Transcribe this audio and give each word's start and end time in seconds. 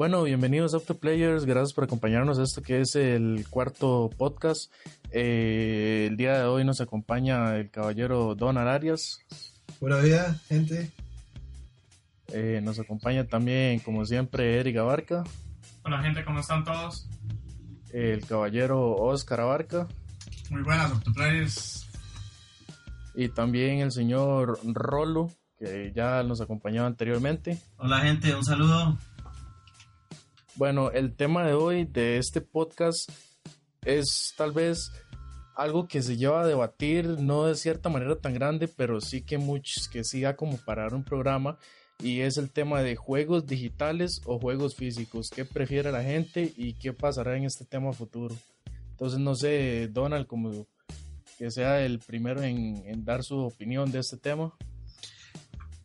Bueno, 0.00 0.22
bienvenidos 0.22 0.72
a 0.72 0.78
Players, 0.78 1.44
gracias 1.44 1.74
por 1.74 1.84
acompañarnos 1.84 2.38
a 2.38 2.44
esto 2.44 2.62
que 2.62 2.80
es 2.80 2.96
el 2.96 3.44
cuarto 3.50 4.08
podcast. 4.16 4.72
Eh, 5.10 6.06
el 6.08 6.16
día 6.16 6.38
de 6.38 6.44
hoy 6.44 6.64
nos 6.64 6.80
acompaña 6.80 7.54
el 7.56 7.70
caballero 7.70 8.34
Don 8.34 8.56
Arias. 8.56 9.18
Buena 9.78 9.98
vida, 9.98 10.40
gente. 10.48 10.90
Eh, 12.28 12.62
nos 12.62 12.78
acompaña 12.78 13.26
también, 13.26 13.80
como 13.80 14.06
siempre, 14.06 14.58
Eric 14.58 14.78
Abarca. 14.78 15.22
Hola 15.84 16.00
gente, 16.02 16.24
¿cómo 16.24 16.40
están 16.40 16.64
todos? 16.64 17.06
El 17.92 18.24
caballero 18.24 18.96
Oscar 18.96 19.42
Abarca. 19.42 19.86
Muy 20.48 20.62
buenas, 20.62 20.92
Players. 21.14 21.86
Y 23.14 23.28
también 23.28 23.80
el 23.80 23.92
señor 23.92 24.60
Rolo, 24.64 25.30
que 25.58 25.92
ya 25.94 26.22
nos 26.22 26.40
acompañaba 26.40 26.86
anteriormente. 26.86 27.58
Hola 27.76 28.00
gente, 28.00 28.34
un 28.34 28.44
saludo. 28.46 28.96
Bueno, 30.56 30.90
el 30.90 31.14
tema 31.14 31.46
de 31.46 31.54
hoy 31.54 31.84
de 31.84 32.18
este 32.18 32.40
podcast 32.40 33.10
es 33.84 34.34
tal 34.36 34.52
vez 34.52 34.90
algo 35.56 35.86
que 35.88 36.02
se 36.02 36.16
lleva 36.16 36.42
a 36.42 36.46
debatir, 36.46 37.06
no 37.06 37.46
de 37.46 37.54
cierta 37.54 37.88
manera 37.88 38.16
tan 38.16 38.34
grande, 38.34 38.68
pero 38.68 39.00
sí 39.00 39.22
que 39.22 39.38
muchos, 39.38 39.88
que 39.88 40.04
siga 40.04 40.36
como 40.36 40.56
para 40.58 40.82
dar 40.82 40.94
un 40.94 41.04
programa, 41.04 41.58
y 42.02 42.20
es 42.20 42.36
el 42.36 42.50
tema 42.50 42.82
de 42.82 42.96
juegos 42.96 43.46
digitales 43.46 44.20
o 44.24 44.38
juegos 44.38 44.74
físicos. 44.74 45.30
¿Qué 45.30 45.44
prefiere 45.44 45.92
la 45.92 46.02
gente 46.02 46.52
y 46.56 46.74
qué 46.74 46.92
pasará 46.92 47.36
en 47.36 47.44
este 47.44 47.64
tema 47.64 47.92
futuro? 47.92 48.34
Entonces, 48.90 49.18
no 49.18 49.34
sé, 49.34 49.88
Donald, 49.88 50.26
como 50.26 50.66
que 51.38 51.50
sea 51.50 51.80
el 51.82 52.00
primero 52.00 52.42
en 52.42 53.04
dar 53.04 53.22
su 53.22 53.38
opinión 53.38 53.90
de 53.92 54.00
este 54.00 54.16
tema. 54.16 54.52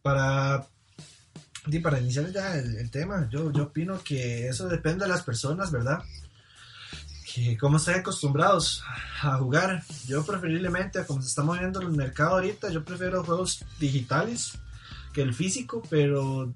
Para 0.01 0.67
y 1.67 1.79
para 1.79 1.99
iniciar 1.99 2.31
ya 2.31 2.55
el, 2.55 2.89
tema, 2.91 3.27
yo, 3.31 3.51
yo 3.51 3.63
opino 3.63 4.01
que 4.03 4.47
eso 4.47 4.67
depende 4.67 5.05
de 5.05 5.09
las 5.09 5.23
personas, 5.23 5.71
¿verdad? 5.71 6.03
Que 7.33 7.57
cómo 7.57 7.77
están 7.77 7.99
acostumbrados 7.99 8.83
a 9.21 9.37
jugar. 9.37 9.83
Yo 10.07 10.25
preferiblemente, 10.25 11.05
como 11.05 11.21
se 11.21 11.29
está 11.29 11.43
moviendo 11.43 11.81
el 11.81 11.89
mercado 11.89 12.35
ahorita, 12.35 12.69
yo 12.69 12.83
prefiero 12.83 13.23
juegos 13.23 13.65
digitales 13.79 14.57
que 15.13 15.21
el 15.21 15.33
físico, 15.33 15.81
pero 15.89 16.53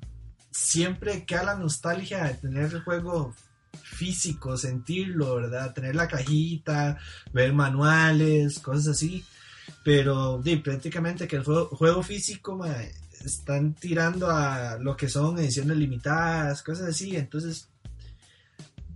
siempre 0.52 1.25
queda 1.25 1.43
la 1.43 1.55
nostalgia 1.55 2.25
de 2.25 2.35
tener 2.35 2.73
el 2.73 2.83
juego 2.83 3.33
físico, 3.81 4.57
sentirlo, 4.57 5.35
¿verdad? 5.35 5.73
Tener 5.73 5.95
la 5.95 6.07
cajita, 6.07 6.97
ver 7.33 7.53
manuales, 7.53 8.59
cosas 8.59 8.89
así. 8.89 9.25
Pero 9.83 10.39
di, 10.41 10.57
prácticamente 10.57 11.27
que 11.27 11.37
el 11.37 11.43
juego, 11.43 11.67
juego 11.69 12.03
físico 12.03 12.57
están 13.25 13.73
tirando 13.73 14.30
a 14.30 14.78
lo 14.80 14.95
que 14.95 15.09
son 15.09 15.38
ediciones 15.39 15.78
limitadas, 15.78 16.64
cosas 16.64 16.89
así. 16.89 17.16
Entonces, 17.16 17.70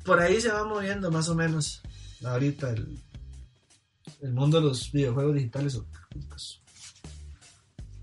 por 0.04 0.20
ahí 0.20 0.40
se 0.42 0.52
va 0.52 0.66
moviendo 0.66 1.12
más 1.12 1.30
o 1.30 1.36
menos 1.36 1.82
ahorita 2.24 2.70
el, 2.72 3.00
el 4.22 4.34
mundo 4.34 4.60
de 4.60 4.68
los 4.68 4.92
videojuegos 4.92 5.36
digitales 5.36 5.76
o 5.76 5.86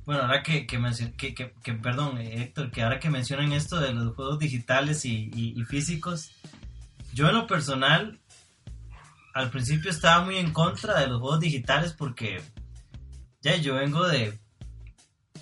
Bueno, 0.05 0.23
ahora 0.23 0.43
que, 0.43 0.67
que, 0.67 1.35
que, 1.35 1.73
perdón, 1.75 2.19
Héctor, 2.19 2.71
que 2.71 2.83
ahora 2.83 2.99
que 2.99 3.11
mencionan 3.11 3.53
esto 3.53 3.81
de 3.81 3.93
los 3.93 4.15
juegos 4.15 4.39
digitales 4.39 5.05
y, 5.05 5.55
físicos, 5.69 6.33
yo 7.13 7.29
en 7.29 7.35
lo 7.35 7.47
personal, 7.47 8.21
al 9.35 9.51
principio 9.51 9.91
estaba 9.91 10.25
muy 10.25 10.37
en 10.37 10.53
contra 10.53 11.01
de 11.01 11.07
los 11.07 11.21
juegos 11.21 11.41
digitales 11.41 11.93
porque 11.93 12.41
ya 13.43 13.57
yo 13.57 13.75
vengo 13.75 14.07
de 14.07 14.40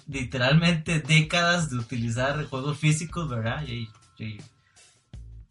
literalmente 0.09 1.01
décadas 1.01 1.71
de 1.71 1.77
utilizar 1.77 2.45
juegos 2.47 2.79
físicos, 2.79 3.29
¿verdad? 3.29 3.63
Y, 3.67 3.89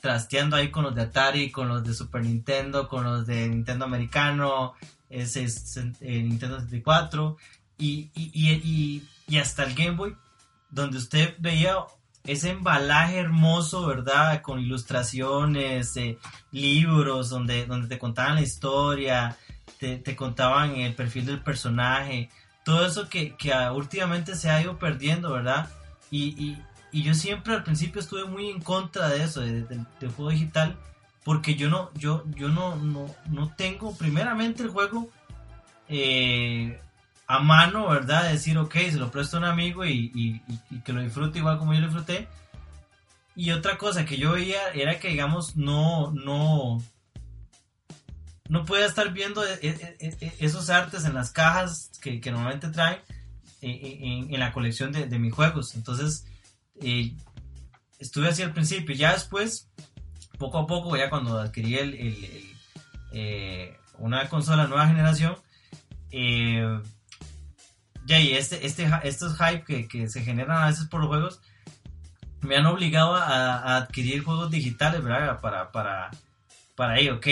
trasteando 0.02 0.56
ahí 0.56 0.70
con 0.70 0.84
los 0.84 0.96
de 0.96 1.04
Atari, 1.04 1.52
con 1.52 1.70
los 1.70 1.84
de 1.84 1.94
Super 1.94 2.24
Nintendo, 2.24 2.88
con 2.88 3.04
los 3.04 3.26
de 3.26 3.48
Nintendo 3.48 3.86
americano, 3.86 4.74
ese 5.10 5.44
es, 5.44 5.78
eh, 5.78 6.22
Nintendo 6.24 6.60
64 6.60 7.38
y, 7.78 8.10
y, 8.14 9.02
y, 9.28 9.38
hasta 9.38 9.64
el 9.64 9.74
Game 9.74 9.96
Boy, 9.98 10.16
donde 10.70 10.98
usted 10.98 11.36
veía 11.40 11.78
ese 12.26 12.52
embalaje 12.52 13.18
hermoso, 13.18 13.86
¿verdad? 13.88 14.42
Con 14.42 14.60
ilustraciones, 14.60 15.96
eh, 15.98 16.18
libros, 16.52 17.30
donde, 17.30 17.66
donde 17.66 17.88
te 17.88 17.98
contaban 17.98 18.36
la 18.36 18.42
historia, 18.42 19.38
te, 19.80 19.98
te 19.98 20.16
contaban 20.16 20.76
el 20.76 20.94
perfil 20.94 21.26
del 21.26 21.44
personaje 21.44 22.30
todo 22.68 22.86
eso 22.86 23.08
que, 23.08 23.34
últimamente 23.74 24.36
se 24.36 24.50
ha 24.50 24.62
ido 24.62 24.78
perdiendo, 24.78 25.32
¿verdad? 25.32 25.70
Y, 26.12 26.58
yo 26.92 27.14
siempre 27.14 27.54
al 27.54 27.64
principio 27.64 28.02
estuve 28.02 28.26
muy 28.26 28.50
en 28.50 28.60
contra 28.60 29.08
de 29.08 29.24
eso, 29.24 29.40
del 29.40 29.86
juego 30.18 30.32
digital, 30.32 30.76
porque 31.24 31.56
yo 31.56 31.70
no, 31.70 31.92
yo, 31.94 32.26
yo 32.36 32.50
no, 32.50 32.76
no, 32.76 33.54
tengo 33.56 33.96
primeramente 33.96 34.64
el 34.64 34.70
juego 34.70 35.08
eh, 35.88 36.82
a 37.26 37.40
mano, 37.40 37.88
¿verdad? 37.88 38.30
decir, 38.30 38.58
ok, 38.58 38.74
se 38.74 38.98
lo 38.98 39.12
presto 39.12 39.38
a 39.38 39.40
un 39.40 39.46
amigo 39.46 39.86
y, 39.86 40.42
que 40.84 40.92
lo 40.92 41.02
disfrute 41.02 41.40
igual 41.40 41.60
como 41.60 41.74
yo 41.74 41.80
lo 41.80 41.88
disfruté. 41.88 42.28
Y 43.34 43.52
otra 43.52 43.78
cosa 43.78 44.04
que 44.04 44.18
yo 44.18 44.34
veía 44.34 44.72
era 44.74 45.00
que, 45.00 45.08
digamos, 45.08 45.56
no, 45.56 46.12
no, 46.12 46.84
no 48.50 48.66
puede 48.66 48.86
estar 48.86 49.12
viendo 49.12 49.46
e, 49.46 49.60
e, 49.62 49.98
e, 50.00 50.34
esos 50.40 50.70
artes 50.70 51.06
en 51.06 51.14
las 51.14 51.32
cajas 51.32 51.92
que, 52.02 52.20
normalmente 52.32 52.70
traen 52.70 53.00
en, 53.62 54.40
la 54.40 54.54
colección 54.54 54.92
de, 54.92 55.20
mis 55.20 55.34
juegos. 55.34 55.76
Entonces, 55.76 56.26
eh, 56.82 57.16
estuve 58.00 58.30
así 58.30 58.44
al 58.44 58.54
principio. 58.54 58.96
Ya 58.96 59.14
después, 59.14 59.70
poco 60.38 60.60
a 60.60 60.68
poco, 60.68 60.96
ya 60.96 61.10
cuando 61.10 61.40
adquirí 61.40 61.76
el, 61.76 62.56
eh, 63.12 63.78
una 63.98 64.30
consola 64.30 64.68
nueva 64.68 64.88
generación, 64.88 65.36
eh, 66.12 66.80
ya 68.06 68.20
y 68.20 68.34
este, 68.34 68.66
este, 68.66 68.90
estos 69.04 69.38
hype 69.38 69.88
que, 69.88 70.10
se 70.10 70.22
generan 70.22 70.64
a 70.64 70.68
veces 70.68 70.88
por 70.88 71.02
los 71.02 71.10
juegos, 71.10 71.42
me 72.42 72.56
han 72.56 72.66
obligado 72.66 73.16
a, 73.16 73.76
adquirir 73.78 74.24
juegos 74.24 74.52
digitales, 74.52 75.04
¿verdad? 75.04 75.42
Para, 75.42 75.72
para, 75.72 76.12
para 76.78 76.94
ahí, 76.94 77.10
ok, 77.10 77.28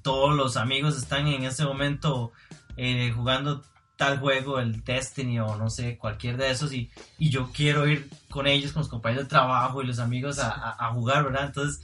todos 0.00 0.34
los 0.36 0.56
amigos 0.56 0.96
están 0.96 1.26
en 1.26 1.42
ese 1.42 1.64
momento 1.64 2.30
eh, 2.76 3.10
jugando 3.10 3.64
tal 3.96 4.20
juego, 4.20 4.60
el 4.60 4.84
Destiny 4.84 5.40
o 5.40 5.56
no 5.56 5.68
sé, 5.68 5.98
cualquier 5.98 6.36
de 6.36 6.52
esos, 6.52 6.72
y, 6.72 6.88
y, 7.18 7.30
yo 7.30 7.50
quiero 7.52 7.88
ir 7.88 8.08
con 8.30 8.46
ellos, 8.46 8.72
con 8.72 8.82
los 8.82 8.88
compañeros 8.88 9.24
de 9.24 9.28
trabajo 9.28 9.82
y 9.82 9.86
los 9.86 9.98
amigos 9.98 10.38
a, 10.38 10.88
jugar, 10.94 11.24
¿verdad? 11.24 11.46
Entonces, 11.46 11.82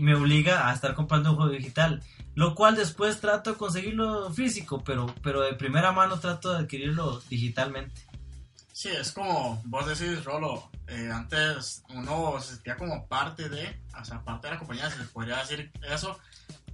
me 0.00 0.14
obliga 0.14 0.68
a 0.68 0.74
estar 0.74 0.94
comprando 0.94 1.30
un 1.30 1.36
juego 1.36 1.50
digital, 1.50 2.02
lo 2.34 2.54
cual 2.54 2.76
después 2.76 3.20
trato 3.20 3.52
de 3.52 3.56
conseguirlo 3.56 4.30
físico, 4.30 4.84
pero, 4.84 5.06
pero 5.22 5.40
de 5.40 5.54
primera 5.54 5.92
mano 5.92 6.20
trato 6.20 6.52
de 6.52 6.58
adquirirlo 6.58 7.22
digitalmente. 7.30 8.02
Sí, 8.78 8.90
es 8.90 9.10
como 9.10 9.60
vos 9.64 9.86
decís, 9.88 10.24
Rolo, 10.24 10.70
eh, 10.86 11.10
antes 11.12 11.82
uno 11.88 12.40
se 12.40 12.54
sentía 12.54 12.76
como 12.76 13.08
parte 13.08 13.48
de, 13.48 13.82
o 14.00 14.04
sea, 14.04 14.22
parte 14.22 14.46
de 14.46 14.52
la 14.52 14.58
compañía, 14.60 14.88
se 14.88 15.02
podría 15.06 15.38
decir 15.38 15.72
eso. 15.82 16.16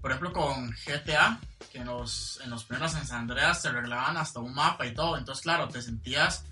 Por 0.03 0.11
ejemplo, 0.11 0.35
con 0.35 0.71
GTA, 0.71 1.41
que 1.73 1.79
en 1.79 1.87
los, 1.87 2.43
en 2.45 2.51
los 2.51 2.65
primeros 2.65 2.95
en 2.95 3.07
San 3.07 3.21
Andreas 3.21 3.63
se 3.63 3.73
reglaban 3.73 4.19
hasta 4.19 4.41
un 4.41 4.53
mapa 4.53 4.85
y 4.85 4.93
todo. 4.93 5.17
Entonces, 5.17 5.43
claro, 5.43 5.67
te 5.69 5.81
sentías 5.81 6.45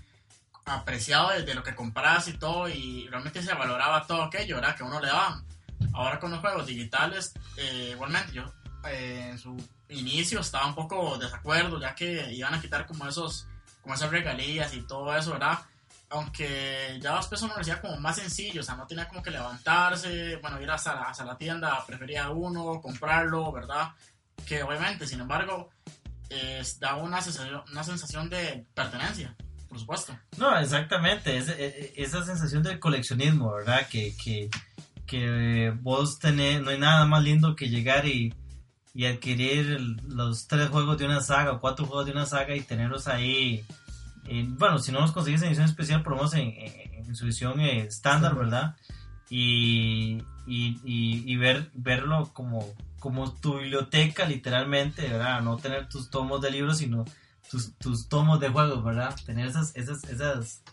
apreciado 0.65 1.29
de, 1.29 1.53
lo 1.53 1.61
que 1.61 1.75
comprabas 1.75 2.27
y 2.29 2.33
todo, 2.33 2.67
y 2.67 3.07
realmente 3.09 3.43
se 3.43 3.53
valoraba 3.53 4.07
todo 4.07 4.23
aquello, 4.23 4.55
¿verdad? 4.55 4.75
Que 4.75 4.81
uno 4.81 4.99
le 4.99 5.09
daban. 5.09 5.45
Ahora 5.93 6.19
con 6.19 6.31
los 6.31 6.39
juegos 6.39 6.65
digitales, 6.65 7.31
eh, 7.57 7.89
igualmente 7.91 8.31
yo 8.31 8.51
eh, 8.87 9.27
en 9.29 9.37
su 9.37 9.55
inicio 9.89 10.39
estaba 10.39 10.65
un 10.65 10.73
poco 10.73 11.19
desacuerdo, 11.19 11.79
ya 11.79 11.93
que 11.93 12.33
iban 12.33 12.55
a 12.55 12.59
quitar 12.59 12.87
como 12.87 13.07
esos 13.07 13.47
como 13.83 13.93
esas 13.93 14.09
regalías 14.09 14.73
y 14.73 14.81
todo 14.81 15.15
eso, 15.15 15.33
¿verdad? 15.33 15.59
Aunque 16.09 16.97
ya 17.01 17.17
después 17.17 17.41
uno 17.41 17.53
lo 17.53 17.61
hacía 17.61 17.81
como 17.81 17.99
más 17.99 18.15
sencillo, 18.15 18.61
o 18.61 18.63
sea, 18.63 18.75
no 18.75 18.87
tenía 18.87 19.07
como 19.07 19.21
que 19.21 19.29
levantarse, 19.29 20.37
bueno, 20.37 20.59
ir 20.61 20.71
hasta 20.71 20.95
la, 20.95 21.01
hasta 21.03 21.25
la 21.25 21.37
tienda, 21.37 21.83
prefería 21.85 22.29
uno, 22.29 22.81
comprarlo, 22.81 23.51
¿verdad? 23.51 23.89
Que 24.47 24.63
obviamente, 24.63 25.05
sin 25.05 25.19
embargo, 25.19 25.69
da 26.79 26.95
una 26.95 27.21
sensación, 27.21 27.61
una 27.71 27.83
sensación 27.83 28.29
de 28.29 28.65
pertenencia, 28.73 29.35
por 29.67 29.79
supuesto. 29.79 30.17
No, 30.37 30.57
exactamente, 30.57 31.37
es, 31.37 31.49
esa 31.95 32.23
sensación 32.25 32.63
del 32.63 32.79
coleccionismo, 32.79 33.51
¿verdad? 33.53 33.87
Que, 33.87 34.15
que, 34.15 34.49
que 35.05 35.73
vos 35.81 36.19
tenés, 36.19 36.61
no 36.61 36.69
hay 36.69 36.79
nada 36.79 37.05
más 37.05 37.23
lindo 37.23 37.55
que 37.55 37.69
llegar 37.69 38.07
y, 38.07 38.33
y 38.93 39.05
adquirir 39.05 39.79
los 40.07 40.47
tres 40.47 40.69
juegos 40.69 40.97
de 40.97 41.05
una 41.05 41.21
saga 41.21 41.53
o 41.53 41.59
cuatro 41.59 41.85
juegos 41.85 42.05
de 42.05 42.11
una 42.11 42.25
saga 42.25 42.55
y 42.55 42.61
tenerlos 42.61 43.07
ahí. 43.07 43.65
eh, 44.25 44.45
bueno, 44.49 44.79
si 44.79 44.91
no 44.91 45.01
los 45.01 45.11
conseguís 45.11 45.41
en 45.41 45.47
edición 45.49 45.65
especial, 45.67 46.01
por 46.03 46.11
lo 46.13 46.17
menos 46.17 46.33
en, 46.35 46.49
en- 46.49 47.05
en 47.05 47.15
su 47.15 47.25
edición 47.25 47.59
eh, 47.59 47.81
estándar, 47.81 48.35
¿verdad? 48.35 48.75
Y, 49.29 50.23
y, 50.47 50.79
y, 50.85 51.23
y 51.25 51.35
ver, 51.37 51.69
verlo 51.73 52.31
como, 52.33 52.65
como 52.99 53.31
tu 53.33 53.57
biblioteca, 53.59 54.25
literalmente, 54.25 55.01
¿verdad? 55.09 55.41
No 55.41 55.57
tener 55.57 55.89
tus 55.89 56.09
tomos 56.09 56.39
de 56.41 56.51
libros, 56.51 56.77
sino 56.77 57.03
tus, 57.51 57.73
tus 57.77 58.07
tomos 58.07 58.39
de 58.39 58.49
juegos, 58.49 58.83
¿verdad? 58.83 59.15
Tener 59.25 59.47
esas, 59.47 59.75
esas, 59.75 60.03
esas, 60.05 60.63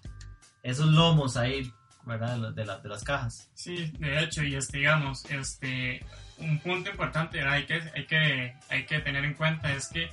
esos 0.62 0.86
lomos 0.86 1.36
ahí, 1.36 1.72
¿verdad? 2.10 2.36
De, 2.38 2.52
de, 2.52 2.64
la- 2.66 2.78
de 2.78 2.88
las 2.88 3.02
cajas. 3.04 3.48
Sí, 3.54 3.92
de 3.98 4.22
hecho, 4.22 4.42
y 4.42 4.54
este, 4.54 4.78
digamos, 4.78 5.24
este, 5.30 6.04
un 6.38 6.58
punto 6.60 6.90
importante 6.90 7.40
hay 7.42 7.64
que, 7.66 7.80
hay, 7.94 8.06
que, 8.06 8.54
hay 8.68 8.84
que 8.86 8.98
tener 9.00 9.24
en 9.24 9.34
cuenta 9.34 9.72
es 9.72 9.88
que 9.88 10.10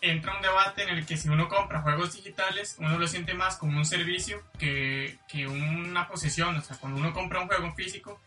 entra 0.00 0.34
un 0.34 0.42
debate 0.42 0.82
en 0.82 0.88
el 0.90 1.06
que 1.06 1.16
si 1.16 1.28
uno 1.28 1.48
compra 1.48 1.80
juegos 1.80 2.14
digitales, 2.14 2.76
uno 2.78 2.98
lo 2.98 3.06
siente 3.06 3.34
más 3.34 3.56
como 3.56 3.78
un 3.78 3.84
servicio 3.86 4.42
que, 4.58 5.16
que 5.28 5.46
una 5.46 6.08
posesión. 6.08 6.56
O 6.56 6.60
sea, 6.60 6.76
cuando 6.78 6.98
uno 6.98 7.12
compra 7.12 7.40
un 7.40 7.46
juego 7.46 7.72
físico, 7.74 8.20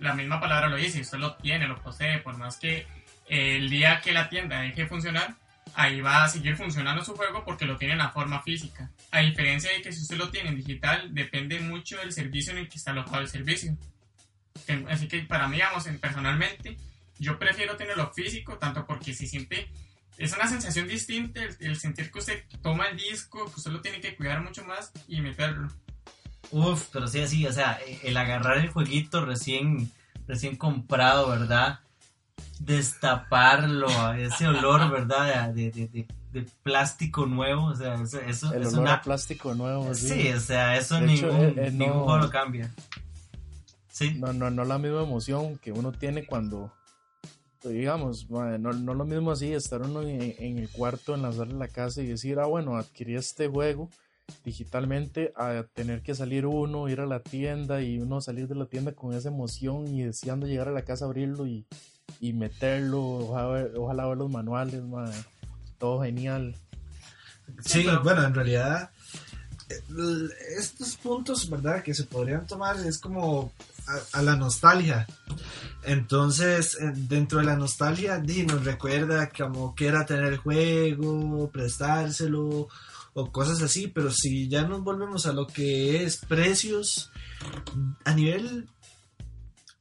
la 0.00 0.14
misma 0.14 0.40
palabra 0.40 0.68
lo 0.68 0.76
dice, 0.76 1.00
usted 1.00 1.18
lo 1.18 1.36
tiene, 1.36 1.68
lo 1.68 1.80
posee, 1.80 2.18
por 2.18 2.36
más 2.36 2.56
que 2.56 2.86
el 3.28 3.70
día 3.70 4.00
que 4.00 4.12
la 4.12 4.28
tienda 4.28 4.60
deje 4.60 4.82
de 4.82 4.88
funcionar, 4.88 5.34
ahí 5.74 6.00
va 6.00 6.24
a 6.24 6.28
seguir 6.28 6.56
funcionando 6.56 7.04
su 7.04 7.14
juego 7.14 7.44
porque 7.44 7.64
lo 7.64 7.76
tiene 7.76 7.92
en 7.92 7.98
la 7.98 8.10
forma 8.10 8.42
física. 8.42 8.90
A 9.10 9.20
diferencia 9.20 9.70
de 9.72 9.82
que 9.82 9.92
si 9.92 10.02
usted 10.02 10.16
lo 10.16 10.30
tiene 10.30 10.50
en 10.50 10.56
digital, 10.56 11.14
depende 11.14 11.60
mucho 11.60 11.96
del 11.98 12.12
servicio 12.12 12.52
en 12.52 12.58
el 12.58 12.68
que 12.68 12.78
está 12.78 12.90
alojado 12.92 13.20
el 13.22 13.28
servicio. 13.28 13.76
Así 14.88 15.08
que 15.08 15.20
para 15.22 15.48
mí, 15.48 15.58
vamos, 15.58 15.86
en- 15.86 15.98
personalmente, 15.98 16.76
yo 17.18 17.38
prefiero 17.38 17.76
tenerlo 17.76 18.12
físico, 18.12 18.56
tanto 18.58 18.86
porque 18.86 19.14
si 19.14 19.26
siente, 19.26 19.68
es 20.18 20.32
una 20.34 20.46
sensación 20.46 20.86
distinta 20.86 21.42
el, 21.42 21.56
el 21.60 21.76
sentir 21.76 22.10
que 22.10 22.18
usted 22.18 22.44
toma 22.62 22.86
el 22.88 22.96
disco, 22.96 23.44
que 23.46 23.56
usted 23.56 23.70
lo 23.72 23.80
tiene 23.80 24.00
que 24.00 24.14
cuidar 24.16 24.42
mucho 24.42 24.64
más 24.64 24.92
y 25.08 25.20
meterlo. 25.20 25.68
Uf, 26.50 26.86
pero 26.92 27.06
sí, 27.08 27.20
así, 27.20 27.46
o 27.46 27.52
sea, 27.52 27.78
el 28.02 28.16
agarrar 28.16 28.58
el 28.58 28.68
jueguito 28.70 29.24
recién, 29.24 29.90
recién 30.26 30.56
comprado, 30.56 31.28
¿verdad? 31.30 31.80
Destaparlo, 32.58 33.88
ese 34.14 34.46
olor, 34.48 34.90
¿verdad? 34.90 35.50
De, 35.52 35.70
de, 35.70 35.88
de, 35.88 36.06
de 36.32 36.46
plástico 36.62 37.26
nuevo, 37.26 37.66
o 37.66 37.74
sea, 37.76 37.94
eso, 37.94 38.20
eso 38.20 38.52
El 38.52 38.62
es 38.62 38.68
olor 38.68 38.80
una... 38.82 38.94
a 38.94 39.02
plástico 39.02 39.54
nuevo. 39.54 39.94
Sí, 39.94 40.28
o 40.28 40.40
sea, 40.40 40.76
eso 40.76 40.98
hecho, 40.98 41.06
ningún, 41.30 41.40
eh, 41.40 41.54
eh, 41.66 41.70
ningún 41.72 41.98
no- 41.98 42.04
juego 42.04 42.18
lo 42.18 42.30
cambia. 42.30 42.74
Sí, 43.90 44.14
No, 44.18 44.32
no, 44.32 44.50
no 44.50 44.64
la 44.64 44.78
misma 44.78 45.02
emoción 45.02 45.58
que 45.58 45.72
uno 45.72 45.92
tiene 45.92 46.24
cuando, 46.24 46.72
digamos, 47.64 48.30
mae, 48.30 48.58
no, 48.58 48.72
no 48.72 48.94
lo 48.94 49.04
mismo 49.04 49.30
así, 49.32 49.52
estar 49.52 49.82
uno 49.82 50.02
en, 50.02 50.34
en 50.38 50.58
el 50.58 50.68
cuarto, 50.70 51.14
en 51.14 51.22
la 51.22 51.32
sala 51.32 51.52
de 51.52 51.58
la 51.58 51.68
casa 51.68 52.00
y 52.00 52.06
decir, 52.06 52.38
ah, 52.38 52.46
bueno, 52.46 52.76
adquirí 52.76 53.14
este 53.16 53.48
juego 53.48 53.90
digitalmente, 54.44 55.32
a 55.36 55.64
tener 55.74 56.02
que 56.02 56.14
salir 56.14 56.46
uno, 56.46 56.88
ir 56.88 57.00
a 57.00 57.06
la 57.06 57.18
tienda 57.20 57.82
y 57.82 57.98
uno 57.98 58.20
salir 58.20 58.46
de 58.46 58.54
la 58.54 58.66
tienda 58.66 58.92
con 58.92 59.12
esa 59.12 59.28
emoción 59.28 59.88
y 59.88 60.02
deseando 60.02 60.46
llegar 60.46 60.68
a 60.68 60.72
la 60.72 60.82
casa, 60.82 61.04
abrirlo 61.04 61.46
y, 61.48 61.66
y 62.20 62.32
meterlo, 62.32 63.00
ojalá, 63.02 64.06
ver- 64.06 64.16
los 64.18 64.30
manuales, 64.30 64.82
todo 65.78 66.02
genial. 66.02 66.54
Sí, 67.64 67.86
bueno, 68.02 68.22
en 68.24 68.34
realidad 68.34 68.90
eh, 69.68 69.82
estos 70.58 70.96
puntos, 70.96 71.48
¿verdad? 71.50 71.82
Que 71.82 71.94
se 71.94 72.04
podrían 72.04 72.46
tomar 72.46 72.76
es 72.86 72.98
como 72.98 73.52
a, 73.86 74.18
a 74.18 74.22
la 74.22 74.36
nostalgia. 74.36 75.06
Entonces, 75.82 76.76
eh, 76.80 76.92
dentro 76.94 77.38
de 77.38 77.46
la 77.46 77.56
nostalgia, 77.56 78.18
di, 78.18 78.44
nos 78.44 78.64
recuerda 78.64 79.30
como 79.30 79.74
que 79.74 79.86
era 79.86 80.04
tener 80.06 80.24
el 80.26 80.36
juego, 80.38 81.50
prestárselo 81.50 82.68
o 83.14 83.32
cosas 83.32 83.60
así, 83.62 83.88
pero 83.88 84.10
si 84.12 84.48
ya 84.48 84.62
nos 84.62 84.84
volvemos 84.84 85.26
a 85.26 85.32
lo 85.32 85.46
que 85.46 86.04
es 86.04 86.18
precios, 86.18 87.10
a 88.04 88.14
nivel 88.14 88.68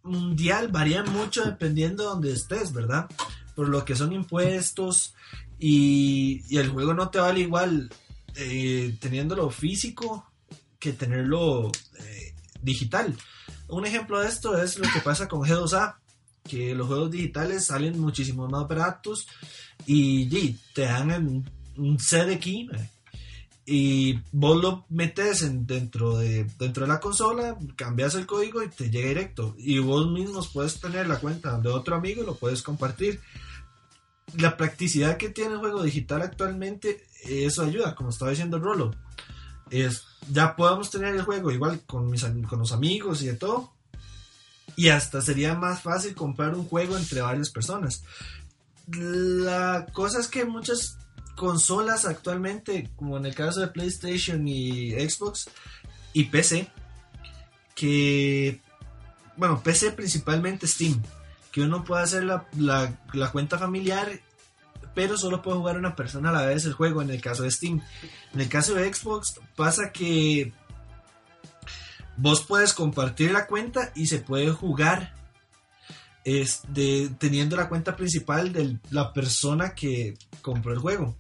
mundial 0.04 0.70
varían 0.70 1.12
mucho 1.12 1.44
dependiendo 1.44 2.04
de 2.04 2.10
donde 2.10 2.34
estés, 2.34 2.74
¿verdad? 2.74 3.08
Por 3.56 3.70
lo 3.70 3.84
que 3.86 3.96
son 3.96 4.14
impuestos 4.14 5.14
y, 5.60 6.58
el 6.58 6.70
juego 6.70 6.94
no 6.94 7.10
te 7.10 7.20
vale 7.20 7.42
igual 7.42 7.90
eh, 8.36 8.96
teniéndolo 9.00 9.50
físico 9.50 10.26
que 10.80 10.94
tenerlo 10.94 11.72
eh, 12.00 12.34
digital. 12.62 13.16
Un 13.68 13.86
ejemplo 13.86 14.20
de 14.20 14.30
esto 14.30 14.62
es 14.62 14.80
lo 14.80 14.90
que 14.92 15.02
pasa 15.02 15.28
con 15.28 15.42
G2A, 15.42 15.98
que 16.44 16.74
los 16.74 16.88
juegos 16.88 17.12
digitales 17.12 17.66
salen 17.66 18.00
muchísimo 18.00 18.48
más 18.48 18.68
baratos 18.68 19.28
y, 19.86 20.28
te 20.74 20.84
dan 20.84 21.12
en 21.12 21.52
un 21.78 22.00
CD 22.00 22.40
key 22.40 22.70
eh, 22.74 22.90
y 23.72 24.22
vos 24.32 24.60
lo 24.62 24.86
metes 24.90 25.44
en- 25.44 25.68
dentro, 25.68 26.18
de, 26.18 26.46
dentro 26.58 26.86
de 26.86 26.92
la 26.92 27.00
consola, 27.00 27.56
cambias 27.76 28.16
el 28.16 28.26
código 28.26 28.64
y 28.64 28.70
te 28.70 28.90
llega 28.90 29.10
directo. 29.10 29.56
Y 29.58 29.78
vos 29.80 30.10
mismos 30.10 30.48
puedes 30.48 30.80
tener 30.80 31.08
la 31.08 31.20
cuenta 31.20 31.58
de 31.60 31.70
otro 31.70 31.96
amigo 31.96 32.24
y 32.24 32.26
lo 32.26 32.36
puedes 32.36 32.62
compartir. 32.64 33.20
La 34.38 34.58
practicidad 34.58 35.18
que 35.18 35.30
tiene 35.30 35.54
el 35.54 35.60
juego 35.60 35.84
digital 35.84 36.22
actualmente, 36.22 37.06
eso 37.26 37.64
ayuda, 37.64 37.96
como 37.96 38.10
estaba 38.12 38.32
diciendo 38.32 38.60
Rolo. 38.60 38.96
Es, 39.72 40.04
ya 40.32 40.56
podemos 40.56 40.90
tener 40.90 41.16
el 41.16 41.24
juego 41.24 41.52
igual 41.52 41.82
con, 41.86 42.10
mis, 42.10 42.24
con 42.48 42.60
los 42.60 42.72
amigos 42.72 43.22
y 43.22 43.28
de 43.28 43.34
todo. 43.34 43.72
Y 44.76 44.90
hasta 44.90 45.22
sería 45.22 45.56
más 45.56 45.82
fácil 45.82 46.14
comprar 46.16 46.56
un 46.56 46.66
juego 46.66 46.96
entre 46.98 47.22
varias 47.22 47.50
personas. 47.50 48.04
La 48.88 49.88
cosa 49.92 50.20
es 50.20 50.28
que 50.28 50.46
muchas 50.46 50.99
consolas 51.40 52.04
actualmente, 52.04 52.90
como 52.98 53.16
en 53.16 53.26
el 53.26 53.34
caso 53.34 53.62
de 53.62 53.70
PlayStation 53.70 54.46
y 54.46 54.92
Xbox 54.92 55.50
y 56.12 56.26
PC, 56.26 56.68
que, 57.74 58.60
bueno, 59.38 59.64
PC 59.64 59.94
principalmente 59.94 60.68
Steam, 60.68 61.02
que 61.54 61.62
uno 61.62 61.86
puede 61.86 62.04
hacer 62.04 62.26
la, 62.26 63.32
cuenta 63.32 63.58
familiar, 63.58 64.20
pero 64.94 65.18
solo 65.18 65.42
puede 65.42 65.60
jugar 65.60 65.78
una 65.78 65.96
persona 65.96 66.30
a 66.30 66.34
la 66.34 66.46
vez 66.46 66.66
el 66.66 66.74
juego 66.74 67.02
en 67.02 67.10
el 67.10 67.22
caso 67.22 67.44
de 67.44 67.52
Steam. 67.52 67.82
En 68.34 68.42
el 68.42 68.50
caso 68.50 68.74
de 68.74 68.94
Xbox 68.94 69.40
pasa 69.56 69.94
que 69.94 70.52
vos 72.18 72.42
puedes 72.42 72.74
compartir 72.74 73.32
la 73.32 73.48
cuenta 73.48 73.94
y 73.96 74.08
se 74.08 74.20
puede 74.20 74.52
jugar 74.52 75.14
este, 76.26 77.08
teniendo 77.18 77.56
la 77.56 77.70
cuenta 77.70 77.96
principal 77.96 78.52
de 78.52 78.78
la 78.90 79.14
persona 79.14 79.74
que 79.74 80.18
compró 80.42 80.74
el 80.74 80.80
juego. 80.80 81.16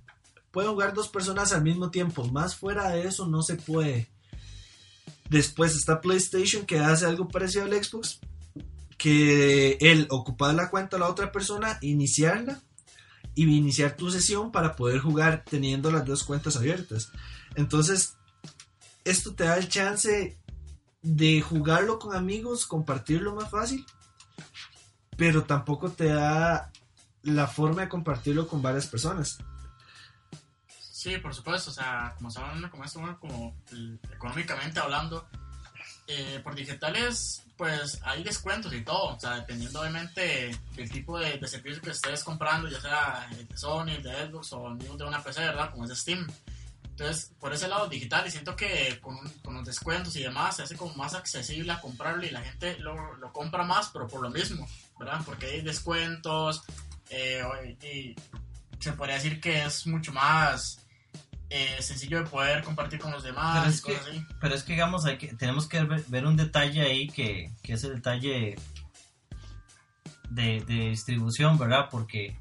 Pueden 0.51 0.71
jugar 0.71 0.93
dos 0.93 1.07
personas 1.09 1.51
al 1.53 1.61
mismo 1.61 1.91
tiempo, 1.91 2.25
más 2.27 2.55
fuera 2.55 2.89
de 2.89 3.07
eso 3.07 3.27
no 3.27 3.41
se 3.41 3.55
puede. 3.55 4.09
Después 5.29 5.75
está 5.75 6.01
PlayStation 6.01 6.65
que 6.65 6.79
hace 6.79 7.05
algo 7.05 7.27
parecido 7.27 7.65
al 7.65 7.83
Xbox, 7.83 8.19
que 8.97 9.77
él 9.79 10.07
ocupar 10.09 10.55
la 10.55 10.69
cuenta 10.69 10.97
de 10.97 11.01
la 11.01 11.09
otra 11.09 11.31
persona, 11.31 11.77
iniciarla 11.81 12.59
y 13.35 13.43
iniciar 13.43 13.95
tu 13.95 14.09
sesión 14.09 14.51
para 14.51 14.75
poder 14.75 14.99
jugar 14.99 15.45
teniendo 15.49 15.91
las 15.91 16.05
dos 16.05 16.23
cuentas 16.23 16.57
abiertas. 16.57 17.11
Entonces, 17.55 18.15
esto 19.05 19.35
te 19.35 19.45
da 19.45 19.57
el 19.57 19.69
chance 19.69 20.37
de 21.01 21.41
jugarlo 21.41 21.99
con 21.99 22.15
amigos, 22.15 22.65
compartirlo 22.65 23.35
más 23.35 23.49
fácil, 23.49 23.85
pero 25.15 25.43
tampoco 25.43 25.91
te 25.91 26.05
da 26.05 26.71
la 27.23 27.47
forma 27.47 27.83
de 27.83 27.89
compartirlo 27.89 28.47
con 28.47 28.61
varias 28.61 28.87
personas. 28.87 29.37
Sí, 30.99 31.17
por 31.17 31.33
supuesto, 31.33 31.69
o 31.69 31.73
sea, 31.73 32.13
como 32.17 32.29
hablando 32.35 32.69
como 32.69 32.83
esto, 32.83 32.99
bueno, 32.99 33.17
como 33.21 33.55
económicamente 34.13 34.81
hablando, 34.81 35.29
eh, 36.05 36.41
por 36.43 36.53
digitales, 36.53 37.41
pues 37.55 38.01
hay 38.03 38.21
descuentos 38.21 38.73
y 38.73 38.81
todo, 38.83 39.15
o 39.15 39.17
sea, 39.17 39.35
dependiendo 39.35 39.79
obviamente 39.79 40.51
del 40.75 40.91
tipo 40.91 41.17
de, 41.17 41.37
de 41.37 41.47
servicio 41.47 41.81
que 41.81 41.91
estés 41.91 42.21
comprando, 42.21 42.67
ya 42.67 42.81
sea 42.81 43.29
el 43.31 43.47
de 43.47 43.57
Sony, 43.57 43.91
el 43.91 44.03
de 44.03 44.27
Xbox 44.27 44.51
o 44.51 44.67
el 44.67 44.77
de 44.77 45.05
una 45.05 45.23
PC, 45.23 45.39
¿verdad? 45.39 45.71
Como 45.71 45.85
es 45.85 45.89
de 45.91 45.95
Steam. 45.95 46.27
Entonces, 46.83 47.31
por 47.39 47.53
ese 47.53 47.69
lado 47.69 47.87
digital, 47.87 48.27
y 48.27 48.31
siento 48.31 48.57
que 48.57 48.99
con, 48.99 49.17
con 49.41 49.53
los 49.53 49.65
descuentos 49.65 50.17
y 50.17 50.23
demás, 50.23 50.57
se 50.57 50.63
hace 50.63 50.75
como 50.75 50.93
más 50.95 51.13
accesible 51.13 51.71
a 51.71 51.79
comprarlo 51.79 52.25
y 52.25 52.29
la 52.29 52.41
gente 52.41 52.77
lo, 52.77 53.15
lo 53.15 53.31
compra 53.31 53.63
más, 53.63 53.89
pero 53.93 54.05
por 54.05 54.21
lo 54.21 54.29
mismo, 54.29 54.67
¿verdad? 54.99 55.21
Porque 55.25 55.45
hay 55.45 55.61
descuentos 55.61 56.61
eh, 57.09 57.41
y 57.83 58.15
se 58.81 58.91
podría 58.91 59.15
decir 59.15 59.39
que 59.39 59.63
es 59.63 59.87
mucho 59.87 60.11
más 60.11 60.85
eh, 61.49 61.77
sencillo 61.81 62.23
de 62.23 62.29
poder 62.29 62.63
compartir 62.63 62.99
con 62.99 63.11
los 63.11 63.23
demás 63.23 63.59
Pero 63.59 63.71
es 63.71 63.81
cosas 63.81 64.05
que- 64.05 64.11
así. 64.11 64.25
Pero 64.39 64.55
es 64.55 64.63
que, 64.63 64.73
digamos, 64.73 65.05
hay 65.05 65.17
que, 65.17 65.27
tenemos 65.33 65.67
que 65.67 65.83
ver, 65.83 66.03
ver 66.07 66.25
un 66.25 66.35
detalle 66.37 66.81
ahí 66.81 67.07
que, 67.07 67.51
que 67.63 67.73
es 67.73 67.83
el 67.83 67.95
detalle 67.95 68.55
de, 70.29 70.61
de 70.65 70.89
distribución, 70.89 71.57
¿verdad? 71.57 71.87
Porque 71.89 72.37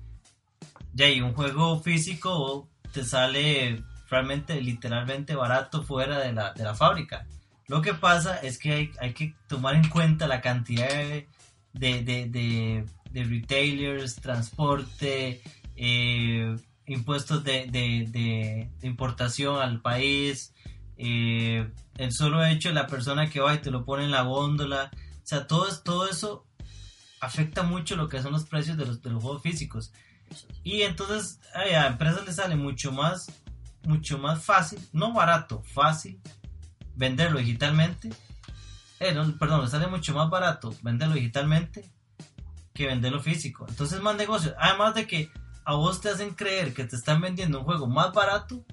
ya 0.94 1.06
hay 1.06 1.20
un 1.20 1.32
juego 1.34 1.80
físico 1.80 2.68
te 2.92 3.04
sale 3.04 3.82
realmente, 4.10 4.60
literalmente 4.60 5.34
barato 5.34 5.82
fuera 5.82 6.18
de 6.18 6.32
la, 6.32 6.52
de 6.54 6.64
la 6.64 6.74
fábrica. 6.74 7.26
Lo 7.66 7.82
que 7.82 7.92
pasa 7.94 8.38
es 8.38 8.58
que 8.58 8.72
hay, 8.72 8.90
hay 9.00 9.12
que 9.12 9.34
tomar 9.46 9.74
en 9.74 9.88
cuenta 9.90 10.26
la 10.26 10.40
cantidad 10.40 10.88
de, 10.88 11.26
de, 11.74 12.02
de, 12.02 12.84
de 13.10 13.24
retailers, 13.24 14.16
transporte, 14.16 15.42
eh, 15.76 16.56
impuestos 16.88 17.45
de, 17.45 17.66
de, 17.71 18.71
importación 18.83 19.61
al 19.61 19.80
país, 19.80 20.54
eh, 20.97 21.71
el 21.97 22.12
solo 22.12 22.45
hecho 22.45 22.68
de 22.68 22.75
la 22.75 22.87
persona 22.87 23.30
que 23.30 23.40
va 23.40 23.54
y 23.54 23.59
te 23.59 23.71
lo 23.71 23.85
pone 23.85 24.04
en 24.04 24.11
la 24.11 24.23
góndola, 24.23 24.90
o 24.95 25.26
sea, 25.26 25.47
todo, 25.47 25.66
todo 25.85 26.09
eso 26.09 26.47
afecta 27.21 27.62
mucho 27.62 27.97
lo 27.97 28.09
que 28.09 28.23
son 28.23 28.33
los 28.33 28.45
precios 28.45 28.76
de 28.76 28.87
los, 28.87 29.02
de 29.02 29.11
los 29.11 29.23
juegos 29.23 29.42
físicos. 29.42 29.92
Y 30.62 30.83
entonces 30.83 31.40
a 31.54 31.87
empresas 31.87 32.26
les 32.26 32.37
sale 32.37 32.57
mucho 32.57 32.92
más, 32.92 33.30
mucho 33.85 34.18
más 34.18 34.45
fácil, 34.45 34.78
no 34.92 35.12
barato, 35.12 35.62
fácil, 35.62 36.21
venderlo 36.95 37.38
digitalmente. 37.38 38.11
Eh, 39.00 39.14
perdón, 39.38 39.62
les 39.62 39.71
sale 39.71 39.87
mucho 39.87 40.14
más 40.14 40.28
barato 40.28 40.75
venderlo 40.83 41.14
digitalmente 41.14 41.88
que 42.75 42.87
venderlo 42.87 43.21
físico. 43.21 43.66
Entonces 43.68 44.00
más 44.00 44.16
negocio. 44.16 44.54
Además 44.59 44.95
de 44.95 45.07
que 45.07 45.30
a 45.68 45.75
vos 45.75 46.00
te 46.00 46.08
hacen 46.08 46.30
creer 46.30 46.72
que 46.72 46.84
te 46.84 46.96
están 46.96 47.20
vendiendo 47.20 47.58
un 47.58 47.64
juego 47.66 47.87
más 47.87 48.14
barato, 48.14 48.64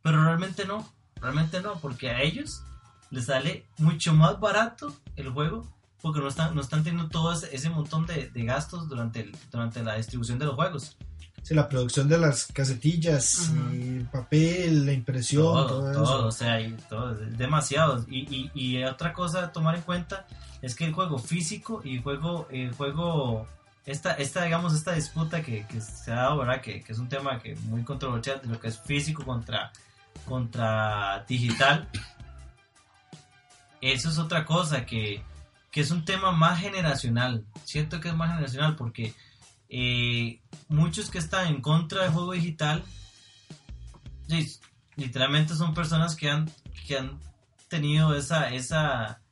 pero 0.00 0.24
realmente 0.24 0.64
no. 0.64 0.90
Realmente 1.20 1.60
no, 1.60 1.78
porque 1.78 2.08
a 2.08 2.22
ellos 2.22 2.62
les 3.10 3.26
sale 3.26 3.66
mucho 3.76 4.14
más 4.14 4.40
barato 4.40 4.96
el 5.16 5.28
juego 5.28 5.70
porque 6.00 6.20
no 6.20 6.28
están, 6.28 6.54
no 6.54 6.62
están 6.62 6.82
teniendo 6.82 7.10
todo 7.10 7.34
ese, 7.34 7.68
montón 7.68 8.06
de, 8.06 8.30
gastos 8.34 8.88
durante, 8.88 9.30
durante 9.50 9.82
la 9.82 9.96
distribución 9.96 10.38
de 10.38 10.46
los 10.46 10.54
juegos. 10.54 10.96
Sí, 11.42 11.52
la 11.52 11.68
producción 11.68 12.08
de 12.08 12.16
las 12.16 12.46
casetillas, 12.46 13.52
y 13.70 14.00
papel, 14.04 14.86
la 14.86 14.94
impresión, 14.94 15.42
todo, 15.42 15.92
todo, 15.92 16.26
o 16.28 16.32
sea, 16.32 16.58
todo, 16.88 17.14
demasiado. 17.14 18.06
Y, 18.08 18.50
y, 18.54 18.82
otra 18.84 19.12
cosa 19.12 19.44
a 19.44 19.52
tomar 19.52 19.74
en 19.74 19.82
cuenta 19.82 20.26
es 20.62 20.74
que 20.74 20.86
el 20.86 20.94
juego 20.94 21.18
físico 21.18 21.82
y 21.84 21.96
el 21.96 22.02
juego, 22.02 22.48
el 22.50 22.72
juego 22.72 23.46
esta, 23.88 24.12
esta, 24.12 24.44
digamos, 24.44 24.74
esta 24.74 24.92
disputa 24.92 25.42
que, 25.42 25.66
que 25.66 25.80
se 25.80 26.12
ha 26.12 26.16
dado, 26.16 26.38
¿verdad? 26.38 26.60
Que, 26.60 26.82
que, 26.82 26.92
es 26.92 26.98
un 26.98 27.08
tema 27.08 27.38
que 27.40 27.56
muy 27.56 27.84
controversial 27.84 28.38
lo 28.44 28.60
que 28.60 28.68
es 28.68 28.78
físico 28.78 29.24
contra, 29.24 29.72
contra 30.26 31.24
digital. 31.26 31.88
Eso 33.80 34.10
es 34.10 34.18
otra 34.18 34.44
cosa 34.44 34.84
que, 34.84 35.22
que 35.70 35.80
es 35.80 35.90
un 35.90 36.04
tema 36.04 36.32
más 36.32 36.60
generacional. 36.60 37.46
Siento 37.64 37.98
que 37.98 38.08
es 38.08 38.14
más 38.14 38.28
generacional 38.28 38.76
porque 38.76 39.14
eh, 39.70 40.42
muchos 40.68 41.10
que 41.10 41.16
están 41.16 41.46
en 41.46 41.62
contra 41.62 42.02
del 42.02 42.12
juego 42.12 42.32
digital, 42.32 42.84
literalmente 44.96 45.54
son 45.54 45.72
personas 45.72 46.14
que 46.14 46.28
han, 46.28 46.50
que 46.86 46.98
han 46.98 47.18
tenido 47.68 48.14
esa, 48.14 48.50
esa, 48.50 49.22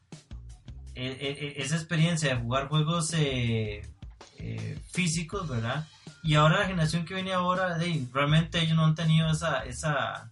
e, 0.95 1.09
e, 1.09 1.47
e, 1.47 1.63
esa 1.63 1.77
experiencia 1.77 2.31
de 2.31 2.41
jugar 2.41 2.69
juegos 2.69 3.13
eh, 3.13 3.83
eh, 4.39 4.79
físicos, 4.93 5.49
¿verdad? 5.49 5.87
Y 6.23 6.35
ahora 6.35 6.61
la 6.61 6.67
generación 6.67 7.05
que 7.05 7.15
viene 7.15 7.33
ahora, 7.33 7.79
realmente 8.13 8.61
ellos 8.61 8.77
no 8.77 8.85
han 8.85 8.95
tenido 8.95 9.31
esa, 9.31 9.65
esa, 9.65 10.31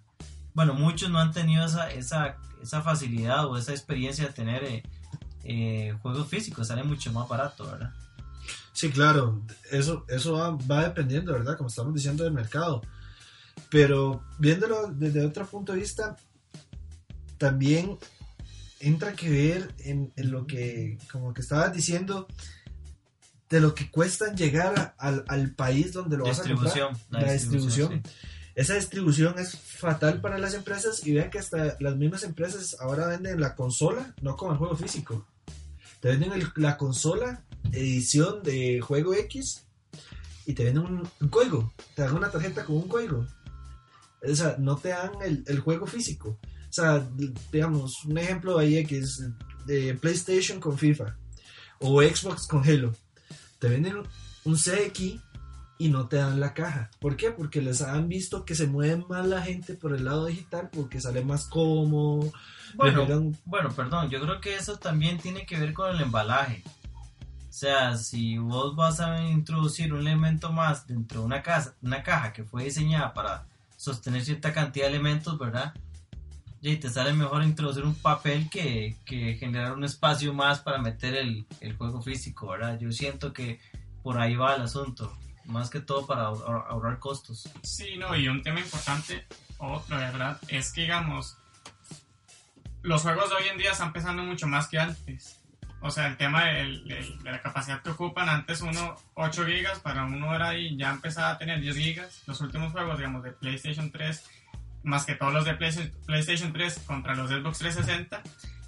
bueno, 0.52 0.74
muchos 0.74 1.10
no 1.10 1.18
han 1.18 1.32
tenido 1.32 1.64
esa, 1.64 1.90
esa, 1.90 2.36
esa 2.62 2.82
facilidad 2.82 3.46
o 3.46 3.56
esa 3.56 3.72
experiencia 3.72 4.26
de 4.26 4.32
tener 4.32 4.82
eh, 5.44 5.96
juegos 6.02 6.28
físicos, 6.28 6.68
sale 6.68 6.82
mucho 6.82 7.12
más 7.12 7.28
barato, 7.28 7.66
¿verdad? 7.66 7.92
Sí, 8.74 8.90
claro, 8.90 9.40
eso, 9.70 10.04
eso 10.08 10.58
va, 10.68 10.82
dependiendo, 10.82 11.32
¿verdad? 11.32 11.56
Como 11.56 11.68
estamos 11.68 11.94
diciendo 11.94 12.24
del 12.24 12.32
mercado. 12.32 12.82
Pero 13.70 14.24
viéndolo 14.38 14.88
desde 14.88 15.24
otro 15.24 15.46
punto 15.46 15.72
de 15.72 15.78
vista, 15.78 16.16
también 17.38 17.96
entra 18.80 19.12
que 19.12 19.30
ver 19.30 19.74
en, 19.78 20.12
lo 20.16 20.46
que, 20.46 20.98
como 21.12 21.32
que 21.32 21.42
estabas 21.42 21.72
diciendo, 21.72 22.26
de 23.54 23.60
lo 23.60 23.72
que 23.72 23.88
cuesta 23.88 24.34
llegar 24.34 24.96
al, 24.98 25.54
país 25.54 25.92
donde 25.92 26.16
lo 26.16 26.24
vas 26.24 26.40
a 26.40 26.42
comprar. 26.42 26.96
La, 27.10 27.32
distribución. 27.32 28.02
Esa 28.56 28.74
distribución 28.74 29.38
es 29.38 29.56
fatal 29.56 30.20
para 30.20 30.38
las 30.38 30.54
empresas 30.54 31.06
y 31.06 31.12
vean 31.12 31.30
que 31.30 31.38
hasta 31.38 31.76
las 31.78 31.94
mismas 31.94 32.24
empresas 32.24 32.76
ahora 32.80 33.06
venden 33.06 33.40
la 33.40 33.54
consola, 33.54 34.12
no 34.22 34.36
como 34.36 34.50
el 34.50 34.58
juego 34.58 34.74
físico. 34.74 35.28
Te 36.00 36.08
venden 36.08 36.32
la 36.56 36.76
consola, 36.76 37.44
edición 37.70 38.42
de 38.42 38.80
juego 38.80 39.14
X 39.14 39.64
y 40.46 40.54
te 40.54 40.64
venden 40.64 40.86
un, 41.20 41.28
código. 41.30 41.72
Te 41.94 42.02
dan 42.02 42.16
una 42.16 42.32
tarjeta 42.32 42.64
con 42.64 42.74
un 42.74 42.88
código. 42.88 43.24
O 44.20 44.34
sea, 44.34 44.56
no 44.58 44.78
te 44.78 44.88
dan 44.88 45.12
el, 45.22 45.60
juego 45.60 45.86
físico. 45.86 46.40
O 46.40 46.72
sea, 46.72 47.08
digamos, 47.52 48.04
un 48.04 48.18
ejemplo 48.18 48.58
ahí 48.58 48.78
X 48.78 49.22
de 49.64 49.94
PlayStation 49.94 50.58
con 50.58 50.76
FIFA 50.76 51.16
o 51.78 52.02
Xbox 52.02 52.48
con 52.48 52.68
Halo 52.68 52.92
te 53.58 53.68
venden 53.68 54.02
un 54.44 54.56
CX 54.56 55.20
y 55.78 55.88
no 55.88 56.06
te 56.06 56.16
dan 56.16 56.40
la 56.40 56.54
caja. 56.54 56.90
¿Por 57.00 57.16
qué? 57.16 57.30
Porque 57.30 57.60
les 57.60 57.82
han 57.82 58.08
visto 58.08 58.44
que 58.44 58.54
se 58.54 58.66
mueve 58.66 59.04
más 59.08 59.26
la 59.26 59.42
gente 59.42 59.74
por 59.74 59.94
el 59.94 60.04
lado 60.04 60.26
digital 60.26 60.70
porque 60.72 61.00
sale 61.00 61.24
más 61.24 61.46
cómodo. 61.46 62.32
Bueno, 62.76 63.32
bueno, 63.44 63.70
perdón, 63.70 64.08
yo 64.10 64.20
creo 64.20 64.40
que 64.40 64.54
eso 64.54 64.76
también 64.76 65.18
tiene 65.18 65.46
que 65.46 65.58
ver 65.58 65.72
con 65.72 65.94
el 65.94 66.00
embalaje. 66.00 66.62
O 67.48 67.56
sea, 67.56 67.96
si 67.96 68.38
vos 68.38 68.74
vas 68.74 69.00
a 69.00 69.22
introducir 69.22 69.92
un 69.92 70.00
elemento 70.00 70.52
más 70.52 70.86
dentro 70.86 71.20
de 71.20 71.26
una, 71.26 71.42
casa, 71.42 71.74
una 71.82 72.02
caja 72.02 72.32
que 72.32 72.44
fue 72.44 72.64
diseñada 72.64 73.14
para 73.14 73.46
sostener 73.76 74.24
cierta 74.24 74.52
cantidad 74.52 74.86
de 74.86 74.94
elementos, 74.94 75.38
¿verdad? 75.38 75.72
Y 76.66 76.78
te 76.78 76.88
sale 76.88 77.12
mejor 77.12 77.42
introducir 77.42 77.84
un 77.84 77.94
papel 77.94 78.48
que, 78.48 78.96
que 79.04 79.34
generar 79.34 79.74
un 79.74 79.84
espacio 79.84 80.32
más 80.32 80.60
para 80.60 80.78
meter 80.78 81.14
el, 81.14 81.46
el, 81.60 81.76
juego 81.76 82.00
físico, 82.00 82.48
¿verdad? 82.48 82.78
Yo 82.80 82.90
siento 82.90 83.34
que 83.34 83.60
por 84.02 84.18
ahí 84.18 84.34
va 84.34 84.54
el 84.54 84.62
asunto, 84.62 85.14
más 85.44 85.68
que 85.68 85.80
todo 85.80 86.06
para 86.06 86.22
ahorrar 86.22 86.98
costos. 86.98 87.50
Sí, 87.62 87.98
no, 87.98 88.16
y 88.16 88.28
un 88.28 88.42
tema 88.42 88.60
importante, 88.60 89.26
otro, 89.58 89.98
¿verdad? 89.98 90.40
Es 90.48 90.72
que, 90.72 90.80
digamos, 90.80 91.36
los 92.80 93.02
juegos 93.02 93.28
de 93.28 93.36
hoy 93.36 93.48
en 93.52 93.58
día 93.58 93.72
están 93.72 93.92
pesando 93.92 94.22
mucho 94.22 94.46
más 94.46 94.66
que 94.66 94.78
antes. 94.78 95.42
O 95.82 95.90
sea, 95.90 96.06
el 96.06 96.16
tema 96.16 96.46
de, 96.46 97.18
la 97.24 97.42
capacidad 97.42 97.82
que 97.82 97.90
ocupan, 97.90 98.30
antes 98.30 98.62
uno 98.62 98.96
8 99.12 99.44
gigas, 99.44 99.80
para 99.80 100.06
uno 100.06 100.34
era 100.34 100.48
ahí, 100.48 100.78
ya 100.78 100.92
empezaba 100.92 101.32
a 101.32 101.36
tener 101.36 101.60
10 101.60 101.76
gigas. 101.76 102.22
Los 102.26 102.40
últimos 102.40 102.72
juegos, 102.72 102.96
digamos, 102.96 103.22
de 103.22 103.32
PlayStation 103.32 103.90
3 103.90 104.24
más 104.84 105.06
que 105.06 105.14
todos 105.14 105.32
los 105.32 105.44
de 105.44 105.54
PlayStation 105.54 106.52
3 106.52 106.80
contra 106.86 107.14
los 107.14 107.30
de 107.30 107.40
Xbox 107.40 107.58
360, 107.58 108.22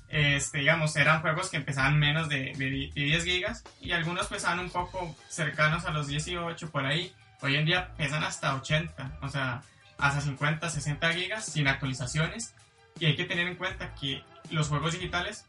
este, 0.08 0.58
digamos, 0.58 0.96
eran 0.96 1.20
juegos 1.20 1.50
que 1.50 1.58
empezaban 1.58 1.98
menos 1.98 2.28
de, 2.28 2.52
10 2.94 3.24
gigas 3.24 3.64
y 3.80 3.92
algunos 3.92 4.26
pesaban 4.26 4.60
un 4.60 4.70
poco 4.70 5.14
cercanos 5.28 5.84
a 5.84 5.90
los 5.90 6.08
18 6.08 6.70
por 6.70 6.86
ahí. 6.86 7.12
Hoy 7.42 7.56
en 7.56 7.66
día 7.66 7.94
pesan 7.96 8.24
hasta 8.24 8.54
80, 8.54 9.18
o 9.20 9.28
sea, 9.28 9.62
hasta 9.98 10.20
50, 10.20 10.68
60 10.68 11.12
gigas 11.12 11.44
sin 11.44 11.68
actualizaciones. 11.68 12.54
Y 12.98 13.04
hay 13.04 13.16
que 13.16 13.24
tener 13.24 13.46
en 13.46 13.56
cuenta 13.56 13.94
que 13.94 14.22
los 14.50 14.68
juegos 14.68 14.94
digitales, 14.94 15.44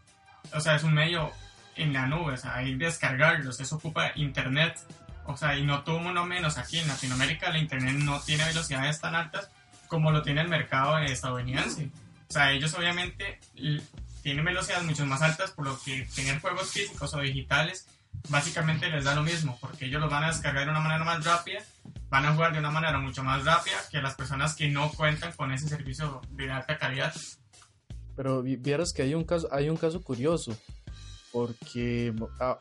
o 0.54 0.60
sea, 0.60 0.76
es 0.76 0.84
un 0.84 0.94
medio 0.94 1.32
en 1.76 1.94
la 1.94 2.08
nube, 2.08 2.34
o 2.34 2.38
sea, 2.38 2.56
hay 2.56 2.78
que 2.78 2.86
descargarlos, 2.86 3.60
eso 3.62 3.78
ocupa 3.78 4.12
internet. 4.16 4.78
O 5.26 5.38
sea, 5.38 5.56
y 5.56 5.64
no 5.64 5.84
tuvo 5.84 5.98
uno 5.98 6.26
menos 6.26 6.58
aquí 6.58 6.80
en 6.80 6.88
Latinoamérica, 6.88 7.52
la 7.52 7.60
internet 7.60 7.96
no 7.96 8.20
tiene 8.22 8.46
velocidades 8.46 9.00
tan 9.00 9.16
altas 9.16 9.50
como 9.88 10.12
lo 10.12 10.22
tiene 10.22 10.42
el 10.42 10.50
mercado 10.50 10.98
estadounidense. 11.00 11.90
O 12.30 12.34
sea, 12.34 12.52
ellos 12.52 12.74
obviamente 12.74 13.40
tienen 14.22 14.46
velocidades 14.46 14.86
mucho 14.86 15.06
más 15.06 15.22
altas, 15.22 15.52
por 15.52 15.66
lo 15.66 15.80
que 15.84 16.08
tener 16.16 16.40
juegos 16.40 16.72
físicos 16.72 17.14
o 17.14 17.20
digitales 17.20 17.88
básicamente 18.30 18.90
les 18.90 19.06
da 19.06 19.16
lo 19.16 19.24
mismo, 19.24 19.58
porque 19.62 19.86
ellos 19.86 20.02
los 20.02 20.12
van 20.12 20.24
a 20.24 20.28
descargar 20.28 20.66
de 20.66 20.72
una 20.72 20.80
manera 20.80 21.04
más 21.04 21.24
rápida, 21.24 21.60
van 22.10 22.26
a 22.26 22.34
jugar 22.34 22.54
de 22.54 22.60
una 22.60 22.72
manera 22.72 23.00
mucho 23.00 23.24
más 23.24 23.46
rápida 23.46 23.78
que 23.92 24.02
las 24.02 24.16
personas 24.16 24.56
que 24.56 24.70
no 24.70 24.92
cuentan 24.92 25.32
con 25.34 25.52
ese 25.52 25.68
servicio 25.68 26.22
de 26.32 26.52
alta 26.52 26.78
calidad. 26.78 27.14
Pero 28.16 28.42
vieras 28.42 28.94
que 28.94 29.04
hay 29.04 29.14
un 29.14 29.24
caso, 29.24 29.48
hay 29.52 29.70
un 29.70 29.78
caso 29.78 30.02
curioso, 30.02 30.58
porque 31.32 32.14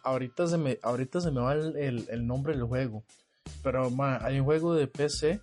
ahorita, 0.05 0.47
se 0.47 0.59
me, 0.59 0.79
ahorita 0.83 1.21
se 1.21 1.31
me 1.31 1.41
va 1.41 1.55
el, 1.55 2.07
el, 2.09 2.27
nombre 2.27 2.55
del 2.55 2.65
juego, 2.65 3.05
pero 3.63 3.91
hay 4.21 4.39
un 4.39 4.45
juego 4.45 4.75
de 4.75 4.87
PC 4.87 5.41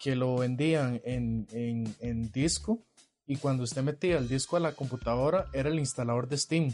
que 0.00 0.16
lo 0.16 0.38
vendían 0.38 1.00
en, 1.04 1.46
en, 1.52 2.32
disco 2.32 2.82
y 3.26 3.36
cuando 3.36 3.64
usted 3.64 3.82
metía 3.82 4.16
el 4.16 4.28
disco 4.28 4.56
a 4.56 4.60
la 4.60 4.72
computadora 4.72 5.44
era 5.52 5.68
el 5.68 5.78
instalador 5.78 6.26
de 6.26 6.38
Steam. 6.38 6.72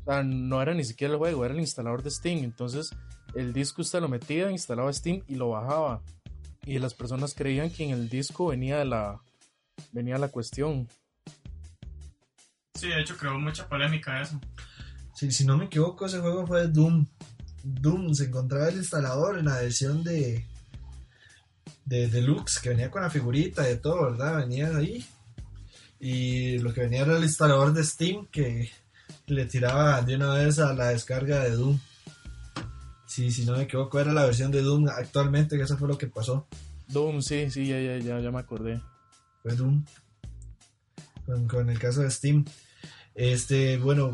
O 0.00 0.04
sea, 0.04 0.22
no 0.22 0.60
era 0.60 0.74
ni 0.74 0.84
siquiera 0.84 1.14
el 1.14 1.18
juego, 1.18 1.46
era 1.46 1.54
el 1.54 1.60
instalador 1.60 2.02
de 2.02 2.10
Steam. 2.10 2.44
Entonces 2.44 2.90
el 3.34 3.54
disco 3.54 3.80
usted 3.80 4.02
lo 4.02 4.08
metía, 4.08 4.50
instalaba 4.50 4.92
Steam 4.92 5.22
y 5.26 5.36
lo 5.36 5.48
bajaba. 5.48 6.02
Y 6.66 6.78
las 6.78 6.92
personas 6.92 7.32
creían 7.32 7.70
que 7.70 7.84
en 7.84 7.90
el 7.90 8.10
disco 8.10 8.48
venía 8.48 8.84
la, 8.84 9.18
venía 9.90 10.18
la 10.18 10.28
cuestión. 10.28 10.86
Sí, 12.74 12.88
de 12.88 13.00
hecho 13.00 13.16
creó 13.16 13.38
mucha 13.38 13.66
polémica 13.66 14.20
eso. 14.20 14.38
Sí, 15.14 15.32
si 15.32 15.46
no 15.46 15.56
me 15.56 15.64
equivoco, 15.64 16.04
ese 16.04 16.20
juego 16.20 16.46
fue 16.46 16.68
Doom. 16.68 17.06
Doom, 17.64 18.12
se 18.12 18.26
encontraba 18.26 18.68
el 18.68 18.76
instalador 18.76 19.38
en 19.38 19.46
la 19.46 19.56
versión 19.56 20.04
de, 20.04 20.44
de 21.84 22.08
deluxe 22.08 22.58
que 22.60 22.70
venía 22.70 22.90
con 22.90 23.02
la 23.02 23.10
figurita 23.10 23.70
y 23.70 23.76
todo, 23.78 24.10
¿verdad? 24.10 24.38
Venía 24.38 24.76
ahí. 24.76 25.06
Y 25.98 26.58
lo 26.58 26.72
que 26.74 26.82
venía 26.82 27.02
era 27.02 27.16
el 27.16 27.22
instalador 27.22 27.72
de 27.72 27.84
Steam 27.84 28.26
que 28.26 28.70
le 29.26 29.46
tiraba 29.46 30.02
de 30.02 30.16
una 30.16 30.34
vez 30.34 30.58
a 30.58 30.72
la 30.74 30.88
descarga 30.88 31.40
de 31.44 31.50
Doom. 31.50 31.78
Sí, 33.06 33.30
si 33.30 33.46
no 33.46 33.56
me 33.56 33.62
equivoco, 33.62 33.98
era 33.98 34.12
la 34.12 34.24
versión 34.24 34.50
de 34.50 34.62
Doom 34.62 34.88
actualmente, 34.88 35.56
que 35.56 35.62
eso 35.62 35.78
fue 35.78 35.88
lo 35.88 35.96
que 35.96 36.06
pasó. 36.06 36.46
Doom, 36.88 37.22
sí, 37.22 37.50
sí, 37.50 37.66
ya, 37.66 37.80
ya, 37.80 37.98
ya, 37.98 38.20
ya 38.20 38.30
me 38.30 38.40
acordé. 38.40 38.80
Fue 39.42 39.54
Doom. 39.54 39.84
Con, 41.24 41.48
con 41.48 41.70
el 41.70 41.78
caso 41.78 42.02
de 42.02 42.10
Steam. 42.10 42.44
Este, 43.14 43.78
bueno, 43.78 44.12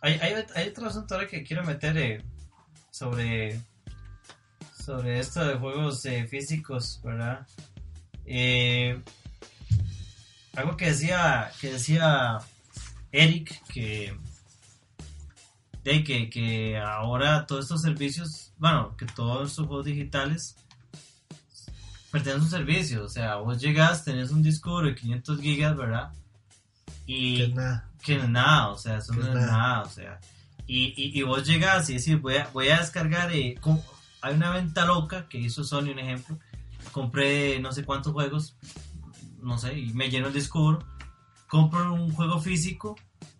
Hay, 0.00 0.14
hay, 0.14 0.44
hay 0.54 0.68
otro 0.68 0.86
asunto 0.86 1.14
ahora 1.14 1.26
que 1.26 1.42
quiero 1.42 1.64
meter 1.64 1.96
eh, 1.96 2.22
sobre, 2.90 3.60
sobre 4.88 5.18
esto 5.20 5.44
de 5.44 5.56
juegos 5.56 6.02
eh, 6.06 6.26
físicos, 6.26 6.98
¿verdad? 7.04 7.46
Eh, 8.24 8.98
algo 10.56 10.78
que 10.78 10.86
decía, 10.86 11.50
que 11.60 11.72
decía 11.72 12.38
Eric, 13.12 13.62
que, 13.66 14.16
de 15.84 16.02
que, 16.02 16.30
que 16.30 16.78
ahora 16.78 17.44
todos 17.44 17.66
estos 17.66 17.82
servicios, 17.82 18.54
bueno, 18.56 18.96
que 18.96 19.04
todos 19.04 19.50
estos 19.50 19.66
juegos 19.66 19.84
digitales 19.84 20.56
pertenecen 22.10 22.40
a 22.40 22.44
un 22.44 22.50
servicio, 22.50 23.04
o 23.04 23.10
sea, 23.10 23.36
vos 23.36 23.60
llegas, 23.60 24.06
tenés 24.06 24.30
un 24.30 24.42
disco 24.42 24.80
de 24.80 24.94
500 24.94 25.38
gigas, 25.38 25.76
¿verdad? 25.76 26.12
Y 27.04 27.36
que 27.36 27.48
nada. 27.48 27.90
que 28.02 28.16
no 28.16 28.22
es 28.22 28.30
nada, 28.30 28.68
o 28.68 28.78
sea, 28.78 28.96
eso 28.96 29.12
no 29.12 29.20
es 29.20 29.34
nada. 29.34 29.46
nada, 29.46 29.82
o 29.82 29.90
sea. 29.90 30.18
Y, 30.66 30.94
y, 30.96 31.20
y 31.20 31.22
vos 31.24 31.46
llegas 31.46 31.90
y 31.90 31.98
decís, 31.98 32.18
voy 32.22 32.36
a, 32.36 32.48
voy 32.54 32.70
a 32.70 32.78
descargar, 32.78 33.30
eh, 33.34 33.54
hay 34.20 34.34
una 34.34 34.50
venta 34.50 34.84
loca 34.84 35.28
que 35.28 35.38
hizo 35.38 35.64
Sony, 35.64 35.90
un 35.92 35.98
ejemplo, 35.98 36.38
compré 36.92 37.58
no 37.60 37.72
sé 37.72 37.84
cuántos 37.84 38.12
juegos, 38.12 38.56
no 39.40 39.58
sé, 39.58 39.78
y 39.78 39.92
me 39.92 40.10
lleno 40.10 40.28
el 40.28 40.32
disco 40.32 40.78
compro 41.48 41.94
un 41.94 42.12
juego 42.12 42.40
físico, 42.40 42.96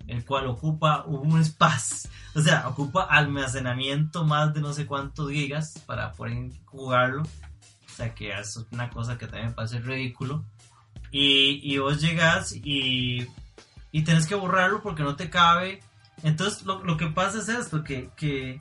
el 0.07 0.25
cual 0.25 0.47
ocupa 0.47 1.05
un 1.05 1.39
espacio, 1.41 2.11
o 2.35 2.41
sea, 2.41 2.69
ocupa 2.69 3.05
almacenamiento 3.05 4.25
más 4.25 4.55
de 4.55 4.61
no 4.61 4.73
sé 4.73 4.87
cuántos 4.87 5.31
gigas 5.31 5.83
para 5.87 6.13
poder 6.13 6.51
jugarlo, 6.65 7.23
o 7.23 7.97
sea, 7.97 8.15
que 8.15 8.31
es 8.31 8.57
una 8.71 8.89
cosa 8.91 9.19
que 9.19 9.27
también 9.27 9.49
me 9.49 9.55
parece 9.55 9.81
ridículo. 9.81 10.45
Y, 11.11 11.61
y 11.63 11.79
vos 11.79 12.03
llegas 12.03 12.55
y 12.55 13.27
y 13.91 14.03
tenés 14.03 14.27
que 14.27 14.35
borrarlo 14.35 14.83
porque 14.83 15.03
no 15.03 15.17
te 15.17 15.31
cabe. 15.31 15.81
Entonces 16.23 16.65
lo, 16.65 16.83
lo 16.85 16.97
que 16.97 17.07
pasa 17.09 17.39
es 17.39 17.49
esto, 17.49 17.85
que, 17.85 18.11
que, 18.17 18.61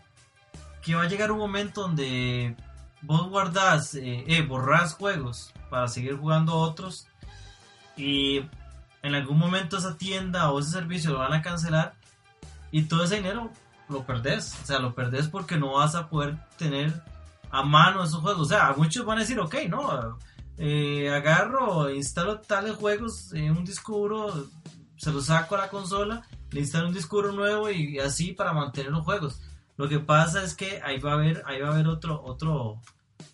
que 0.88 0.96
va 0.96 1.04
a 1.04 1.10
llegar 1.10 1.34
un 1.34 1.38
momento 1.38 1.82
donde 1.82 2.56
vos 3.02 3.28
guardás, 3.30 3.94
eh, 3.96 4.24
eh, 4.26 4.42
borrás 4.42 4.94
juegos 4.94 5.52
para 5.70 5.90
seguir 5.90 6.16
jugando 6.16 6.56
otros 6.56 7.08
y 7.98 8.46
en 9.04 9.14
algún 9.14 9.38
momento 9.38 9.78
esa 9.78 9.98
tienda 9.98 10.50
o 10.50 10.62
ese 10.62 10.72
servicio 10.72 11.12
lo 11.12 11.20
van 11.20 11.34
a 11.34 11.42
cancelar 11.42 11.94
y 12.72 12.84
todo 12.84 13.04
ese 13.04 13.18
dinero 13.18 13.52
lo 13.90 14.06
perdés. 14.06 14.58
O 14.64 14.66
sea, 14.66 14.80
lo 14.80 14.96
perdés 14.96 15.28
porque 15.28 15.58
no 15.58 15.74
vas 15.74 15.94
a 15.94 16.08
poder 16.08 16.38
tener 16.58 17.04
a 17.52 17.64
mano 17.64 18.02
esos 18.02 18.22
juegos. 18.22 18.44
O 18.44 18.50
sea, 18.50 18.74
muchos 18.78 19.06
van 19.06 19.18
a 19.18 19.22
decir, 19.22 19.42
ok, 19.42 19.56
no, 19.68 20.18
eh, 20.58 21.12
agarro, 21.14 21.90
instalo 21.90 22.40
tales 22.40 22.78
juegos 22.78 23.34
en 23.34 23.52
un 23.52 23.66
disco 23.66 23.92
duro, 23.98 24.48
se 24.96 25.12
los 25.12 25.26
saco 25.26 25.56
a 25.56 25.60
la 25.60 25.70
consola, 25.70 26.26
le 26.52 26.62
instalo 26.62 26.88
un 26.88 26.94
disco 26.94 27.18
duro 27.18 27.34
nuevo 27.34 27.70
y 27.70 28.00
así 28.00 28.32
para 28.32 28.54
mantener 28.54 28.94
los 28.94 29.04
juegos. 29.04 29.42
Lo 29.78 29.88
que 29.88 30.00
pasa 30.00 30.44
es 30.44 30.56
que 30.56 30.82
ahí 30.84 31.00
va 31.00 31.12
a 31.12 31.16
haber, 31.16 31.44
ahí 31.46 31.62
va 31.62 31.70
a 31.70 31.74
haber 31.74 31.88
otro, 31.88 32.22
otro, 32.24 32.82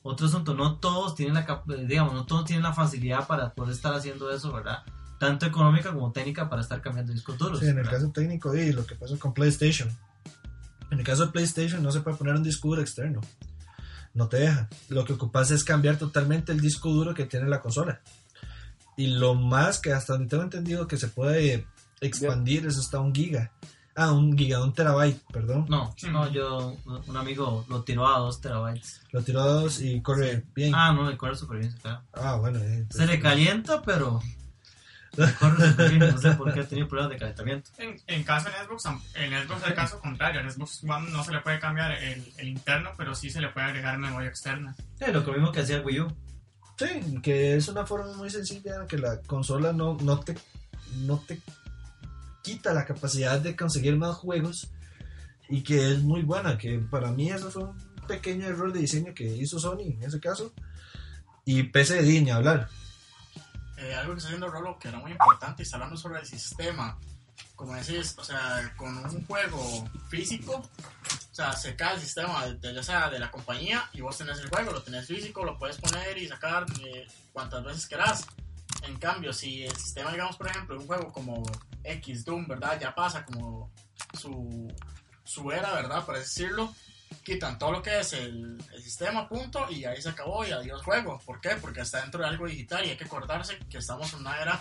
otro 0.03 0.27
asunto. 0.27 0.53
No 0.53 0.75
todos 0.77 1.15
tienen 1.15 1.35
la, 1.35 1.45
cap- 1.45 1.65
digamos, 1.67 2.13
no 2.13 2.25
todos 2.25 2.45
tienen 2.45 2.63
la 2.63 2.73
facilidad 2.73 3.25
para 3.27 3.53
poder 3.53 3.73
estar 3.73 3.93
haciendo 3.93 4.29
eso, 4.31 4.51
¿verdad? 4.51 4.83
Tanto 5.19 5.45
económica 5.45 5.93
como 5.93 6.11
técnica 6.11 6.49
para 6.49 6.61
estar 6.61 6.81
cambiando 6.81 7.13
discos 7.13 7.37
duros. 7.37 7.59
Sí, 7.59 7.65
en 7.65 7.71
el 7.71 7.75
¿verdad? 7.77 7.91
caso 7.93 8.11
técnico, 8.11 8.53
y 8.55 8.73
lo 8.73 8.85
que 8.85 8.95
pasa 8.95 9.17
con 9.17 9.33
PlayStation. 9.33 9.89
En 10.91 10.99
el 10.99 11.05
caso 11.05 11.25
de 11.25 11.31
PlayStation 11.31 11.81
no 11.81 11.91
se 11.91 12.01
puede 12.01 12.17
poner 12.17 12.35
un 12.35 12.43
disco 12.43 12.67
duro 12.67 12.81
externo. 12.81 13.21
No 14.13 14.27
te 14.27 14.37
deja. 14.37 14.67
Lo 14.89 15.05
que 15.05 15.13
ocupas 15.13 15.49
es 15.49 15.63
cambiar 15.63 15.97
totalmente 15.97 16.51
el 16.51 16.59
disco 16.59 16.89
duro 16.89 17.13
que 17.15 17.25
tiene 17.25 17.47
la 17.47 17.61
consola. 17.61 18.01
Y 18.95 19.07
lo 19.07 19.33
más 19.33 19.79
que 19.79 19.91
hasta 19.91 20.13
donde 20.13 20.27
tengo 20.27 20.43
entendido 20.43 20.87
que 20.87 20.97
se 20.97 21.07
puede 21.07 21.65
expandir 21.99 22.67
es 22.67 22.77
hasta 22.77 22.99
un 22.99 23.15
giga. 23.15 23.51
Ah, 23.95 24.11
un 24.11 24.35
giga, 24.37 24.63
un 24.63 24.73
terabyte, 24.73 25.21
perdón. 25.31 25.65
No, 25.69 25.93
no, 26.11 26.31
yo, 26.31 26.75
un 27.07 27.15
amigo 27.17 27.63
lo 27.69 27.83
tiró 27.83 28.07
a 28.07 28.17
2 28.19 28.41
terabytes. 28.41 29.01
Lo 29.11 29.21
tiró 29.21 29.41
a 29.41 29.45
dos 29.45 29.81
y 29.81 30.01
corre 30.01 30.43
bien. 30.55 30.73
Ah, 30.73 30.91
no, 30.91 31.15
corre 31.17 31.35
súper 31.35 31.59
bien, 31.59 31.71
claro. 31.81 32.01
Ah, 32.13 32.35
bueno. 32.37 32.57
eh, 32.59 32.85
Se 32.89 33.05
le 33.05 33.19
calienta, 33.19 33.83
pero 33.83 34.19
corre 35.39 35.69
súper 35.69 35.89
bien. 35.91 36.11
No 36.11 36.17
sé 36.17 36.31
por 36.31 36.51
qué 36.53 36.61
ha 36.61 36.67
tenido 36.67 36.87
problemas 36.87 37.11
de 37.11 37.17
calentamiento. 37.19 37.69
En, 37.77 38.01
en 38.07 38.23
caso 38.23 38.49
en 38.49 38.65
Xbox, 38.67 38.85
en 39.13 39.31
Xbox 39.47 39.61
es 39.61 39.67
el 39.67 39.73
caso 39.75 39.99
contrario. 39.99 40.41
En 40.41 40.49
Xbox 40.51 40.83
One 40.83 41.11
no 41.11 41.23
se 41.23 41.31
le 41.31 41.41
puede 41.41 41.59
cambiar 41.59 41.91
el, 41.91 42.33
el 42.37 42.47
interno, 42.47 42.91
pero 42.97 43.13
sí 43.13 43.29
se 43.29 43.41
le 43.41 43.49
puede 43.49 43.67
agregar 43.67 43.99
memoria 43.99 44.29
externa. 44.29 44.75
Sí, 44.97 45.11
lo 45.11 45.21
mismo 45.21 45.51
que 45.51 45.59
hacía 45.59 45.75
el 45.77 45.85
Wii 45.85 45.99
U. 46.01 46.07
Sí, 46.79 47.19
que 47.21 47.55
es 47.57 47.67
una 47.67 47.85
forma 47.85 48.11
muy 48.17 48.31
sencilla 48.31 48.87
que 48.87 48.97
la 48.97 49.21
consola 49.21 49.71
no, 49.71 49.95
no 50.01 50.19
te 50.19 50.35
no 50.97 51.17
te 51.19 51.39
quita 52.43 52.73
la 52.73 52.85
capacidad 52.85 53.39
de 53.39 53.55
conseguir 53.55 53.97
más 53.97 54.15
juegos 54.17 54.69
y 55.49 55.63
que 55.63 55.91
es 55.91 56.03
muy 56.03 56.21
buena, 56.21 56.57
que 56.57 56.77
para 56.77 57.11
mí 57.11 57.31
eso 57.31 57.49
fue 57.49 57.63
un 57.63 57.77
pequeño 58.07 58.45
error 58.45 58.71
de 58.71 58.81
diseño 58.81 59.13
que 59.15 59.23
hizo 59.23 59.59
Sony 59.59 59.81
en 59.81 60.03
ese 60.03 60.19
caso 60.19 60.53
y 61.45 61.63
pese 61.63 62.01
de 62.01 62.21
ni 62.21 62.29
hablar. 62.29 62.69
Eh, 63.77 63.95
algo 63.95 64.13
que 64.13 64.17
está 64.17 64.27
haciendo 64.29 64.49
Rolo 64.49 64.77
que 64.77 64.89
era 64.89 64.99
muy 64.99 65.11
importante, 65.11 65.63
está 65.63 65.77
hablando 65.77 65.97
sobre 65.97 66.19
el 66.19 66.25
sistema. 66.25 66.97
Como 67.55 67.75
decís, 67.75 68.15
o 68.17 68.23
sea, 68.23 68.73
con 68.75 68.97
un 68.97 69.25
juego 69.25 69.89
físico, 70.09 70.57
o 70.57 71.35
sea, 71.35 71.53
se 71.53 71.75
cae 71.75 71.95
el 71.95 72.01
sistema 72.01 72.45
de, 72.45 72.73
ya 72.73 72.83
sea 72.83 73.09
de 73.09 73.19
la 73.19 73.31
compañía 73.31 73.89
y 73.93 74.01
vos 74.01 74.17
tenés 74.17 74.39
el 74.39 74.49
juego, 74.49 74.71
lo 74.71 74.81
tenés 74.81 75.07
físico, 75.07 75.45
lo 75.45 75.57
puedes 75.57 75.77
poner 75.77 76.17
y 76.17 76.27
sacar 76.27 76.65
eh, 76.81 77.07
cuantas 77.31 77.63
veces 77.63 77.87
querás. 77.87 78.27
En 78.83 78.97
cambio, 78.97 79.31
si 79.31 79.63
el 79.63 79.75
sistema, 79.75 80.11
digamos, 80.11 80.35
por 80.35 80.47
ejemplo, 80.47 80.77
un 80.77 80.87
juego 80.87 81.11
como 81.11 81.43
X 81.83 82.25
Doom, 82.25 82.47
¿verdad? 82.47 82.79
Ya 82.79 82.93
pasa 82.93 83.25
como 83.25 83.71
su, 84.19 84.73
su 85.23 85.51
era, 85.51 85.73
¿verdad? 85.73 86.05
Por 86.05 86.17
decirlo. 86.17 86.73
Quitan 87.23 87.59
todo 87.59 87.71
lo 87.71 87.81
que 87.81 87.99
es 87.99 88.13
el, 88.13 88.57
el 88.73 88.83
sistema, 88.83 89.29
punto, 89.29 89.69
y 89.69 89.85
ahí 89.85 90.01
se 90.01 90.09
acabó 90.09 90.43
y 90.45 90.51
adiós 90.51 90.81
juego. 90.81 91.21
¿Por 91.25 91.39
qué? 91.39 91.51
Porque 91.61 91.81
está 91.81 92.01
dentro 92.01 92.21
de 92.21 92.27
algo 92.27 92.47
digital 92.47 92.83
y 92.85 92.89
hay 92.89 92.97
que 92.97 93.05
acordarse 93.05 93.57
que 93.69 93.77
estamos 93.77 94.11
en 94.13 94.21
una 94.21 94.41
era 94.41 94.59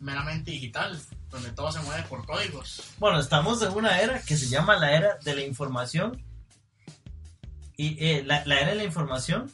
meramente 0.00 0.50
digital, 0.50 1.00
donde 1.30 1.50
todo 1.52 1.72
se 1.72 1.80
mueve 1.80 2.02
por 2.04 2.26
códigos. 2.26 2.82
Bueno, 2.98 3.18
estamos 3.18 3.62
en 3.62 3.72
una 3.72 4.00
era 4.00 4.20
que 4.20 4.36
se 4.36 4.48
llama 4.48 4.76
la 4.76 4.92
era 4.92 5.18
de 5.24 5.34
la 5.34 5.42
información. 5.42 6.22
Y 7.76 7.96
eh, 8.04 8.22
la, 8.22 8.44
la 8.44 8.60
era 8.60 8.70
de 8.70 8.76
la 8.76 8.84
información 8.84 9.50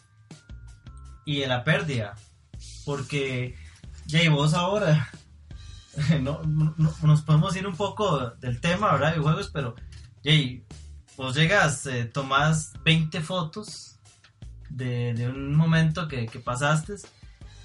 y 1.25 1.41
de 1.41 1.47
la 1.47 1.65
pérdida. 1.65 2.17
Porque, 2.85 3.57
Jay, 4.09 4.29
vos 4.29 4.55
ahora 4.55 5.11
no, 6.21 6.43
no- 6.45 6.75
no- 6.77 6.95
nos 7.03 7.23
podemos 7.23 7.55
ir 7.57 7.67
un 7.67 7.77
poco 7.77 8.31
del 8.41 8.61
tema, 8.61 8.93
¿verdad? 8.93 9.15
De 9.15 9.21
juegos, 9.21 9.51
pero, 9.53 9.75
Jay, 10.25 10.65
vos 11.17 11.35
llegas, 11.35 11.87
eh, 11.87 12.05
tomás 12.05 12.73
20 12.85 13.21
fotos 13.21 13.99
de, 14.69 15.15
de 15.15 15.29
un 15.29 15.55
momento 15.55 16.07
que, 16.09 16.27
que 16.27 16.39
pasaste 16.41 16.95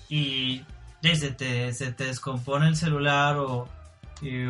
y 0.09 0.63
se, 1.01 1.29
te, 1.31 1.71
se 1.73 1.91
te 1.91 2.05
descompone 2.05 2.67
el 2.67 2.75
celular 2.75 3.37
o, 3.37 3.69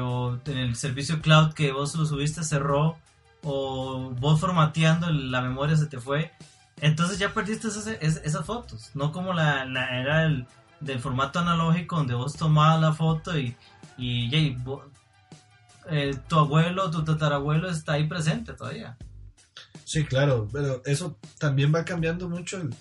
o 0.02 0.38
en 0.46 0.58
el 0.58 0.76
servicio 0.78 1.22
cloud 1.22 1.54
que 1.54 1.74
vos 1.74 1.96
lo 1.96 2.06
subiste 2.06 2.44
cerró 2.46 2.98
o 3.44 4.12
vos 4.18 4.40
formateando 4.40 5.10
la 5.12 5.42
memoria 5.42 5.76
se 5.76 5.88
te 5.88 6.00
fue 6.00 6.32
entonces 6.80 7.20
ya 7.20 7.34
perdiste 7.34 7.68
esas, 7.68 7.88
es- 7.88 8.22
esas 8.24 8.46
fotos 8.46 8.92
no 8.94 9.12
como 9.12 9.34
la, 9.34 9.66
la 9.66 10.00
era 10.00 10.20
del, 10.22 10.48
del 10.80 11.00
formato 11.00 11.40
analógico 11.40 11.96
donde 11.98 12.14
vos 12.16 12.34
tomabas 12.34 12.82
la 12.82 12.94
foto 12.94 13.38
y, 13.38 13.56
y 13.98 14.30
yay, 14.30 14.56
vo- 14.58 14.84
eh, 15.90 16.16
tu 16.28 16.38
abuelo 16.38 16.90
tu 16.92 17.04
tatarabuelo 17.04 17.70
está 17.70 17.94
ahí 17.94 18.08
presente 18.08 18.54
todavía 18.54 18.98
Sí, 19.84 20.04
claro, 20.04 20.48
pero 20.52 20.82
eso 20.86 21.18
también 21.38 21.74
va 21.74 21.86
cambiando 21.86 22.28
mucho 22.28 22.58
el- 22.58 22.74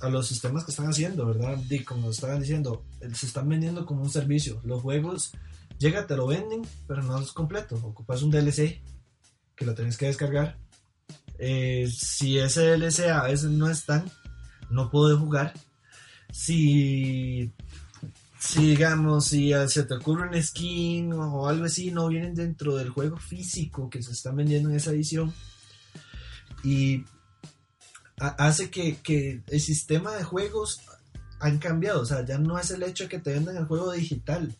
a 0.00 0.08
los 0.08 0.26
sistemas 0.26 0.64
que 0.64 0.72
están 0.72 0.88
haciendo, 0.88 1.24
¿verdad? 1.26 1.56
Y 1.70 1.78
como 1.84 2.10
estaban 2.10 2.40
diciendo, 2.40 2.84
se 3.14 3.24
están 3.26 3.48
vendiendo 3.48 3.86
como 3.86 4.02
un 4.02 4.10
servicio. 4.10 4.60
Los 4.64 4.82
juegos, 4.82 5.30
llega, 5.78 6.06
te 6.06 6.16
lo 6.16 6.26
venden, 6.26 6.62
pero 6.88 7.02
no 7.02 7.18
es 7.18 7.32
completo. 7.32 7.76
Ocupas 7.76 8.20
un 8.22 8.30
DLC 8.30 8.82
que 9.56 9.64
lo 9.64 9.74
tenés 9.74 9.96
que 9.96 10.06
descargar. 10.06 10.58
Eh, 11.38 11.88
si 11.96 12.38
ese 12.38 12.62
DLC 12.76 13.08
a 13.10 13.22
veces 13.22 13.50
no 13.50 13.68
están, 13.70 14.10
no 14.68 14.90
puedes 14.90 15.16
jugar. 15.18 15.54
Si, 16.36 17.52
si 18.40 18.66
digamos, 18.70 19.26
si 19.26 19.52
eh, 19.52 19.68
se 19.68 19.84
te 19.84 19.94
ocurre 19.94 20.28
un 20.28 20.42
skin 20.42 21.12
o 21.12 21.46
algo 21.46 21.64
así, 21.66 21.92
no 21.92 22.08
vienen 22.08 22.34
dentro 22.34 22.74
del 22.74 22.88
juego 22.90 23.18
físico 23.18 23.88
que 23.88 24.02
se 24.02 24.10
están 24.10 24.34
vendiendo 24.34 24.68
en 24.68 24.74
esa 24.74 24.90
edición 24.90 25.32
y 26.64 27.04
ha- 28.18 28.34
hace 28.46 28.68
que, 28.68 28.96
que 28.96 29.42
el 29.46 29.60
sistema 29.60 30.12
de 30.16 30.24
juegos 30.24 30.80
han 31.38 31.58
cambiado, 31.58 32.00
o 32.00 32.04
sea, 32.04 32.24
ya 32.26 32.36
no 32.38 32.58
es 32.58 32.68
el 32.72 32.82
hecho 32.82 33.04
de 33.04 33.10
que 33.10 33.20
te 33.20 33.32
vendan 33.32 33.56
el 33.56 33.66
juego 33.66 33.92
digital, 33.92 34.52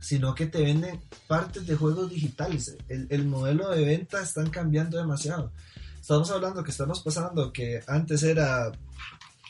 sino 0.00 0.34
que 0.34 0.46
te 0.46 0.62
venden 0.62 0.98
partes 1.28 1.66
de 1.66 1.76
juegos 1.76 2.08
digitales. 2.08 2.74
El, 2.88 3.06
el 3.10 3.26
modelo 3.26 3.68
de 3.68 3.84
venta 3.84 4.22
están 4.22 4.48
cambiando 4.48 4.96
demasiado. 4.96 5.52
Estamos 6.00 6.30
hablando 6.30 6.64
que 6.64 6.70
estamos 6.70 7.02
pasando 7.02 7.52
que 7.52 7.82
antes 7.86 8.22
era 8.22 8.72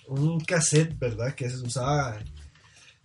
un 0.09 0.41
cassette, 0.41 0.99
¿verdad? 0.99 1.35
Que 1.35 1.49
se 1.51 1.57
usaba 1.57 2.19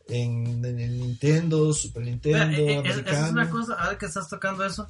en, 0.08 0.64
en 0.66 0.80
el 0.80 1.00
Nintendo, 1.00 1.74
Super 1.74 2.04
Nintendo, 2.04 2.40
Vea, 2.40 2.52
eh, 2.58 2.74
eh, 2.78 2.82
es, 2.86 2.92
americano. 2.96 3.26
es 3.28 3.32
una 3.32 3.50
cosa, 3.50 3.74
ahora 3.76 3.98
que 3.98 4.06
estás 4.06 4.28
tocando 4.30 4.66
eso. 4.66 4.88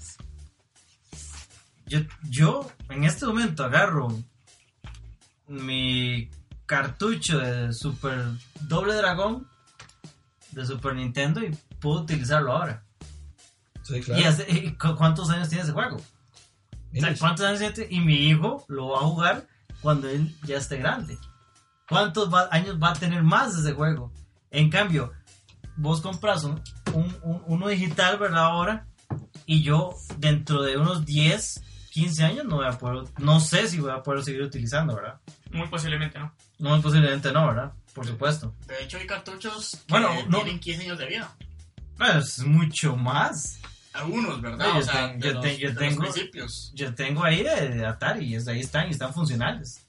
Yo, 1.88 2.00
yo 2.30 2.70
en 2.90 3.04
este 3.06 3.26
momento 3.26 3.64
agarro 3.64 4.10
mi 5.48 6.30
cartucho 6.66 7.40
de 7.40 7.72
Super 7.74 8.20
Doble 8.62 8.94
Dragón 8.96 9.48
de 10.52 10.66
Super 10.66 10.96
Nintendo 10.96 11.42
y 11.44 11.56
puedo 11.80 12.02
utilizarlo 12.02 12.52
ahora. 12.52 12.84
Sí, 13.84 14.02
claro. 14.02 14.22
¿Y, 14.22 14.26
hace- 14.26 14.46
y 14.52 14.74
cu- 14.74 14.96
cuántos 14.98 15.30
años 15.30 15.48
tiene 15.48 15.64
ese 15.64 15.72
juego? 15.72 15.96
O 15.96 16.00
sea, 17.00 17.02
Miles. 17.10 17.20
¿cuántos 17.20 17.46
años 17.46 17.74
tiene? 17.74 17.94
Y 17.94 18.00
mi 18.02 18.28
hijo 18.28 18.66
lo 18.68 18.90
va 18.90 18.98
a 19.00 19.04
jugar 19.04 19.48
cuando 19.82 20.10
él 20.10 20.36
ya 20.44 20.58
esté 20.58 20.78
grande. 20.78 21.18
¿Cuántos 21.90 22.34
va- 22.34 22.50
años 22.52 22.78
va 22.82 22.90
a 22.90 22.94
tener 22.94 23.24
más 23.24 23.56
ese 23.56 23.74
juego? 23.74 24.12
En 24.52 24.70
cambio, 24.70 25.12
vos 25.76 26.02
compras 26.02 26.44
un, 26.44 26.62
un- 26.94 27.18
un- 27.24 27.44
uno 27.46 27.68
digital, 27.68 28.18
¿verdad? 28.18 28.46
Ahora, 28.46 28.88
y 29.46 29.62
yo 29.64 29.96
dentro 30.18 30.62
de 30.64 30.78
unos 30.78 31.06
10, 31.06 31.62
15 31.92 32.24
años 32.24 32.46
no 32.46 32.58
voy 32.58 32.68
a 32.68 32.78
poder, 32.78 33.06
no 33.20 33.40
sé 33.40 33.68
si 33.68 33.80
voy 33.80 33.92
a 33.92 34.04
poder 34.04 34.24
seguir 34.24 34.42
utilizando, 34.42 34.96
¿verdad? 34.96 35.20
Muy 35.52 35.68
posiblemente 35.68 36.20
no. 36.20 36.34
No, 36.60 36.82
posiblemente 36.82 37.32
no, 37.32 37.48
¿verdad? 37.48 37.72
Por 37.94 38.06
supuesto. 38.06 38.54
De 38.68 38.84
hecho, 38.84 38.98
hay 38.98 39.08
cartuchos 39.08 39.72
que 39.88 39.94
Bueno, 39.94 40.10
no- 40.28 40.38
tienen 40.40 40.60
15 40.60 40.84
años 40.84 40.98
de 41.00 41.06
vida. 41.08 41.36
Bueno, 41.98 42.20
es 42.20 42.40
mucho 42.44 42.96
más. 42.96 43.60
Algunos, 43.94 44.40
¿verdad? 44.42 44.66
Sí, 44.68 44.72
yo 44.74 44.80
o 44.80 44.84
sea, 44.84 44.94
ten- 45.10 45.20
de 45.20 45.28
yo 45.28 45.34
los, 45.34 45.44
ten- 45.44 45.58
yo 45.58 45.68
de 45.70 45.74
los 45.74 45.80
tengo- 45.82 46.02
principios. 46.02 46.72
Yo 46.76 46.94
tengo 46.94 47.24
ahí 47.24 47.42
de, 47.44 47.70
de 47.70 47.86
Atari 47.86 48.26
y 48.26 48.36
es- 48.36 48.48
ahí 48.48 48.60
están 48.60 48.88
y 48.88 48.92
están 48.92 49.14
funcionales. 49.14 49.87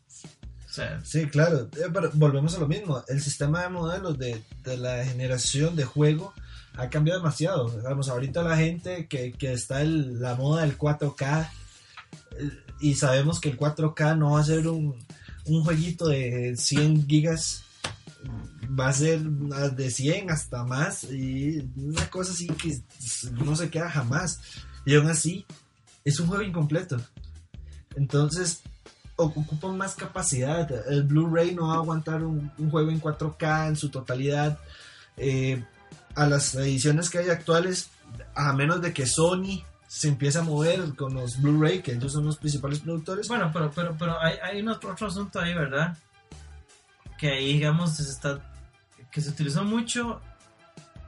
Sí, 1.05 1.27
claro, 1.27 1.69
eh, 1.77 1.89
pero 1.93 2.11
volvemos 2.15 2.55
a 2.55 2.61
lo 2.61 2.69
mismo. 2.69 3.03
El 3.09 3.21
sistema 3.21 3.63
de 3.63 3.69
modelos 3.69 4.19
de, 4.19 4.43
la 4.65 5.05
generación 5.05 5.77
de 5.77 5.85
juego 5.85 6.33
ha 6.75 6.89
cambiado 6.89 7.21
demasiado. 7.21 7.69
Digamos, 7.71 8.09
ahorita 8.09 8.43
la 8.43 8.57
gente 8.57 9.07
que, 9.07 9.33
que 9.33 9.53
está 9.53 9.83
en 9.83 10.21
la 10.21 10.35
moda 10.35 10.63
del 10.63 10.79
4K 10.79 11.51
eh, 12.39 12.51
y 12.81 12.95
sabemos 12.95 13.41
que 13.41 13.51
el 13.51 13.59
4K 13.59 14.17
no 14.17 14.33
va 14.33 14.41
a 14.41 14.45
ser 14.45 14.69
un, 14.69 14.97
un 15.47 15.65
jueguito 15.65 16.09
de 16.09 16.55
100 16.57 17.09
gigas, 17.09 17.65
va 18.79 18.89
a 18.89 18.93
ser 18.93 19.21
de 19.21 19.91
100 19.91 20.31
hasta 20.31 20.65
más 20.65 21.05
y 21.05 21.69
una 21.77 22.09
cosa 22.11 22.33
así 22.33 22.47
que 22.47 22.81
no 23.33 23.57
se 23.57 23.71
queda 23.71 23.91
jamás. 23.91 24.41
Y 24.85 24.95
aún 24.95 25.09
así, 25.09 25.45
es 26.05 26.21
un 26.21 26.29
juego 26.29 26.43
incompleto. 26.43 27.01
Entonces, 27.97 28.63
ocupan 29.19 29.77
más 29.77 29.95
capacidad. 29.95 30.71
El 30.89 31.03
Blu-ray 31.03 31.55
no 31.55 31.69
va 31.69 31.75
a 31.75 31.79
aguantar 31.79 32.23
un, 32.23 32.51
juego 32.71 32.91
en 32.91 33.01
4K 33.01 33.69
en 33.69 33.77
su 33.77 33.91
totalidad. 33.91 34.59
Eh, 35.17 35.63
a 36.15 36.27
las 36.27 36.55
ediciones 36.55 37.11
que 37.11 37.19
hay 37.19 37.29
actuales, 37.29 37.91
a 38.35 38.53
menos 38.53 38.81
de 38.81 38.93
que 38.93 39.07
Sony 39.07 39.63
se 39.87 40.09
empiece 40.09 40.39
a 40.39 40.43
mover 40.43 40.95
con 40.95 41.15
los 41.15 41.41
Blu-ray, 41.41 41.83
que 41.83 41.93
ellos 41.93 42.13
son 42.13 42.27
los 42.27 42.37
principales 42.37 42.81
productores. 42.81 43.29
Bueno, 43.29 43.51
pero, 43.53 43.71
pero, 43.75 43.97
pero 43.99 44.21
hay, 44.21 44.37
hay 44.43 44.67
otro, 44.67 44.93
otro 44.93 45.09
asunto 45.09 45.41
ahí, 45.41 45.55
¿verdad? 45.55 45.97
Que 47.19 47.33
ahí, 47.33 47.55
digamos, 47.55 47.97
se 47.97 48.03
está, 48.05 48.41
que 49.11 49.21
se 49.21 49.31
utilizó 49.31 49.65
mucho 49.65 50.21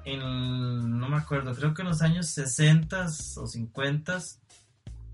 en, 0.05 0.99
no 0.99 1.09
me 1.09 1.17
acuerdo, 1.17 1.55
creo 1.55 1.75
que 1.75 1.83
en 1.83 1.89
los 1.89 2.03
años 2.03 2.27
60 2.29 3.07
o 3.37 3.47
50, 3.47 4.19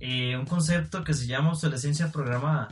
eh, 0.01 0.37
un 0.37 0.47
concepto 0.47 1.05
que 1.05 1.15
se 1.15 1.27
llama 1.27 1.51
obsolescencia 1.51 2.13
programada, 2.13 2.69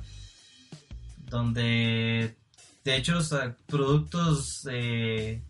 donde, 1.18 2.37
de 2.84 2.96
hecho, 2.96 3.18
o 3.18 3.54
productos 3.66 4.68
eh, 4.70 5.42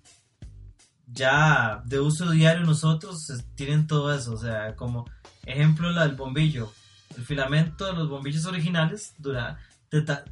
ya 1.07 1.83
de 1.85 2.01
uso 2.01 2.31
diario 2.31 2.65
nosotros 2.65 3.33
tienen 3.55 3.87
todo 3.87 4.15
eso, 4.15 4.33
o 4.33 4.39
sea, 4.39 4.75
como 4.77 5.05
ejemplo 5.45 5.91
la 5.91 6.07
del 6.07 6.17
bombillo, 6.17 6.73
el 7.17 7.25
filamento 7.25 7.87
de 7.87 7.93
los 7.93 8.09
bombillos 8.09 8.47
originales 8.47 9.15
dura. 9.19 9.59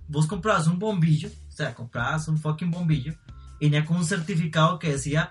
vos 0.09 0.26
comprabas 0.26 0.66
un 0.66 0.78
bombillo, 0.78 1.28
o 1.48 1.52
sea, 1.52 1.74
comprabas 1.74 2.28
un 2.28 2.38
fucking 2.38 2.70
bombillo 2.70 3.14
y 3.61 3.66
venía 3.66 3.85
con 3.85 3.96
un 3.96 4.05
certificado 4.05 4.78
que 4.78 4.92
decía, 4.92 5.31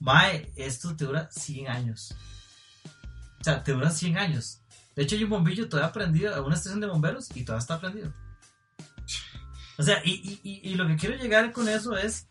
Mae, 0.00 0.52
esto 0.56 0.94
te 0.96 1.04
dura 1.04 1.28
100 1.30 1.68
años. 1.68 2.14
O 3.40 3.44
sea, 3.44 3.62
te 3.62 3.72
dura 3.72 3.90
100 3.90 4.18
años. 4.18 4.59
De 5.00 5.04
hecho, 5.04 5.16
hay 5.16 5.24
un 5.24 5.30
bombillo 5.30 5.66
todavía 5.66 5.90
prendido 5.94 6.34
a 6.34 6.42
una 6.42 6.54
estación 6.56 6.78
de 6.78 6.86
bomberos 6.86 7.34
y 7.34 7.42
todavía 7.42 7.62
está 7.62 7.80
prendido. 7.80 8.12
O 9.78 9.82
sea, 9.82 10.02
y, 10.04 10.10
y- 10.10 10.40
y- 10.42 10.70
y 10.72 10.74
lo 10.74 10.86
que 10.86 10.96
quiero 10.96 11.16
llegar 11.16 11.52
con 11.52 11.70
eso 11.70 11.96
es 11.96 12.26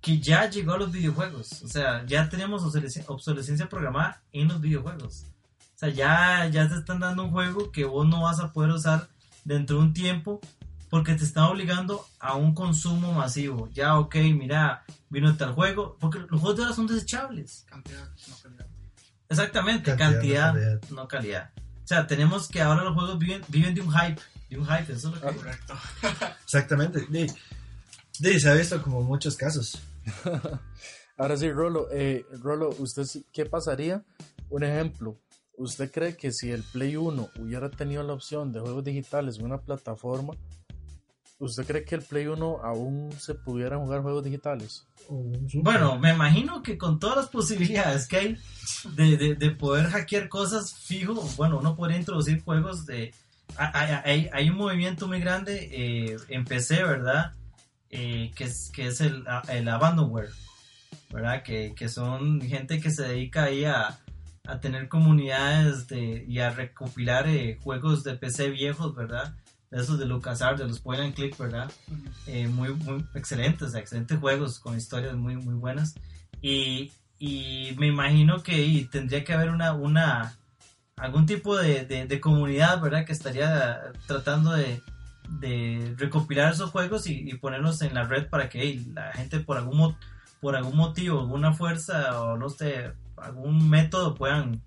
que 0.00 0.18
ya 0.18 0.48
llegó 0.48 0.72
a 0.72 0.78
los 0.78 0.90
videojuegos. 0.90 1.60
O 1.62 1.68
sea, 1.68 2.06
ya 2.06 2.26
tenemos 2.30 2.62
obsolescencia, 2.62 3.12
obsolescencia 3.12 3.68
programada 3.68 4.22
en 4.32 4.48
los 4.48 4.62
videojuegos. 4.62 5.26
O 5.74 5.78
sea, 5.78 5.90
ya, 5.90 6.46
ya 6.46 6.66
te 6.66 6.76
están 6.76 7.00
dando 7.00 7.22
un 7.24 7.32
juego 7.32 7.70
que 7.70 7.84
vos 7.84 8.08
no 8.08 8.22
vas 8.22 8.40
a 8.40 8.50
poder 8.50 8.70
usar 8.70 9.08
dentro 9.44 9.76
de 9.76 9.82
un 9.82 9.92
tiempo 9.92 10.40
porque 10.88 11.16
te 11.16 11.24
están 11.24 11.44
obligando 11.44 12.06
a 12.18 12.34
un 12.34 12.54
consumo 12.54 13.12
masivo. 13.12 13.68
Ya, 13.74 13.98
ok, 13.98 14.14
mira, 14.34 14.84
vino 15.10 15.36
tal 15.36 15.52
juego. 15.52 15.98
Porque 16.00 16.20
los 16.20 16.40
juegos 16.40 16.56
de 16.56 16.62
ahora 16.62 16.74
son 16.74 16.86
desechables. 16.86 17.66
Cantidad, 17.68 18.08
no 18.26 18.36
calidad. 18.42 18.66
Exactamente, 19.28 19.90
Cantidad, 19.96 20.12
cantidad, 20.12 20.46
no 20.46 20.54
calidad. 20.54 20.80
no 20.92 21.08
calidad. 21.08 21.50
O 21.86 21.88
sea, 21.88 22.04
tenemos 22.08 22.48
que 22.48 22.60
ahora 22.60 22.82
los 22.82 22.94
juegos 22.94 23.16
viven, 23.16 23.42
viven 23.46 23.72
de 23.72 23.80
un 23.80 23.92
hype. 23.92 24.20
De 24.50 24.58
un 24.58 24.66
hype, 24.66 24.92
eso 24.92 25.14
es 25.14 25.22
lo 25.22 25.30
que... 25.30 25.36
Correcto. 25.36 25.74
Exactamente. 26.44 27.06
Di- 27.08 27.28
di, 28.18 28.40
se 28.40 28.50
ha 28.50 28.54
visto 28.54 28.82
como 28.82 29.02
muchos 29.02 29.36
casos. 29.36 29.80
Ahora 31.16 31.36
sí, 31.36 31.48
Rolo, 31.52 31.86
eh, 31.92 32.26
Rolo, 32.42 32.70
¿usted 32.80 33.06
qué 33.32 33.46
pasaría? 33.46 34.04
Un 34.50 34.64
ejemplo, 34.64 35.16
¿usted 35.56 35.90
cree 35.92 36.16
que 36.16 36.32
si 36.32 36.50
el 36.50 36.64
Play 36.64 36.96
1 36.96 37.30
hubiera 37.38 37.70
tenido 37.70 38.02
la 38.02 38.14
opción 38.14 38.52
de 38.52 38.58
juegos 38.58 38.82
digitales 38.82 39.38
en 39.38 39.44
una 39.44 39.58
plataforma, 39.58 40.34
¿usted 41.38 41.66
cree 41.66 41.84
que 41.84 41.94
el 41.96 42.02
Play 42.02 42.26
1 42.26 42.60
aún 42.64 43.10
se 43.18 43.34
pudiera 43.34 43.76
jugar 43.78 44.02
juegos 44.02 44.24
digitales? 44.24 44.86
Bueno, 45.62 45.98
me 45.98 46.12
imagino 46.12 46.62
que 46.62 46.76
con 46.78 46.98
todas 46.98 47.16
las 47.16 47.28
posibilidades 47.28 48.08
que 48.08 48.16
hay 48.16 48.38
de, 48.94 49.16
de- 49.16 49.34
de 49.34 49.50
poder 49.50 49.86
hackear 49.86 50.28
cosas 50.28 50.74
fijo, 50.74 51.14
bueno, 51.36 51.58
uno 51.58 51.76
podría 51.76 51.98
introducir 51.98 52.42
juegos 52.42 52.86
de... 52.86 53.14
Hay, 53.56 53.90
hay- 54.04 54.30
hay 54.32 54.50
un 54.50 54.56
movimiento 54.56 55.06
muy 55.06 55.20
grande 55.20 55.68
eh, 55.72 56.16
en 56.28 56.44
PC, 56.44 56.82
¿verdad? 56.82 57.32
Eh, 57.90 58.32
que 58.34 58.44
es, 58.44 58.70
que 58.74 58.88
es 58.88 59.00
el, 59.00 59.24
el 59.48 59.68
abandonware, 59.68 60.30
¿verdad? 61.12 61.42
Que, 61.44 61.72
que 61.76 61.88
son 61.88 62.40
gente 62.40 62.80
que 62.80 62.90
se 62.90 63.04
dedica 63.04 63.44
ahí 63.44 63.64
a, 63.64 64.00
a 64.46 64.60
tener 64.60 64.88
comunidades 64.88 65.86
de, 65.86 66.24
y 66.28 66.40
a 66.40 66.50
recopilar 66.50 67.28
eh, 67.28 67.58
juegos 67.62 68.02
de 68.02 68.16
PC 68.16 68.50
viejos, 68.50 68.94
¿verdad? 68.96 69.34
De 69.70 69.80
esos 69.82 69.98
de 69.98 70.06
LucasArts, 70.06 70.60
de 70.60 70.68
los 70.68 70.80
point 70.80 71.00
and 71.02 71.14
click, 71.14 71.36
¿verdad? 71.38 71.70
eh, 72.26 72.46
muy, 72.48 72.72
muy 72.74 73.04
excelentes, 73.14 73.74
excelentes 73.74 74.18
juegos 74.18 74.60
con 74.60 74.76
historias 74.76 75.16
muy, 75.16 75.36
muy 75.36 75.54
buenas. 75.54 75.94
Y, 76.40 76.92
y 77.18 77.74
me 77.78 77.86
imagino 77.88 78.42
que 78.42 78.64
y 78.64 78.84
tendría 78.84 79.24
que 79.24 79.32
haber 79.32 79.50
una, 79.50 79.72
una 79.72 80.36
algún 80.96 81.26
tipo 81.26 81.56
de, 81.56 81.84
de- 81.84 82.06
de 82.06 82.20
comunidad, 82.20 82.80
¿verdad? 82.80 83.04
Que 83.04 83.12
estaría 83.12 83.92
tratando 84.06 84.52
de, 84.52 84.80
de 85.40 85.94
recopilar 85.98 86.52
esos 86.52 86.70
juegos 86.70 87.06
y, 87.08 87.28
y 87.28 87.34
ponerlos 87.34 87.82
en 87.82 87.94
la 87.94 88.04
red 88.04 88.28
para 88.28 88.48
que 88.48 88.60
hey, 88.62 88.86
la 88.94 89.12
gente 89.12 89.40
por 89.40 89.56
algún, 89.56 89.96
por 90.40 90.54
algún 90.56 90.76
motivo, 90.76 91.20
alguna 91.20 91.52
fuerza 91.52 92.20
o 92.22 92.36
no 92.38 92.48
sé, 92.50 92.92
algún 93.16 93.68
método 93.68 94.14
puedan, 94.14 94.62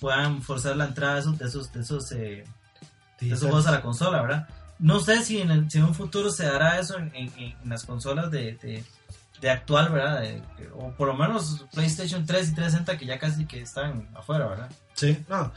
puedan 0.00 0.40
forzar 0.42 0.76
la 0.76 0.86
entrada 0.86 1.14
de 1.14 1.20
esos, 1.20 1.38
de 1.38 1.44
esos, 1.46 1.72
de 1.72 1.80
esos 1.80 2.12
eh, 2.12 2.44
esos 3.26 3.40
juegos 3.42 3.66
a 3.66 3.72
la 3.72 3.82
consola, 3.82 4.22
¿verdad? 4.22 4.48
No 4.78 5.00
sé 5.00 5.22
si 5.24 5.40
en, 5.40 5.50
el- 5.50 5.70
si 5.70 5.78
en 5.78 5.84
un 5.84 5.94
futuro 5.94 6.30
se 6.30 6.44
dará 6.46 6.78
eso 6.78 6.98
en, 6.98 7.10
en- 7.14 7.32
en 7.38 7.68
las 7.68 7.84
consolas 7.84 8.30
de, 8.30 8.54
de, 8.62 8.82
de 9.40 9.50
actual, 9.50 9.90
¿verdad? 9.90 10.20
De- 10.22 10.42
o 10.74 10.90
por 10.92 11.08
lo 11.08 11.14
menos 11.14 11.66
PlayStation 11.72 12.24
3 12.24 12.48
y 12.50 12.54
360 12.54 12.96
que 12.98 13.06
ya 13.06 13.18
casi 13.18 13.44
que 13.46 13.60
están 13.60 14.08
afuera, 14.14 14.46
¿verdad? 14.46 14.70
Sí, 14.94 15.18
no. 15.28 15.52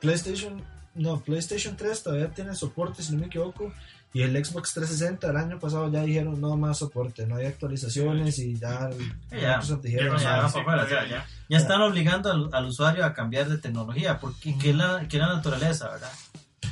PlayStation, 0.00 0.62
no, 0.94 1.20
PlayStation 1.20 1.76
3 1.76 2.02
todavía 2.02 2.28
tiene 2.30 2.54
soporte, 2.54 3.02
si 3.02 3.12
no 3.12 3.20
me 3.20 3.26
equivoco. 3.26 3.72
Y 4.12 4.22
el 4.22 4.32
Xbox 4.44 4.72
360 4.74 5.28
el 5.28 5.36
año 5.36 5.58
pasado 5.58 5.90
ya 5.90 6.02
dijeron 6.02 6.40
no 6.40 6.56
más 6.56 6.78
soporte, 6.78 7.26
no 7.26 7.34
hay 7.36 7.46
actualizaciones 7.46 8.38
y 8.38 8.54
ya, 8.56 8.88
Ya, 9.32 9.48
Microsoft 9.58 9.82
dijeron, 9.82 10.16
ya, 10.18 10.22
ya, 10.22 10.34
"Ah, 10.36 10.42
va 10.42 10.48
sí, 10.48 10.58
para 10.64 10.82
afuera, 10.82 11.02
ya, 11.02 11.08
ya, 11.08 11.16
ya. 11.16 11.26
Ya 11.48 11.58
están 11.58 11.80
obligando 11.82 12.30
al, 12.30 12.48
al 12.52 12.66
usuario 12.66 13.04
a 13.04 13.12
cambiar 13.12 13.48
de 13.48 13.58
tecnología, 13.58 14.20
porque 14.20 14.56
que 14.56 14.70
es 14.70 14.76
la, 14.76 15.00
que 15.08 15.16
es 15.16 15.20
la 15.20 15.34
naturaleza, 15.34 15.88
¿verdad? 15.90 16.12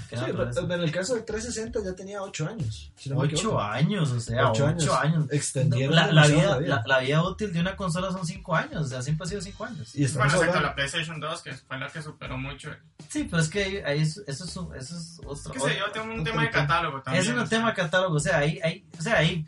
Creando 0.09 0.51
pero- 0.53 0.75
en 0.75 0.81
el 0.81 0.91
caso 0.93 1.15
del 1.15 1.25
360 1.25 1.81
ya 1.85 1.95
tenía 1.97 2.23
8 2.23 2.49
años. 2.49 2.93
si 2.97 3.09
no 3.11 3.17
me 3.17 3.23
Ocho 3.25 3.37
equivoco. 3.37 3.61
años, 3.61 4.11
o 4.11 4.21
sea, 4.21 4.51
Ocho 4.51 4.65
ocho, 4.65 4.67
años. 4.67 4.91
años. 5.17 5.27
Extendieron 5.33 5.95
La, 5.97 6.11
la 6.13 6.27
vida, 6.27 6.61
la, 6.61 6.83
la 6.87 6.99
vida 7.01 7.23
útil 7.23 7.53
de 7.53 7.61
una 7.61 7.77
consola 7.77 8.11
son 8.13 8.27
cinco 8.27 8.55
años, 8.55 8.87
o 8.87 8.89
sea, 8.89 9.03
siempre 9.03 9.27
ha 9.27 9.29
sido 9.29 9.41
cinco 9.41 9.65
años. 9.65 9.95
Y 9.95 10.07
Bueno, 10.09 10.25
excepto 10.35 10.61
la 10.61 10.75
PlayStation 10.75 11.21
2, 11.21 11.43
que 11.43 11.53
fue 11.53 11.79
la 11.79 11.89
que 11.89 12.03
superó 12.03 12.37
mucho. 12.39 12.71
Sí, 13.09 13.25
pero 13.31 13.43
es 13.43 13.49
que 13.49 13.63
ahí, 13.65 13.77
ahí 13.85 14.01
es- 14.01 14.23
eso, 14.27 14.45
es, 14.45 14.57
un- 14.57 14.75
eso 14.77 14.97
es 14.97 15.21
otro. 15.25 15.53
Que 15.53 15.61
se 15.61 15.71
dio 15.75 15.91
tengo 15.93 16.07
un 16.07 16.13
otro 16.21 16.25
tema 16.25 16.43
de 16.43 16.51
catálogo 16.51 17.03
también. 17.03 17.23
es 17.25 17.29
un 17.31 17.39
o 17.39 17.47
sea. 17.47 17.59
tema 17.59 17.69
de 17.71 17.75
catálogo, 17.77 18.17
o 18.17 18.21
sea, 18.21 18.39
ahí, 18.39 18.59
ahí, 18.63 18.85
o 18.99 19.03
sea, 19.03 19.19
ahí. 19.19 19.45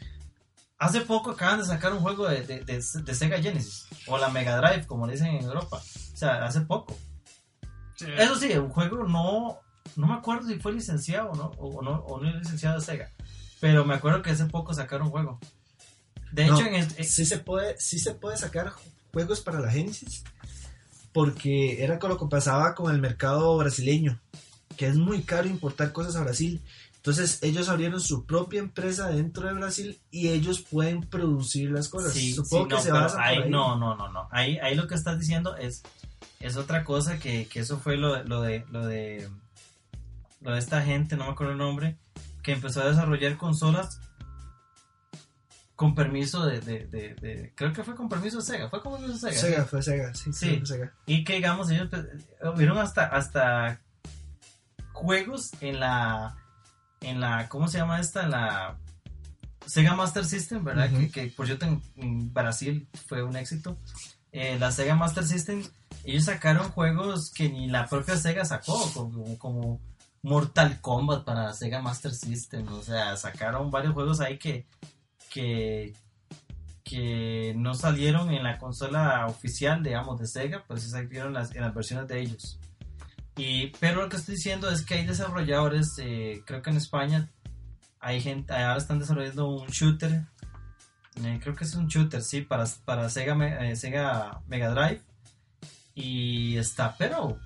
Hace 0.76 1.00
poco 1.02 1.30
acaban 1.30 1.60
de 1.60 1.64
sacar 1.64 1.92
un 1.92 2.00
juego 2.00 2.28
de, 2.28 2.42
de, 2.42 2.60
de- 2.64 2.82
de 3.02 3.14
Sega 3.14 3.40
Genesis, 3.40 3.86
o 4.06 4.18
la 4.18 4.28
Mega 4.28 4.56
Drive, 4.58 4.86
como 4.86 5.06
le 5.06 5.12
dicen 5.12 5.28
en 5.28 5.44
Europa. 5.44 5.76
O 5.78 6.16
sea, 6.16 6.44
hace 6.44 6.60
poco. 6.62 6.96
Sí. 7.96 8.06
Eso 8.18 8.34
sí, 8.36 8.52
un 8.58 8.68
juego 8.70 9.04
no. 9.04 9.60
No 9.96 10.06
me 10.06 10.14
acuerdo 10.14 10.48
si 10.48 10.58
fue 10.58 10.72
licenciado 10.72 11.30
o 11.30 11.34
no, 11.36 11.46
o 11.58 11.82
no, 11.82 11.92
o 12.06 12.20
no 12.20 12.28
es 12.28 12.34
licenciado 12.36 12.78
de 12.78 12.84
Sega. 12.84 13.10
Pero 13.60 13.84
me 13.84 13.94
acuerdo 13.94 14.22
que 14.22 14.30
hace 14.30 14.46
poco 14.46 14.74
sacaron 14.74 15.06
un 15.06 15.12
juego. 15.12 15.38
De 16.32 16.46
No, 16.46 16.56
hecho, 16.58 16.66
en 16.66 16.74
el- 16.74 17.04
sí 17.04 17.24
se 17.24 17.38
puede, 17.38 17.76
sí 17.78 17.98
se 17.98 18.14
puede 18.14 18.36
sacar 18.36 18.72
juegos 19.12 19.40
para 19.40 19.60
la 19.60 19.70
Genesis 19.70 20.24
porque 21.12 21.82
era 21.84 21.98
con 21.98 22.10
lo 22.10 22.18
que 22.18 22.26
pasaba 22.26 22.74
con 22.74 22.92
el 22.92 23.00
mercado 23.00 23.56
brasileño, 23.56 24.20
que 24.76 24.86
es 24.88 24.96
muy 24.96 25.22
caro 25.22 25.48
importar 25.48 25.92
cosas 25.92 26.16
a 26.16 26.24
Brasil. 26.24 26.60
Entonces 26.96 27.38
ellos 27.42 27.68
abrieron 27.68 28.00
su 28.00 28.24
propia 28.24 28.60
empresa 28.60 29.08
dentro 29.10 29.46
de 29.46 29.52
Brasil 29.54 30.00
y 30.10 30.28
ellos 30.28 30.62
pueden 30.62 31.02
producir 31.02 31.70
las 31.70 31.88
cosas. 31.88 32.14
Sí, 32.14 32.32
Supongo 32.32 32.64
sí, 32.64 32.68
que 32.70 32.74
no, 32.76 32.80
se 32.82 32.90
basa 32.92 33.16
por 33.16 33.24
ahí. 33.24 33.50
No, 33.50 33.76
no, 33.76 33.94
no, 33.94 34.10
no. 34.10 34.26
Ahí, 34.32 34.58
ahí 34.58 34.74
lo 34.74 34.88
que 34.88 34.94
estás 34.94 35.20
diciendo 35.20 35.54
es, 35.56 35.82
es 36.40 36.56
otra 36.56 36.82
cosa 36.82 37.18
que, 37.18 37.46
que 37.46 37.60
eso 37.60 37.78
fue 37.78 37.96
lo, 37.98 38.24
lo 38.24 38.40
de 38.40 38.64
lo 38.70 38.86
de 38.86 39.28
lo 40.44 40.52
de 40.52 40.58
esta 40.60 40.80
gente, 40.82 41.16
no 41.16 41.24
me 41.24 41.32
acuerdo 41.32 41.52
el 41.52 41.58
nombre, 41.58 41.98
que 42.42 42.52
empezó 42.52 42.82
a 42.82 42.88
desarrollar 42.88 43.36
consolas 43.36 43.98
con 45.74 45.94
permiso 45.96 46.46
de, 46.46 46.60
de, 46.60 46.86
de- 46.86 47.14
de- 47.16 47.52
creo 47.56 47.72
que 47.72 47.82
fue 47.82 47.96
con 47.96 48.08
permiso 48.08 48.36
de 48.38 48.44
Sega, 48.44 48.68
fue 48.68 48.80
con 48.80 48.92
permiso 48.92 49.14
de 49.26 49.32
Sega. 49.32 49.40
Sega, 49.40 49.64
fue 49.64 49.82
Sega, 49.82 50.14
sí, 50.14 50.32
Sí. 50.32 50.56
fue 50.58 50.66
Sega. 50.66 50.92
Y 51.06 51.24
que 51.24 51.34
digamos, 51.34 51.68
ellos 51.70 51.88
pues, 51.90 52.04
hubieron 52.54 52.78
hasta, 52.78 53.06
hasta 53.06 53.80
juegos 54.92 55.50
en 55.60 55.80
la, 55.80 56.36
en 57.00 57.20
la, 57.20 57.48
¿cómo 57.48 57.66
se 57.66 57.78
llama 57.78 57.98
esta? 57.98 58.22
En 58.22 58.30
la 58.30 58.78
Sega 59.66 59.94
Master 59.94 60.24
System, 60.24 60.62
¿verdad? 60.62 60.90
Que, 60.90 61.10
que 61.10 61.26
por 61.28 61.46
cierto 61.46 61.66
en, 61.66 61.82
en 61.96 62.32
Brasil 62.32 62.88
fue 63.08 63.22
un 63.24 63.34
éxito. 63.34 63.76
Eh, 64.30 64.58
la 64.60 64.70
Sega 64.70 64.94
Master 64.94 65.24
System, 65.24 65.62
ellos 66.04 66.24
sacaron 66.24 66.68
juegos 66.70 67.32
que 67.32 67.48
ni 67.48 67.66
la 67.68 67.86
propia 67.88 68.16
Sega 68.16 68.44
sacó, 68.44 68.92
como, 68.92 69.38
como 69.38 69.80
Mortal 70.24 70.80
Kombat 70.80 71.22
para 71.22 71.52
Sega 71.52 71.82
Master 71.82 72.14
System, 72.14 72.66
o 72.68 72.82
sea, 72.82 73.14
sacaron 73.18 73.70
varios 73.70 73.92
juegos 73.92 74.20
ahí 74.20 74.38
que, 74.38 74.66
que, 75.30 75.94
que 76.82 77.52
no 77.54 77.74
salieron 77.74 78.30
en 78.30 78.42
la 78.42 78.58
consola 78.58 79.26
oficial, 79.26 79.82
digamos, 79.82 80.18
de 80.18 80.26
Sega, 80.26 80.64
pero 80.66 80.80
sí 80.80 80.88
salieron 80.88 81.36
en 81.36 81.60
las 81.60 81.74
versiones 81.74 82.08
de 82.08 82.20
ellos. 82.22 82.58
Y, 83.36 83.66
pero 83.80 84.00
lo 84.00 84.08
que 84.08 84.16
estoy 84.16 84.36
diciendo 84.36 84.70
es 84.70 84.80
que 84.80 84.94
hay 84.94 85.04
desarrolladores, 85.04 85.98
eh, 85.98 86.42
creo 86.46 86.62
que 86.62 86.70
en 86.70 86.78
España 86.78 87.30
hay 88.00 88.22
gente, 88.22 88.54
ahora 88.54 88.78
están 88.78 88.98
desarrollando 88.98 89.46
un 89.48 89.66
shooter, 89.66 90.24
eh, 91.22 91.38
creo 91.42 91.54
que 91.54 91.64
es 91.64 91.74
un 91.74 91.86
shooter, 91.86 92.22
sí, 92.22 92.40
para, 92.40 92.64
para 92.86 93.10
Sega, 93.10 93.36
eh, 93.68 93.76
Sega 93.76 94.40
Mega 94.46 94.70
Drive. 94.70 95.02
Y 95.94 96.56
está, 96.56 96.96
pero 96.96 97.38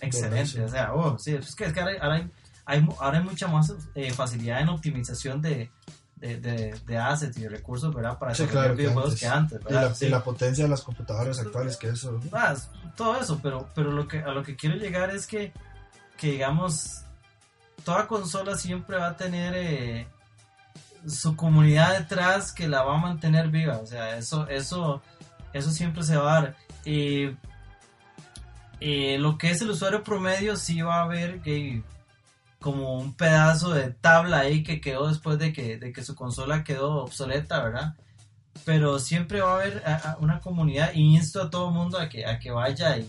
excelente, 0.00 0.62
o 0.64 0.68
sea, 0.68 0.94
oh, 0.94 1.18
sí, 1.18 1.34
es 1.34 1.54
que, 1.54 1.64
es 1.64 1.72
que 1.72 1.80
ahora, 1.80 1.92
ahora 2.00 2.14
hay, 2.16 2.30
hay 2.66 2.88
ahora 3.00 3.18
hay 3.18 3.24
mucha 3.24 3.46
más 3.48 3.72
eh, 3.94 4.12
facilidad 4.12 4.60
en 4.60 4.68
optimización 4.68 5.40
de, 5.42 5.70
de, 6.16 6.36
de, 6.40 6.74
de 6.86 6.98
assets 6.98 7.36
y 7.38 7.42
de 7.42 7.48
recursos, 7.48 7.94
¿verdad? 7.94 8.18
Para 8.18 8.34
Sí, 8.34 8.44
claro, 8.46 8.74
videojuegos 8.74 9.18
que 9.18 9.26
antes, 9.26 9.60
Y 9.60 9.64
¿verdad? 9.64 9.88
la, 9.88 9.94
Sí. 9.94 10.06
y 10.06 10.08
la 10.08 10.22
potencia 10.24 10.64
de 10.64 10.70
las 10.70 10.82
computadoras 10.82 11.38
actuales, 11.40 11.76
que 11.76 11.88
eso. 11.88 12.20
Ah, 12.32 12.54
todo 12.96 13.20
eso, 13.20 13.38
pero, 13.42 13.68
pero 13.74 13.92
lo 13.92 14.06
que, 14.08 14.18
a 14.18 14.28
lo 14.32 14.42
que 14.42 14.56
quiero 14.56 14.76
llegar 14.76 15.10
es 15.10 15.26
que, 15.26 15.52
que 16.16 16.32
digamos, 16.32 17.02
toda 17.84 18.06
consola 18.06 18.56
siempre 18.56 18.98
va 18.98 19.08
a 19.08 19.16
tener 19.16 19.54
eh, 19.56 20.08
su 21.06 21.36
comunidad 21.36 21.96
detrás 21.98 22.52
que 22.52 22.68
la 22.68 22.82
va 22.82 22.96
a 22.96 23.00
mantener 23.00 23.48
viva, 23.48 23.78
o 23.78 23.86
sea, 23.86 24.16
eso, 24.18 24.48
eso, 24.48 25.00
eso 25.52 25.70
siempre 25.70 26.02
se 26.02 26.16
va 26.16 26.36
a 26.36 26.40
dar. 26.42 26.56
Y, 26.84 27.30
eh, 28.80 29.18
lo 29.18 29.38
que 29.38 29.50
es 29.50 29.60
el 29.62 29.70
usuario 29.70 30.02
promedio 30.02 30.56
sí 30.56 30.80
va 30.82 31.02
a 31.02 31.06
ver 31.08 31.40
que 31.40 31.82
como 32.60 32.98
un 32.98 33.14
pedazo 33.14 33.70
de 33.72 33.90
tabla 33.90 34.40
ahí 34.40 34.62
que 34.62 34.80
quedó 34.80 35.08
después 35.08 35.38
de 35.38 35.52
que, 35.52 35.78
de 35.78 35.92
que 35.92 36.02
su 36.02 36.14
consola 36.14 36.64
quedó 36.64 37.02
obsoleta, 37.04 37.62
¿verdad? 37.62 37.94
pero 38.64 38.98
siempre 38.98 39.40
va 39.40 39.52
a 39.52 39.54
haber 39.54 39.82
a- 39.86 40.12
a 40.12 40.16
una 40.18 40.40
comunidad 40.40 40.90
y 40.92 41.14
insto 41.14 41.40
a 41.42 41.48
todo 41.50 41.68
el 41.68 41.74
mundo 41.74 41.98
a 41.98 42.08
que, 42.08 42.26
a 42.26 42.38
que 42.40 42.50
vaya 42.50 42.98
y, 42.98 43.08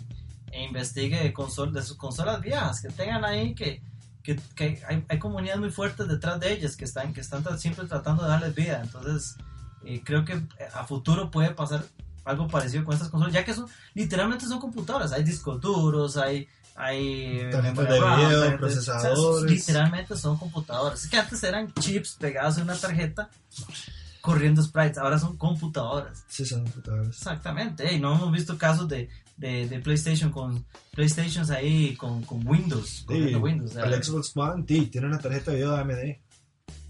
e 0.52 0.64
investigue 0.64 1.22
de, 1.22 1.34
consol, 1.34 1.74
de 1.74 1.82
sus 1.82 1.98
consolas 1.98 2.40
viejas, 2.42 2.82
que 2.82 2.90
tengan 2.90 3.26
ahí 3.26 3.56
que, 3.56 3.82
que, 4.24 4.36
que 4.56 4.82
hay, 4.88 5.04
hay 5.10 5.20
comunidades 5.20 5.60
muy 5.60 5.72
fuertes 5.72 6.08
detrás 6.08 6.40
de 6.40 6.54
ellas 6.54 6.76
que 6.76 6.86
están, 6.86 7.14
que 7.14 7.22
están 7.22 7.44
siempre 7.60 7.88
tratando 7.88 8.24
de 8.24 8.30
darles 8.30 8.54
vida. 8.56 8.80
Entonces, 8.84 9.36
eh, 9.84 10.02
creo 10.04 10.24
que 10.24 10.40
a 10.74 10.86
futuro 10.86 11.32
puede 11.32 11.50
pasar 11.52 11.84
algo 12.26 12.48
parecido 12.48 12.84
con 12.86 12.94
estas 12.94 13.10
consolas, 13.10 13.34
ya 13.34 13.44
que 13.46 13.54
son 13.54 13.68
literalmente 13.94 14.46
son 14.46 14.60
computadoras, 14.60 15.12
hay 15.12 15.24
discos 15.24 15.60
duros, 15.62 16.18
hay... 16.18 16.48
Hay 16.82 17.40
eh, 17.40 17.46
de 17.50 18.00
RAM, 18.00 18.20
video, 18.30 18.58
procesadores. 18.58 19.52
literalmente 19.52 20.16
son 20.16 20.38
computadoras. 20.38 21.04
Es 21.04 21.10
que 21.10 21.18
antes 21.18 21.44
eran 21.44 21.74
chips 21.74 22.16
pegados 22.18 22.56
en 22.58 22.64
una 22.64 22.76
tarjeta 22.78 23.30
corriendo 24.22 24.62
sprites, 24.64 24.98
ahora 24.98 25.20
son 25.20 25.36
computadoras. 25.36 26.24
Sí, 26.30 26.46
son 26.46 26.64
computadoras. 26.64 27.08
Exactamente, 27.08 27.92
y 27.94 28.00
no 28.00 28.16
hemos 28.16 28.32
visto 28.32 28.58
casos 28.58 28.88
de, 28.88 29.10
de, 29.36 29.68
de 29.68 29.80
PlayStation 29.80 30.32
con 30.32 30.66
PlayStations 30.92 31.50
ahí 31.50 31.98
con, 31.98 32.24
con 32.24 32.48
Windows, 32.48 33.06
Sí, 33.10 33.36
Windows. 33.36 33.76
el 33.76 34.02
Xbox 34.04 34.32
One, 34.38 34.64
sí, 34.66 34.86
tiene 34.88 35.08
una 35.08 35.20
tarjeta 35.20 35.52
de 35.52 35.58
video 35.58 35.72
de 35.74 35.82
AMD. 35.82 36.18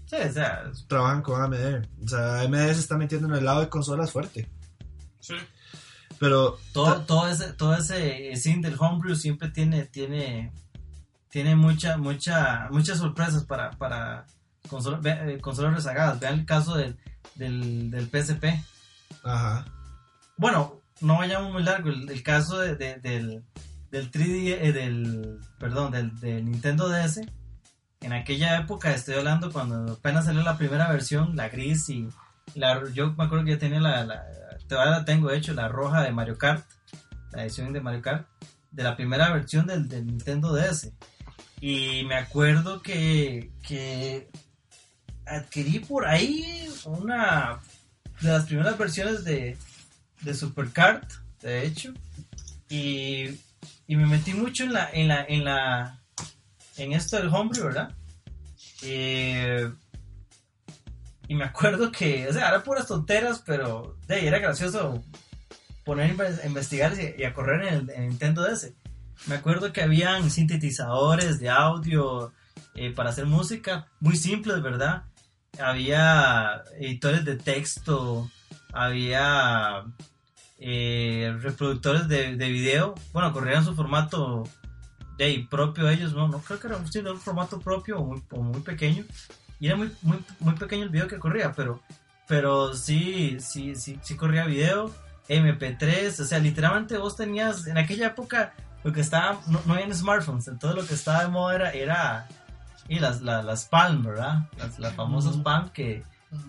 sí, 0.06 0.16
o 0.28 0.32
sea, 0.32 0.70
Trabajan 0.86 1.22
con 1.22 1.42
AMD. 1.42 1.84
O 2.04 2.08
sea, 2.08 2.42
AMD 2.42 2.54
se 2.74 2.80
está 2.80 2.96
metiendo 2.96 3.26
en 3.26 3.34
el 3.34 3.44
lado 3.44 3.60
de 3.60 3.68
consolas 3.68 4.12
fuerte. 4.12 4.48
Sí. 5.20 5.34
Pero 6.18 6.58
todo, 6.72 7.00
todo 7.02 7.28
ese, 7.28 7.52
todo 7.54 7.74
ese 7.74 8.34
scene 8.36 8.68
del 8.68 8.76
homebrew 8.78 9.14
siempre 9.14 9.48
tiene, 9.48 9.86
tiene, 9.86 10.52
tiene 11.30 11.56
mucha, 11.56 11.96
mucha, 11.96 12.68
muchas 12.70 12.98
sorpresas 12.98 13.44
para, 13.44 13.70
para 13.72 14.26
consolas, 14.68 15.00
eh, 15.04 15.38
consolas 15.40 15.74
rezagadas. 15.74 16.20
Vean 16.20 16.40
el 16.40 16.46
caso 16.46 16.76
del, 16.76 16.96
del, 17.36 17.90
del 17.90 18.08
PSP. 18.08 18.44
Ajá. 19.24 19.64
Bueno, 20.36 20.80
no 21.00 21.18
vayamos 21.18 21.52
muy 21.52 21.62
largo. 21.62 21.88
El, 21.90 22.08
el 22.10 22.22
caso 22.22 22.58
de- 22.58 22.76
de- 22.76 22.96
del, 22.98 23.42
del 23.90 24.10
3D, 24.10 24.58
eh, 24.60 24.72
del, 24.72 25.38
perdón, 25.58 25.92
del, 25.92 26.18
del 26.20 26.44
Nintendo 26.44 26.88
DS. 26.88 27.20
En 28.02 28.12
aquella 28.12 28.58
época, 28.58 28.92
estoy 28.94 29.14
hablando 29.16 29.52
cuando 29.52 29.92
apenas 29.92 30.24
salió 30.24 30.42
la 30.42 30.56
primera 30.58 30.90
versión, 30.90 31.36
la 31.36 31.48
gris 31.50 31.88
y 31.90 32.08
la, 32.54 32.82
yo 32.92 33.12
me 33.12 33.24
acuerdo 33.24 33.44
que 33.44 33.52
ya 33.52 33.58
tenía 33.58 33.80
la, 33.80 34.04
la, 34.04 34.22
todavía 34.70 34.98
la 34.98 35.04
tengo 35.04 35.28
de 35.28 35.36
hecho, 35.36 35.52
la 35.52 35.68
roja 35.68 36.02
de 36.02 36.12
Mario 36.12 36.38
Kart, 36.38 36.64
la 37.32 37.42
edición 37.42 37.72
de 37.72 37.80
Mario 37.80 38.02
Kart, 38.02 38.26
de 38.70 38.84
la 38.84 38.96
primera 38.96 39.32
versión 39.32 39.66
del, 39.66 39.88
Nintendo 40.06 40.54
DS. 40.54 40.92
Y 41.60 42.04
me 42.04 42.14
acuerdo 42.14 42.80
que, 42.80 43.50
que 43.66 44.30
adquirí 45.26 45.80
por 45.80 46.06
ahí 46.06 46.68
una 46.84 47.60
de 48.20 48.28
las 48.30 48.46
primeras 48.46 48.78
versiones 48.78 49.24
de, 49.24 49.58
de 50.22 50.34
Supercard, 50.34 51.02
de 51.42 51.66
hecho, 51.66 51.92
y, 52.68 53.40
y 53.88 53.96
me 53.96 54.06
metí 54.06 54.34
mucho 54.34 54.62
en 54.62 54.72
la, 54.72 54.88
en 54.92 55.08
la, 55.08 55.24
en 55.24 55.44
la, 55.44 56.00
en 56.76 56.92
esto 56.92 57.16
del 57.16 57.28
homebrew, 57.28 57.64
¿verdad? 57.64 57.92
Eh, 58.82 59.70
y 61.30 61.36
me 61.36 61.44
acuerdo 61.44 61.92
que, 61.92 62.26
o 62.26 62.32
sea, 62.32 62.48
eran 62.48 62.64
puras 62.64 62.88
tonteras, 62.88 63.40
pero 63.46 63.96
de 64.08 64.26
era 64.26 64.40
gracioso 64.40 65.00
poner 65.84 66.10
a 66.10 66.12
inve- 66.12 66.42
a 66.42 66.46
investigar 66.48 66.92
y, 66.98 67.22
a 67.22 67.32
correr 67.32 67.68
en 67.68 67.74
el, 67.74 67.90
en 67.90 68.08
Nintendo 68.08 68.42
DS. 68.42 68.72
Me 69.28 69.36
acuerdo 69.36 69.72
que 69.72 69.80
habían 69.80 70.28
sintetizadores 70.28 71.38
de 71.38 71.48
audio 71.48 72.32
eh, 72.74 72.90
para 72.90 73.10
hacer 73.10 73.26
música, 73.26 73.86
muy 74.00 74.16
simples, 74.16 74.60
¿verdad? 74.60 75.04
Había 75.60 76.64
editores 76.80 77.24
de 77.24 77.36
texto, 77.36 78.28
había 78.72 79.84
eh, 80.58 81.32
reproductores 81.40 82.08
de, 82.08 82.34
de 82.34 82.48
video, 82.48 82.96
bueno, 83.12 83.32
corrían 83.32 83.64
su 83.64 83.76
formato 83.76 84.48
de 85.16 85.46
propio 85.48 85.88
ellos, 85.90 86.12
no, 86.14 86.26
no 86.26 86.40
creo 86.40 86.58
que 86.58 86.66
era 86.66 86.76
un, 86.76 87.20
formato 87.20 87.60
propio 87.60 88.00
o 88.00 88.42
muy 88.42 88.62
pequeño, 88.62 89.04
y 89.60 89.66
era 89.68 89.76
muy, 89.76 89.92
muy, 90.02 90.24
muy 90.40 90.54
pequeño 90.54 90.82
el 90.84 90.88
video 90.88 91.06
que 91.06 91.18
corría, 91.18 91.52
pero, 91.52 91.80
pero 92.26 92.74
sí, 92.74 93.36
sí, 93.40 93.76
sí, 93.76 93.98
sí 94.02 94.16
corría 94.16 94.44
video, 94.46 94.92
MP3, 95.28 96.20
o 96.20 96.24
sea, 96.24 96.38
literalmente 96.38 96.98
vos 96.98 97.16
tenías, 97.16 97.66
en 97.66 97.78
aquella 97.78 98.08
época 98.08 98.52
lo 98.82 98.92
que 98.92 99.00
estaba, 99.00 99.40
no, 99.46 99.60
no 99.66 99.74
había 99.74 99.92
smartphones, 99.94 100.48
entonces 100.48 100.80
lo 100.82 100.88
que 100.88 100.94
estaba 100.94 101.22
de 101.24 101.28
moda 101.28 101.54
era, 101.54 101.70
era 101.72 102.28
y 102.88 102.98
las, 102.98 103.20
las, 103.20 103.44
las 103.44 103.64
Palm, 103.66 104.02
¿verdad? 104.02 104.48
Las, 104.56 104.78
las 104.78 104.94
famosas 104.94 105.36
Palm 105.36 105.68
que, 105.70 106.02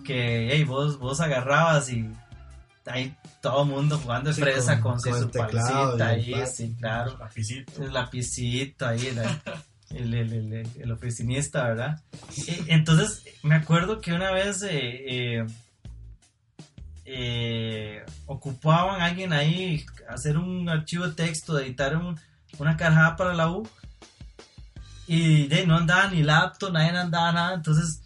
que 0.04 0.48
hey, 0.50 0.64
vos, 0.64 0.98
vos 0.98 1.20
agarrabas 1.20 1.90
y 1.90 2.10
ahí 2.86 3.14
todo 3.40 3.62
el 3.62 3.68
mundo 3.68 3.98
jugando 3.98 4.32
Sí, 4.32 4.40
fresa 4.40 4.80
con- 4.80 4.92
con, 4.92 5.00
sí, 5.00 5.10
con 5.10 5.20
su 5.20 5.30
palcita 5.30 6.06
ahí, 6.08 6.34
sí, 6.46 6.74
claro. 6.80 7.16
Lapicito. 7.18 7.84
El 7.84 7.92
lapicito 7.92 8.86
ahí, 8.88 9.10
la- 9.12 9.40
el, 9.94 10.14
el, 10.14 10.32
el, 10.52 10.68
el- 10.80 10.92
oficinista, 10.92 11.64
¿verdad? 11.68 12.00
E- 12.48 12.64
Entonces, 12.68 13.24
me 13.42 13.54
acuerdo 13.54 14.00
que 14.00 14.12
una 14.12 14.30
vez 14.32 14.62
eh, 14.62 14.70
eh, 15.40 15.46
eh, 17.04 18.04
ocupaban 18.26 19.00
a 19.00 19.06
alguien 19.06 19.32
ahí 19.32 19.84
hacer 20.08 20.38
un 20.38 20.68
archivo 20.68 21.06
de 21.08 21.14
texto, 21.14 21.54
de 21.54 21.66
editar 21.66 21.96
un- 21.96 22.18
una 22.58 22.76
carajada 22.76 23.16
para 23.16 23.34
la 23.34 23.50
U. 23.50 23.68
Y 25.06 25.46
de, 25.48 25.66
no 25.66 25.76
andaba 25.78 26.08
ni 26.08 26.22
laptop, 26.22 26.72
nadie 26.72 26.90
andaba 26.96 27.32
nada. 27.32 27.54
Entonces, 27.54 28.00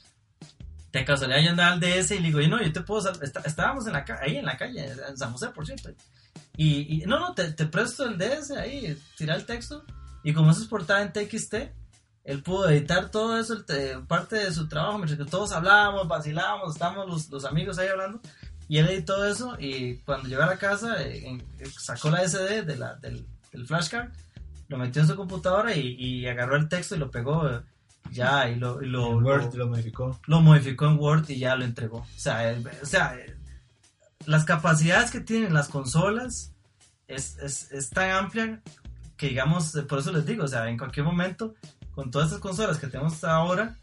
de 0.93 1.05
casualidad 1.05 1.41
yo 1.43 1.51
andaba 1.51 1.73
al 1.73 1.81
DS 1.81 2.13
y 2.15 2.19
le 2.21 2.29
digo, 2.29 2.39
"Oye, 2.39 2.49
no, 2.49 2.63
yo 2.63 2.73
te 2.73 2.81
puedo... 2.81 3.11
está- 3.23 3.43
estábamos 3.45 3.87
en 3.87 3.93
la 3.93 4.05
ahí 4.23 4.37
en 4.39 4.47
la 4.47 4.57
calle, 4.57 4.87
en 5.09 5.17
San 5.17 5.31
José, 5.33 5.49
por 5.51 5.67
cierto. 5.67 5.91
Y, 6.57 7.03
y, 7.03 7.07
no, 7.07 7.19
no, 7.21 7.35
te, 7.35 7.53
te 7.53 7.67
presto 7.67 8.07
el 8.07 8.17
DS 8.17 8.53
ahí, 8.57 8.97
tira 9.17 9.35
el 9.35 9.45
texto. 9.45 9.85
Y 10.27 10.35
como 10.35 10.51
eso 10.51 10.61
es 10.63 10.67
portada 10.69 11.03
en 11.03 11.13
TXT, 11.13 11.55
él 12.25 12.43
pudo 12.43 12.69
editar 12.69 13.11
todo 13.13 13.39
eso, 13.39 13.55
parte 14.09 14.35
de 14.37 14.53
su 14.53 14.67
trabajo, 14.67 14.99
mientras 14.99 15.19
que 15.21 15.31
todos 15.31 15.53
hablábamos, 15.53 16.09
vacilábamos, 16.09 16.73
estábamos 16.75 17.07
los, 17.09 17.31
los 17.31 17.45
amigos 17.45 17.79
ahí 17.79 17.87
hablando. 17.89 18.21
Y 18.69 18.79
él 18.79 18.89
editó 18.89 19.25
eso 19.25 19.57
y 19.61 19.99
cuando 19.99 20.29
llegó 20.29 20.43
a 20.43 20.47
la 20.47 20.59
casa 20.59 21.01
eh, 21.01 21.39
eh, 21.61 21.67
sacó 21.79 22.11
la 22.11 22.27
SD 22.27 22.65
de 22.65 22.77
la, 22.77 22.97
del, 22.97 23.25
del 23.53 23.67
flashcard, 23.69 24.11
lo 24.67 24.77
metió 24.79 25.01
en 25.03 25.07
su 25.09 25.15
computadora 25.15 25.73
y, 25.77 25.93
y 25.95 26.27
agarró 26.27 26.57
el 26.57 26.69
texto 26.69 26.97
y 26.97 26.99
lo 26.99 27.09
pegó 27.13 27.49
eh, 27.49 27.61
ya 28.11 28.49
y 28.49 28.57
lo, 28.57 28.83
y 28.83 28.87
lo, 28.89 29.13
En 29.19 29.25
Word 29.25 29.55
lo- 29.55 29.59
lo 29.65 29.69
modificó. 29.69 30.21
lo 30.27 30.41
modificó 30.41 30.87
en 30.87 30.99
Word 30.99 31.31
y 31.31 31.39
ya 31.39 31.55
lo 31.55 31.65
entregó. 31.65 31.99
O 31.99 32.07
sea, 32.19 32.53
o 32.83 32.87
sea 32.87 33.17
las 34.27 34.45
capacidades 34.45 35.13
que 35.13 35.21
tienen 35.21 35.55
las 35.55 35.69
consolas 35.69 36.51
es, 37.07 37.39
es, 37.39 37.71
es 37.71 37.91
tan 37.91 38.11
amplia 38.11 38.61
que, 39.17 39.29
digamos, 39.29 39.75
eh, 39.77 39.83
por 39.83 39.99
eso 39.99 40.13
les 40.13 40.27
digo, 40.27 40.45
o 40.45 40.49
sea, 40.49 40.69
en 40.69 40.77
cualquier 40.79 41.05
momento, 41.07 41.55
con 41.95 42.11
todas 42.11 42.29
estas 42.29 42.41
consolas 42.41 42.79
que 42.79 42.87
tenemos 42.89 43.23
ahora, 43.25 43.77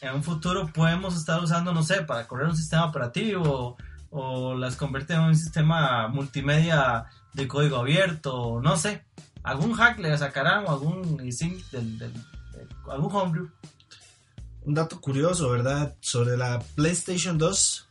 en 0.00 0.14
un 0.16 0.22
futuro 0.24 0.68
podemos 0.72 1.16
estar 1.16 1.40
usando, 1.42 1.72
no 1.72 1.82
sé, 1.82 2.02
para 2.02 2.26
correr 2.26 2.48
un 2.48 2.56
sistema 2.56 2.86
operativo 2.86 3.76
o, 4.10 4.48
o 4.50 4.54
las 4.56 4.76
convierte 4.76 5.14
en 5.14 5.20
un 5.20 5.36
sistema 5.36 6.08
multimedia 6.08 7.04
de 7.34 7.46
código 7.46 7.76
abierto, 7.76 8.60
no 8.62 8.76
sé. 8.76 9.04
Algún 9.44 9.74
hack 9.74 9.98
le 10.00 10.16
sacarán 10.18 10.64
o 10.66 10.70
algún 10.70 11.16
del, 11.16 11.38
del- 11.70 11.98
del- 11.98 12.12
algún 12.90 13.14
homebrew. 13.14 13.48
Un 14.64 14.74
dato 14.74 15.00
curioso, 15.00 15.50
¿verdad? 15.50 15.96
Sobre 16.00 16.36
la 16.36 16.60
PlayStation 16.76 17.38
2. 17.38 17.88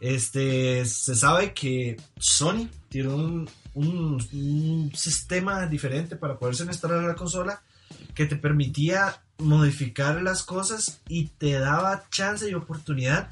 Este, 0.00 0.84
se 0.84 1.14
sabe 1.14 1.54
que 1.54 1.96
Sony 2.18 2.68
tiró 2.88 3.16
un, 3.16 3.48
un- 3.74 4.92
sistema 4.94 5.66
diferente 5.66 6.16
para 6.16 6.38
poderse 6.38 6.64
instalar 6.64 7.02
la 7.04 7.14
consola 7.14 7.62
que 8.14 8.26
te 8.26 8.36
permitía 8.36 9.20
modificar 9.38 10.22
las 10.22 10.42
cosas 10.42 11.00
y 11.08 11.26
te 11.26 11.52
daba 11.58 12.04
chance 12.10 12.48
y 12.48 12.54
oportunidad 12.54 13.28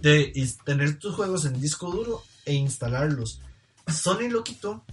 de 0.00 0.32
tener 0.64 0.98
tus 0.98 1.14
juegos 1.14 1.44
en 1.44 1.60
disco 1.60 1.90
duro 1.90 2.22
e 2.44 2.54
instalarlos. 2.54 3.40
Sony 3.86 4.28
lo 4.30 4.44
quitó 4.44 4.84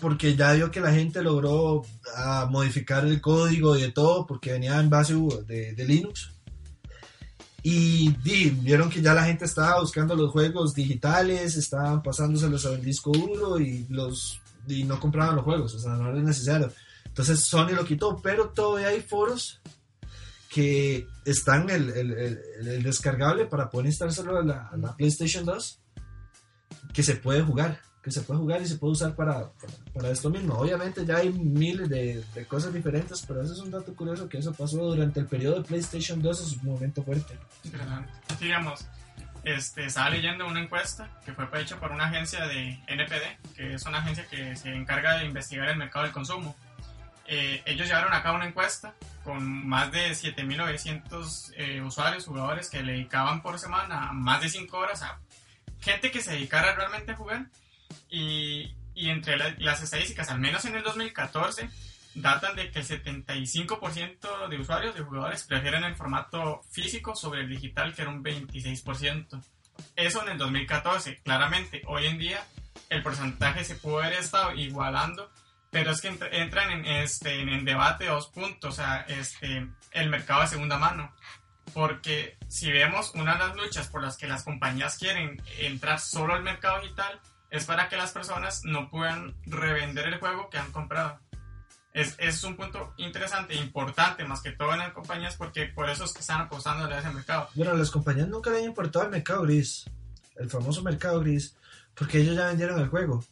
porque 0.00 0.34
ya 0.34 0.52
vio 0.54 0.70
que 0.70 0.80
la 0.80 0.92
gente 0.92 1.22
logró 1.22 1.82
ah, 2.16 2.48
modificar 2.50 3.04
el 3.06 3.20
código 3.20 3.76
y 3.76 3.82
de 3.82 3.92
todo 3.92 4.26
porque 4.26 4.52
venía 4.52 4.80
en 4.80 4.88
base 4.90 5.14
de 5.46 5.84
Linux. 5.86 6.31
Y 7.64 8.08
vieron 8.10 8.90
que 8.90 9.00
ya 9.00 9.14
la 9.14 9.24
gente 9.24 9.44
estaba 9.44 9.80
buscando 9.80 10.16
los 10.16 10.32
juegos 10.32 10.74
digitales, 10.74 11.56
estaban 11.56 12.02
pasándoselos 12.02 12.66
al 12.66 12.82
disco 12.82 13.12
duro 13.12 13.60
y, 13.60 13.86
los, 13.88 14.40
y 14.66 14.82
no 14.84 14.98
compraban 14.98 15.36
los 15.36 15.44
juegos, 15.44 15.74
o 15.74 15.78
sea, 15.78 15.92
no 15.92 16.10
era 16.10 16.20
necesario. 16.20 16.72
Entonces 17.06 17.40
Sony 17.40 17.68
lo 17.76 17.84
quitó, 17.84 18.20
pero 18.20 18.48
todavía 18.48 18.88
hay 18.88 19.00
foros 19.00 19.60
que 20.52 21.06
están 21.24 21.70
el, 21.70 21.90
el, 21.90 22.10
el- 22.12 22.40
el 22.68 22.82
descargable 22.82 23.46
para 23.46 23.70
poder 23.70 23.86
instalárselo 23.86 24.38
a 24.38 24.42
la, 24.44 24.68
a 24.68 24.76
la 24.76 24.96
PlayStation 24.96 25.44
2 25.44 25.78
que 26.92 27.02
se 27.02 27.14
puede 27.16 27.42
jugar, 27.42 27.80
que 28.02 28.10
se 28.10 28.22
puede 28.22 28.40
jugar 28.40 28.60
y 28.60 28.66
se 28.66 28.76
puede 28.76 28.92
usar 28.92 29.14
para, 29.14 29.50
para, 29.94 30.10
esto 30.10 30.28
mismo. 30.28 30.54
Obviamente 30.54 31.06
ya 31.06 31.18
hay 31.18 31.30
miles 31.30 31.88
de, 31.88 32.24
de 32.34 32.46
cosas 32.46 32.72
diferentes, 32.72 33.24
pero 33.26 33.42
eso 33.42 33.52
es 33.52 33.60
un 33.60 33.70
dato 33.70 33.94
curioso 33.94 34.28
que 34.28 34.38
eso 34.38 34.52
pasó 34.52 34.78
durante 34.78 35.20
el 35.20 35.26
periodo 35.26 35.60
de 35.60 35.68
PlayStation 35.68 36.20
2 36.20 36.40
en 36.40 36.46
su 36.46 36.66
momento 36.66 37.02
fuerte. 37.02 37.38
Interesante. 37.64 38.12
Digamos, 38.40 38.86
este, 39.44 39.86
estaba 39.86 40.10
leyendo 40.10 40.46
una 40.46 40.60
encuesta 40.60 41.08
que 41.24 41.32
fue 41.32 41.46
hecha 41.60 41.78
por 41.78 41.92
una 41.92 42.06
agencia 42.06 42.46
de 42.46 42.78
NPD, 42.86 43.54
que 43.56 43.74
es 43.74 43.86
una 43.86 43.98
agencia 43.98 44.26
que 44.26 44.54
se 44.56 44.72
encarga 44.74 45.18
de 45.18 45.26
investigar 45.26 45.68
el 45.68 45.76
mercado 45.76 46.04
del 46.04 46.12
consumo. 46.12 46.56
Eh, 47.26 47.62
ellos 47.66 47.86
llevaron 47.86 48.12
a 48.12 48.22
cabo 48.22 48.36
una 48.36 48.46
encuesta 48.46 48.94
con 49.24 49.66
más 49.66 49.90
de 49.92 50.10
7.900 50.10 51.52
eh, 51.56 51.80
usuarios, 51.80 52.26
jugadores 52.26 52.68
que 52.68 52.82
le 52.82 52.92
dedicaban 52.92 53.42
por 53.42 53.58
semana 53.58 54.12
más 54.12 54.42
de 54.42 54.48
5 54.48 54.76
horas 54.76 55.02
a 55.02 55.18
gente 55.80 56.10
que 56.10 56.20
se 56.20 56.32
dedicara 56.32 56.74
realmente 56.74 57.12
a 57.12 57.16
jugar. 57.16 57.46
Y, 58.10 58.74
y 58.94 59.10
entre 59.10 59.36
la- 59.36 59.54
las 59.58 59.82
estadísticas, 59.82 60.28
al 60.30 60.38
menos 60.40 60.64
en 60.64 60.74
el 60.76 60.82
2014, 60.82 61.68
datan 62.14 62.56
de 62.56 62.70
que 62.70 62.80
el 62.80 62.86
75% 62.86 64.48
de 64.48 64.58
usuarios, 64.60 64.94
de 64.94 65.02
jugadores, 65.02 65.44
prefieren 65.44 65.84
el 65.84 65.94
formato 65.96 66.62
físico 66.70 67.14
sobre 67.16 67.40
el 67.40 67.48
digital, 67.48 67.94
que 67.94 68.02
era 68.02 68.10
un 68.10 68.22
26%. 68.22 69.42
Eso 69.96 70.22
en 70.22 70.28
el 70.32 70.38
2014. 70.38 71.20
Claramente, 71.22 71.82
hoy 71.86 72.06
en 72.06 72.18
día 72.18 72.44
el 72.90 73.02
porcentaje 73.02 73.64
se 73.64 73.76
puede 73.76 74.06
haber 74.06 74.18
estado 74.18 74.52
igualando, 74.52 75.30
pero 75.70 75.90
es 75.90 76.00
que 76.02 76.08
entra- 76.08 76.28
entran 76.30 76.70
en, 76.70 76.84
este, 76.86 77.40
en 77.40 77.64
debate 77.64 78.06
dos 78.06 78.28
puntos, 78.28 78.74
o 78.74 78.76
sea, 78.76 79.00
este, 79.08 79.66
el 79.92 80.08
mercado 80.10 80.42
de 80.42 80.48
segunda 80.48 80.76
mano. 80.78 81.14
Porque 81.72 82.36
si 82.48 82.70
vemos 82.70 83.12
una 83.14 83.34
de 83.34 83.38
las 83.38 83.56
luchas 83.56 83.88
por 83.88 84.02
las 84.02 84.18
que 84.18 84.26
las 84.26 84.44
compañías 84.44 84.98
quieren 84.98 85.42
entrar 85.58 85.98
solo 86.00 86.34
al 86.34 86.42
mercado 86.42 86.82
digital, 86.82 87.18
es 87.52 87.66
para 87.66 87.88
que 87.90 87.96
las 87.96 88.12
personas 88.12 88.62
no 88.64 88.88
puedan 88.88 89.34
revender 89.44 90.06
el 90.06 90.18
juego 90.18 90.48
que 90.48 90.56
han 90.56 90.72
comprado. 90.72 91.20
Es, 91.92 92.14
es 92.18 92.42
un 92.44 92.56
punto 92.56 92.94
interesante, 92.96 93.54
importante, 93.54 94.24
más 94.24 94.40
que 94.40 94.52
todo 94.52 94.72
en 94.72 94.78
las 94.78 94.94
compañías, 94.94 95.36
porque 95.36 95.66
por 95.66 95.90
eso 95.90 96.04
es 96.04 96.14
que 96.14 96.20
están 96.20 96.40
apostando 96.40 96.86
a 96.86 96.98
ese 96.98 97.10
mercado. 97.10 97.50
Bueno, 97.54 97.74
las 97.74 97.90
compañías 97.90 98.26
nunca 98.28 98.50
le 98.50 98.60
han 98.60 98.64
importado 98.64 99.04
el 99.04 99.10
mercado 99.10 99.42
gris, 99.42 99.84
el 100.36 100.48
famoso 100.48 100.82
mercado 100.82 101.20
gris, 101.20 101.54
porque 101.94 102.20
ellos 102.22 102.36
ya 102.36 102.46
vendieron 102.46 102.80
el 102.80 102.88
juego. 102.88 103.22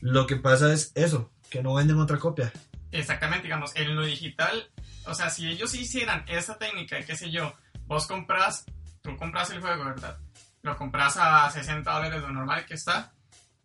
Lo 0.00 0.26
que 0.26 0.36
pasa 0.36 0.72
es 0.72 0.90
eso, 0.94 1.30
que 1.50 1.62
no 1.62 1.74
venden 1.74 2.00
otra 2.00 2.18
copia. 2.18 2.50
Exactamente, 2.90 3.44
digamos, 3.44 3.76
en 3.76 3.94
lo 3.94 4.02
digital, 4.02 4.70
o 5.04 5.14
sea, 5.14 5.28
si 5.28 5.46
ellos 5.46 5.74
hicieran 5.74 6.24
esta 6.26 6.56
técnica, 6.56 6.98
y 6.98 7.04
qué 7.04 7.16
sé 7.16 7.30
yo, 7.30 7.52
vos 7.84 8.06
compras, 8.06 8.64
tú 9.02 9.14
compras 9.18 9.50
el 9.50 9.60
juego, 9.60 9.84
¿verdad? 9.84 10.16
Lo 10.62 10.74
compras 10.78 11.18
a 11.18 11.50
60 11.50 11.92
dólares 11.92 12.22
lo 12.22 12.32
normal 12.32 12.64
que 12.64 12.74
está 12.74 13.12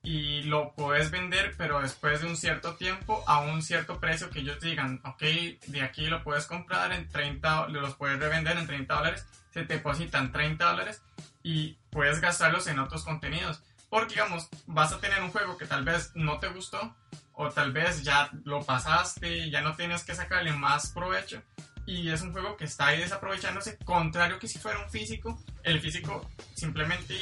y 0.08 0.44
lo 0.44 0.72
puedes 0.72 1.12
vender, 1.12 1.54
pero 1.58 1.82
después 1.82 2.22
de 2.22 2.28
un 2.28 2.38
cierto 2.38 2.76
tiempo 2.76 3.26
a 3.28 3.42
un 3.42 3.62
cierto 3.62 4.00
precio 4.00 4.30
que 4.30 4.40
ellos 4.40 4.58
digan, 4.62 5.02
ok, 5.04 5.22
de 5.68 5.82
aquí 5.82 6.08
lo 6.08 6.24
puedes 6.24 6.46
comprar 6.46 6.94
en 6.94 7.10
30, 7.10 7.68
los 7.68 7.96
puedes 7.96 8.18
revender 8.18 8.56
en 8.56 8.68
30 8.68 8.96
dólares, 8.96 9.26
se 9.52 9.66
te 9.66 9.74
depositan 9.74 10.32
30 10.32 10.64
dólares 10.64 11.02
y 11.44 11.76
puedes 11.90 12.22
gastarlos 12.22 12.68
en 12.68 12.80
otros 12.80 13.04
contenidos. 13.04 13.62
Porque, 13.90 14.14
digamos, 14.14 14.48
vas 14.66 14.94
a 14.94 15.00
tener 15.00 15.22
un 15.22 15.32
juego 15.32 15.58
que 15.58 15.66
tal 15.66 15.84
vez 15.84 16.12
no 16.16 16.40
te 16.40 16.48
gustó, 16.48 16.96
o 17.34 17.50
tal 17.50 17.74
vez 17.74 18.02
ya 18.02 18.30
lo 18.46 18.64
pasaste, 18.64 19.50
ya 19.50 19.60
no 19.60 19.76
tienes 19.76 20.06
que 20.06 20.16
sacarle 20.16 20.54
más 20.54 20.92
provecho 20.92 21.44
y 21.88 22.10
es 22.12 22.22
un 22.22 22.34
juego 22.34 22.58
que 22.58 22.66
está 22.66 22.88
ahí 22.88 23.00
desaprovechándose, 23.00 23.78
contrario 23.86 24.38
que 24.40 24.48
si 24.48 24.60
fuera 24.60 24.78
un 24.78 24.90
físico, 24.90 25.42
el 25.64 25.80
físico 25.80 26.30
simplemente 26.54 27.16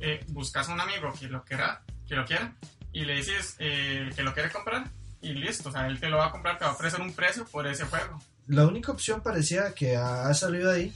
eh, 0.00 0.24
buscas 0.28 0.68
a 0.68 0.72
un 0.72 0.80
amigo 0.80 1.12
que 1.18 1.28
lo 1.28 1.44
quiera, 1.44 1.82
que 2.12 2.16
lo 2.16 2.26
quiera 2.26 2.52
y 2.92 3.06
le 3.06 3.14
dices 3.14 3.56
eh, 3.58 4.10
que 4.14 4.22
lo 4.22 4.34
quiere 4.34 4.50
comprar 4.50 4.90
y 5.22 5.32
listo, 5.32 5.70
o 5.70 5.72
sea, 5.72 5.86
él 5.86 5.98
te 5.98 6.10
lo 6.10 6.18
va 6.18 6.26
a 6.26 6.30
comprar, 6.30 6.58
te 6.58 6.64
va 6.66 6.72
a 6.72 6.74
ofrecer 6.74 7.00
un 7.00 7.14
precio 7.14 7.46
por 7.46 7.66
ese 7.66 7.84
juego. 7.86 8.20
La 8.48 8.66
única 8.66 8.92
opción 8.92 9.22
parecía 9.22 9.72
que 9.74 9.96
ha 9.96 10.32
salido 10.34 10.70
ahí 10.70 10.92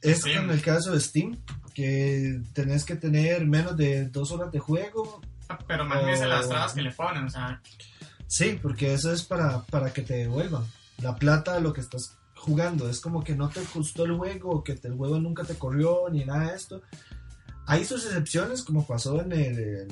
es 0.00 0.20
Steam. 0.20 0.44
en 0.44 0.50
el 0.52 0.62
caso 0.62 0.92
de 0.92 1.00
Steam, 1.00 1.36
que 1.74 2.40
tenés 2.54 2.84
que 2.84 2.96
tener 2.96 3.44
menos 3.46 3.76
de 3.76 4.08
dos 4.08 4.32
horas 4.32 4.50
de 4.52 4.58
juego. 4.58 5.20
Pero 5.66 5.84
imagínense 5.84 6.24
Oh. 6.24 6.28
las 6.28 6.48
trabas 6.48 6.72
que 6.72 6.80
le 6.82 6.92
ponen, 6.92 7.24
o 7.26 7.30
sea, 7.30 7.60
Sí, 8.26 8.58
porque 8.62 8.94
eso 8.94 9.12
es 9.12 9.22
para, 9.22 9.62
para 9.66 9.92
que 9.92 10.00
te 10.02 10.14
devuelvan 10.14 10.64
la 11.02 11.14
plata 11.16 11.54
de 11.54 11.60
lo 11.60 11.72
que 11.74 11.80
estás 11.82 12.16
jugando. 12.36 12.88
Es 12.88 13.00
como 13.00 13.22
que 13.22 13.34
no 13.34 13.48
te 13.50 13.60
gustó 13.74 14.04
el 14.04 14.16
juego, 14.16 14.50
o 14.50 14.64
que 14.64 14.72
el 14.82 14.94
juego 14.94 15.18
nunca 15.18 15.44
te 15.44 15.56
corrió, 15.56 16.08
ni 16.10 16.24
nada 16.24 16.50
de 16.50 16.56
esto. 16.56 16.80
Hay 17.68 17.84
sus 17.84 18.04
excepciones, 18.06 18.62
como 18.62 18.86
pasó 18.86 19.20
en 19.22 19.30
el, 19.32 19.58
el- 19.58 19.88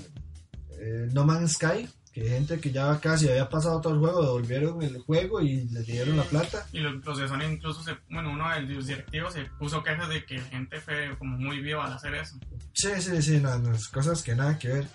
el 0.81 1.14
No 1.14 1.24
Man's 1.24 1.53
Sky, 1.55 1.89
Que 2.12 2.22
hay 2.22 2.29
gente 2.31 2.59
que 2.59 2.70
ya 2.72 2.99
casi 2.99 3.29
había 3.29 3.47
pasado 3.51 3.79
todo 3.83 3.93
el 3.93 3.99
juego, 4.01 4.22
devolvieron 4.22 4.81
el 4.83 4.99
juego 5.03 5.41
y 5.43 5.66
le 5.68 5.83
dieron 5.83 6.16
la 6.16 6.22
plata. 6.22 6.66
Y 6.72 6.79
los, 6.81 7.05
los 7.05 7.18
de 7.18 7.29
Sony 7.29 7.43
incluso, 7.53 7.83
se, 7.83 7.95
bueno, 8.11 8.31
uno 8.33 8.49
de 8.55 8.62
los 8.62 8.87
directivos 8.87 9.35
se 9.35 9.45
puso 9.59 9.83
quejas 9.83 10.09
de 10.09 10.24
que 10.24 10.39
la 10.39 10.45
gente 10.45 10.81
fue 10.81 11.14
como 11.18 11.37
muy 11.37 11.61
viva 11.61 11.85
al 11.85 11.93
hacer 11.93 12.14
eso. 12.14 12.39
Sí, 12.72 12.89
sí, 13.01 13.20
sí, 13.20 13.39
no, 13.41 13.59
no, 13.59 13.77
cosas 13.93 14.22
que 14.22 14.35
nada 14.35 14.59
que 14.59 14.68
ver. 14.68 14.87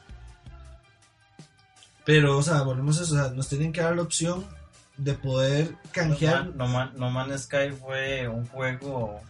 Pero, 2.06 2.38
o 2.38 2.42
sea, 2.44 2.64
volvemos 2.64 3.00
a 3.00 3.04
eso, 3.04 3.14
o 3.14 3.18
sea, 3.18 3.30
nos 3.32 3.48
tienen 3.48 3.72
que 3.72 3.82
dar 3.82 3.96
la 3.96 4.02
opción 4.02 4.44
de 4.98 5.14
poder 5.14 5.76
canjear. 5.92 6.48
No, 6.56 6.68
Man, 6.68 6.92
no 6.98 7.12
Man's 7.12 7.44
Sky 7.44 7.70
fue 7.80 8.28
un 8.28 8.48
juego. 8.48 9.22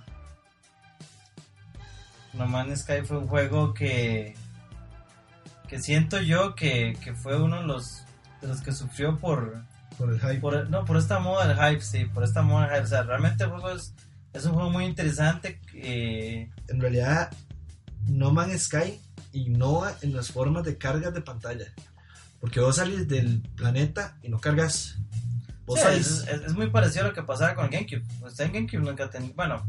No 2.33 2.47
Man's 2.47 2.81
Sky 2.81 3.01
fue 3.05 3.17
un 3.17 3.27
juego 3.27 3.73
que. 3.73 4.35
que 5.67 5.79
siento 5.81 6.19
yo 6.21 6.55
que, 6.55 6.97
que 7.03 7.13
fue 7.13 7.41
uno 7.41 7.57
de 7.61 7.67
los, 7.67 8.03
de 8.41 8.47
los 8.47 8.61
que 8.61 8.71
sufrió 8.71 9.17
por. 9.19 9.63
Por 9.97 10.09
el 10.13 10.19
hype. 10.19 10.39
por 10.39 10.69
no, 10.69 10.85
por 10.85 10.97
esta 10.97 11.19
moda 11.19 11.47
del 11.47 11.57
hype, 11.57 11.81
sí, 11.81 12.05
por 12.05 12.23
esta 12.23 12.41
moda 12.41 12.63
del 12.67 12.71
hype. 12.75 12.83
O 12.85 12.87
sea, 12.87 13.03
realmente 13.03 13.43
el 13.43 13.49
juego 13.51 13.69
es, 13.71 13.93
es 14.33 14.45
un 14.45 14.53
juego 14.53 14.69
muy 14.69 14.85
interesante. 14.85 15.59
eh, 15.75 16.49
En 16.69 16.79
realidad, 16.81 17.29
No 18.07 18.31
Man's 18.31 18.63
Sky 18.63 18.99
innova 19.33 19.93
en 20.01 20.13
las 20.15 20.31
formas 20.31 20.63
de 20.63 20.77
carga 20.77 21.11
de 21.11 21.21
pantalla. 21.21 21.65
Porque 22.39 22.59
vos 22.59 22.77
salís 22.77 23.07
del 23.07 23.41
planeta 23.55 24.17
y 24.23 24.29
no 24.29 24.39
cargas. 24.39 24.97
Vos 25.65 25.79
Sí, 25.79 25.85
salís. 25.85 26.07
es, 26.07 26.27
es- 26.27 26.41
es 26.47 26.53
muy 26.53 26.69
parecido 26.71 27.05
a 27.05 27.07
lo 27.09 27.13
que 27.13 27.21
pasaba 27.23 27.53
con 27.53 27.69
GameCube. 27.69 28.03
Usted 28.21 28.45
en 28.45 28.53
GameCube 28.53 28.79
nunca 28.81 29.09
bueno, 29.35 29.63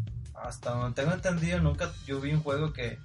hasta 0.45 0.71
donde 0.71 1.01
tengo 1.01 1.15
entendido, 1.15 1.61
nunca 1.61 1.91
yo 2.07 2.21
vi 2.21 2.33
un 2.33 2.43
juego 2.43 2.73
que, 2.73 2.99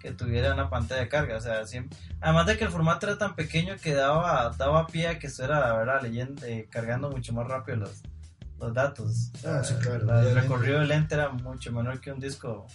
que 0.00 0.12
tuviera 0.12 0.54
una 0.54 0.70
pantalla 0.70 1.02
de 1.02 1.08
carga. 1.08 1.36
O 1.36 1.40
sea, 1.40 1.66
siempre, 1.66 1.98
además 2.20 2.46
de 2.46 2.56
que 2.58 2.64
el 2.64 2.70
formato 2.70 3.06
era 3.06 3.18
tan 3.18 3.34
pequeño 3.34 3.76
que 3.82 3.94
daba, 3.94 4.54
daba 4.56 4.86
pie 4.86 5.08
a 5.08 5.18
que 5.18 5.26
eso 5.28 5.44
era, 5.44 5.60
la 5.60 5.74
verdad, 5.76 6.02
leyendo, 6.02 6.44
eh, 6.46 6.68
cargando 6.70 7.10
mucho 7.10 7.32
más 7.32 7.46
rápido 7.46 7.78
los, 7.78 8.02
los 8.58 8.74
datos. 8.74 9.30
Ah, 9.46 9.62
sí, 9.64 9.74
claro, 9.80 10.04
La- 10.06 10.22
el 10.28 10.34
recorrido 10.34 10.78
del 10.80 10.88
lente 10.88 11.14
era 11.14 11.30
mucho 11.30 11.72
menor 11.72 12.00
que 12.00 12.12
un 12.12 12.20
disco. 12.20 12.66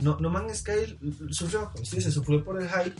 No, 0.00 0.16
no 0.20 0.30
Man's 0.30 0.58
Sky 0.58 0.96
sufrió, 1.30 1.70
como 1.72 1.82
usted 1.82 1.98
dice, 1.98 2.12
sufrió 2.12 2.44
por 2.44 2.62
el 2.62 2.68
hype, 2.68 2.94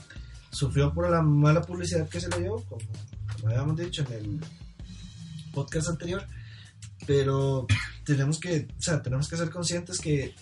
sufrió 0.51 0.93
por 0.93 1.09
la 1.09 1.23
mala 1.23 1.61
publicidad 1.61 2.09
que 2.09 2.21
se 2.21 2.29
le 2.29 2.41
dio, 2.41 2.57
como, 2.69 2.81
como 3.35 3.49
habíamos 3.49 3.77
dicho 3.77 4.05
en 4.09 4.13
el 4.13 4.41
podcast 5.53 5.89
anterior. 5.91 6.25
Pero 7.07 7.67
tenemos 8.15 8.41
que, 8.41 8.69
o 8.79 8.83
sea, 8.83 9.03
tenemos 9.03 9.29
que 9.29 9.37
ser 9.37 9.51
conscientes 9.51 10.01
que, 10.01 10.35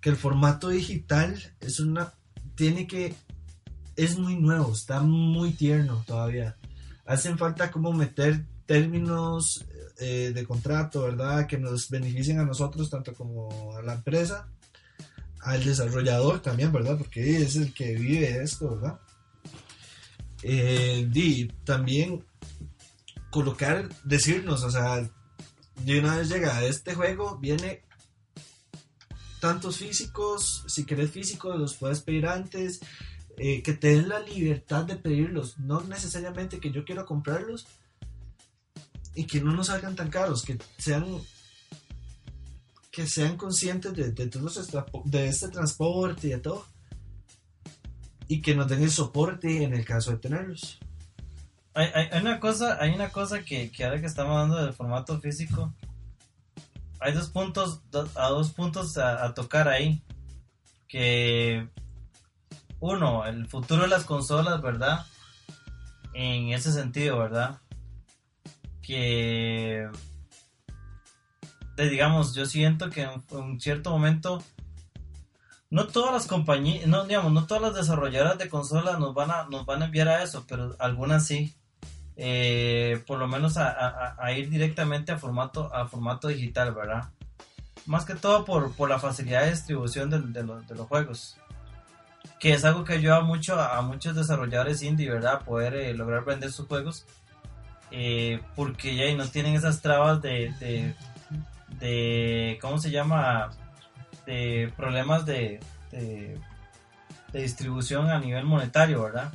que 0.00 0.10
el 0.10 0.16
formato 0.16 0.68
digital 0.68 1.40
es 1.60 1.80
una, 1.80 2.12
tiene 2.54 2.86
que, 2.86 3.14
es 3.96 4.18
muy 4.18 4.36
nuevo, 4.36 4.72
está 4.72 5.00
muy 5.00 5.52
tierno 5.52 6.02
todavía. 6.06 6.56
Hacen 7.06 7.38
falta 7.38 7.70
como 7.70 7.92
meter 7.92 8.44
términos 8.66 9.64
eh, 9.98 10.32
de 10.34 10.44
contrato, 10.44 11.02
¿verdad? 11.02 11.46
Que 11.46 11.58
nos 11.58 11.88
beneficien 11.88 12.40
a 12.40 12.44
nosotros, 12.44 12.90
tanto 12.90 13.14
como 13.14 13.76
a 13.76 13.82
la 13.82 13.94
empresa 13.94 14.48
al 15.44 15.62
desarrollador 15.62 16.40
también, 16.40 16.72
¿verdad? 16.72 16.96
Porque 16.96 17.42
es 17.42 17.56
el 17.56 17.72
que 17.74 17.94
vive 17.94 18.42
esto, 18.42 18.70
¿verdad? 18.70 18.98
Eh, 20.42 21.08
y 21.12 21.48
también 21.64 22.24
colocar, 23.30 23.88
decirnos, 24.04 24.64
o 24.64 24.70
sea, 24.70 25.08
de 25.76 25.98
una 25.98 26.16
vez 26.16 26.28
llega 26.28 26.64
este 26.64 26.94
juego, 26.94 27.38
viene 27.38 27.82
tantos 29.40 29.76
físicos, 29.78 30.64
si 30.68 30.84
querés 30.84 31.10
físicos 31.10 31.58
los 31.58 31.74
puedes 31.74 32.00
pedir 32.00 32.26
antes, 32.26 32.80
eh, 33.36 33.62
que 33.62 33.72
te 33.74 33.88
den 33.88 34.08
la 34.08 34.20
libertad 34.20 34.84
de 34.84 34.96
pedirlos, 34.96 35.58
no 35.58 35.80
necesariamente 35.82 36.60
que 36.60 36.70
yo 36.70 36.84
quiero 36.84 37.04
comprarlos 37.04 37.66
y 39.14 39.26
que 39.26 39.40
no 39.40 39.52
nos 39.52 39.66
salgan 39.66 39.96
tan 39.96 40.10
caros, 40.10 40.42
que 40.44 40.58
sean 40.78 41.04
que 42.90 43.08
sean 43.08 43.36
conscientes 43.36 43.92
de, 43.92 44.12
de 44.12 44.30
tra- 44.30 45.02
de 45.04 45.26
este 45.26 45.48
transporte 45.48 46.28
y 46.28 46.30
de 46.30 46.38
todo. 46.38 46.64
Y 48.28 48.40
que 48.40 48.54
nos 48.54 48.68
den 48.68 48.84
el 48.84 48.90
soporte 48.90 49.64
en 49.64 49.74
el 49.74 49.84
caso 49.84 50.12
de 50.12 50.18
tenerlos. 50.18 50.78
Hay, 51.74 51.90
hay- 51.94 52.08
hay 52.12 52.20
una 52.20 52.40
cosa, 52.40 52.78
hay 52.80 52.92
una 52.94 53.10
cosa 53.10 53.42
que, 53.42 53.70
que 53.70 53.84
ahora 53.84 54.00
que 54.00 54.06
estamos 54.06 54.32
hablando 54.32 54.64
del 54.64 54.72
formato 54.72 55.20
físico, 55.20 55.74
hay 57.00 57.12
dos 57.12 57.28
puntos, 57.28 57.82
a 58.14 58.28
dos 58.28 58.50
puntos 58.50 58.96
a, 58.96 59.34
tocar 59.34 59.68
ahí. 59.68 60.02
Que 60.88 61.68
uno, 62.80 63.26
el 63.26 63.46
futuro 63.48 63.82
de 63.82 63.88
las 63.88 64.04
consolas, 64.04 64.62
¿verdad? 64.62 65.04
En 66.14 66.50
ese 66.50 66.72
sentido, 66.72 67.18
¿verdad? 67.18 67.58
Que 68.80 69.88
digamos, 71.76 72.34
yo 72.34 72.46
siento 72.46 72.88
que 72.90 73.02
en 73.02 73.22
un 73.30 73.60
cierto 73.60 73.90
momento 73.90 74.42
no 75.70 75.88
todas 75.88 76.12
las 76.12 76.26
compañías, 76.26 76.86
no 76.86 77.04
digamos, 77.04 77.32
no 77.32 77.46
todas 77.46 77.62
las 77.64 77.74
desarrolladoras 77.74 78.38
de 78.38 78.48
consolas 78.48 78.98
nos 79.00 79.12
van 79.12 79.30
a, 79.32 79.44
nos 79.50 79.66
van 79.66 79.82
a 79.82 79.86
enviar 79.86 80.08
a 80.08 80.22
eso, 80.22 80.44
pero 80.46 80.76
algunas 80.78 81.26
sí. 81.26 81.52
Eh, 82.16 83.02
por 83.06 83.18
lo 83.18 83.26
menos 83.26 83.56
a, 83.56 84.16
ir 84.36 84.48
directamente 84.48 85.12
a 85.12 85.18
formato, 85.18 85.74
a 85.74 85.88
formato 85.88 86.28
digital, 86.28 86.72
¿verdad? 86.72 87.08
Más 87.86 88.04
que 88.04 88.14
todo 88.14 88.44
por, 88.44 88.72
por 88.74 88.88
la 88.88 88.98
facilidad 88.98 89.42
de 89.42 89.50
distribución 89.50 90.10
de, 90.10 90.42
los, 90.42 90.66
de 90.66 90.74
los 90.74 90.86
juegos. 90.86 91.36
Que 92.38 92.52
es 92.52 92.64
algo 92.64 92.84
que 92.84 92.94
ayuda 92.94 93.20
mucho 93.20 93.60
a, 93.60 93.80
muchos 93.82 94.14
desarrolladores 94.14 94.82
indie, 94.82 95.10
¿verdad? 95.10 95.42
Poder 95.42 95.74
eh, 95.74 95.94
lograr 95.94 96.24
vender 96.24 96.52
sus 96.52 96.66
juegos. 96.66 97.04
Eh, 97.90 98.40
porque 98.56 98.96
ya 98.96 99.12
no 99.14 99.28
tienen 99.28 99.54
esas 99.54 99.82
trabas 99.82 100.20
de, 100.22 100.52
de, 100.58 100.94
de 101.78 102.58
¿cómo 102.60 102.78
se 102.78 102.90
llama? 102.90 103.50
De 104.26 104.72
problemas 104.76 105.26
de, 105.26 105.60
de 105.90 106.38
distribución 107.32 108.08
a 108.10 108.18
nivel 108.18 108.44
monetario, 108.44 109.02
¿verdad? 109.02 109.32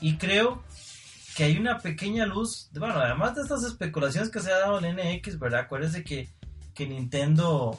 Y 0.00 0.16
creo 0.16 0.62
que 1.36 1.44
hay 1.44 1.56
una 1.56 1.78
pequeña 1.78 2.26
luz, 2.26 2.68
bueno, 2.74 2.94
además 2.94 3.34
de 3.34 3.42
estas 3.42 3.64
especulaciones 3.64 4.30
que 4.30 4.40
se 4.40 4.52
ha 4.52 4.58
dado 4.58 4.80
en 4.84 4.96
NX, 4.96 5.38
¿verdad? 5.38 5.60
Acuérdense 5.60 6.04
que, 6.04 6.28
que 6.74 6.86
Nintendo 6.86 7.78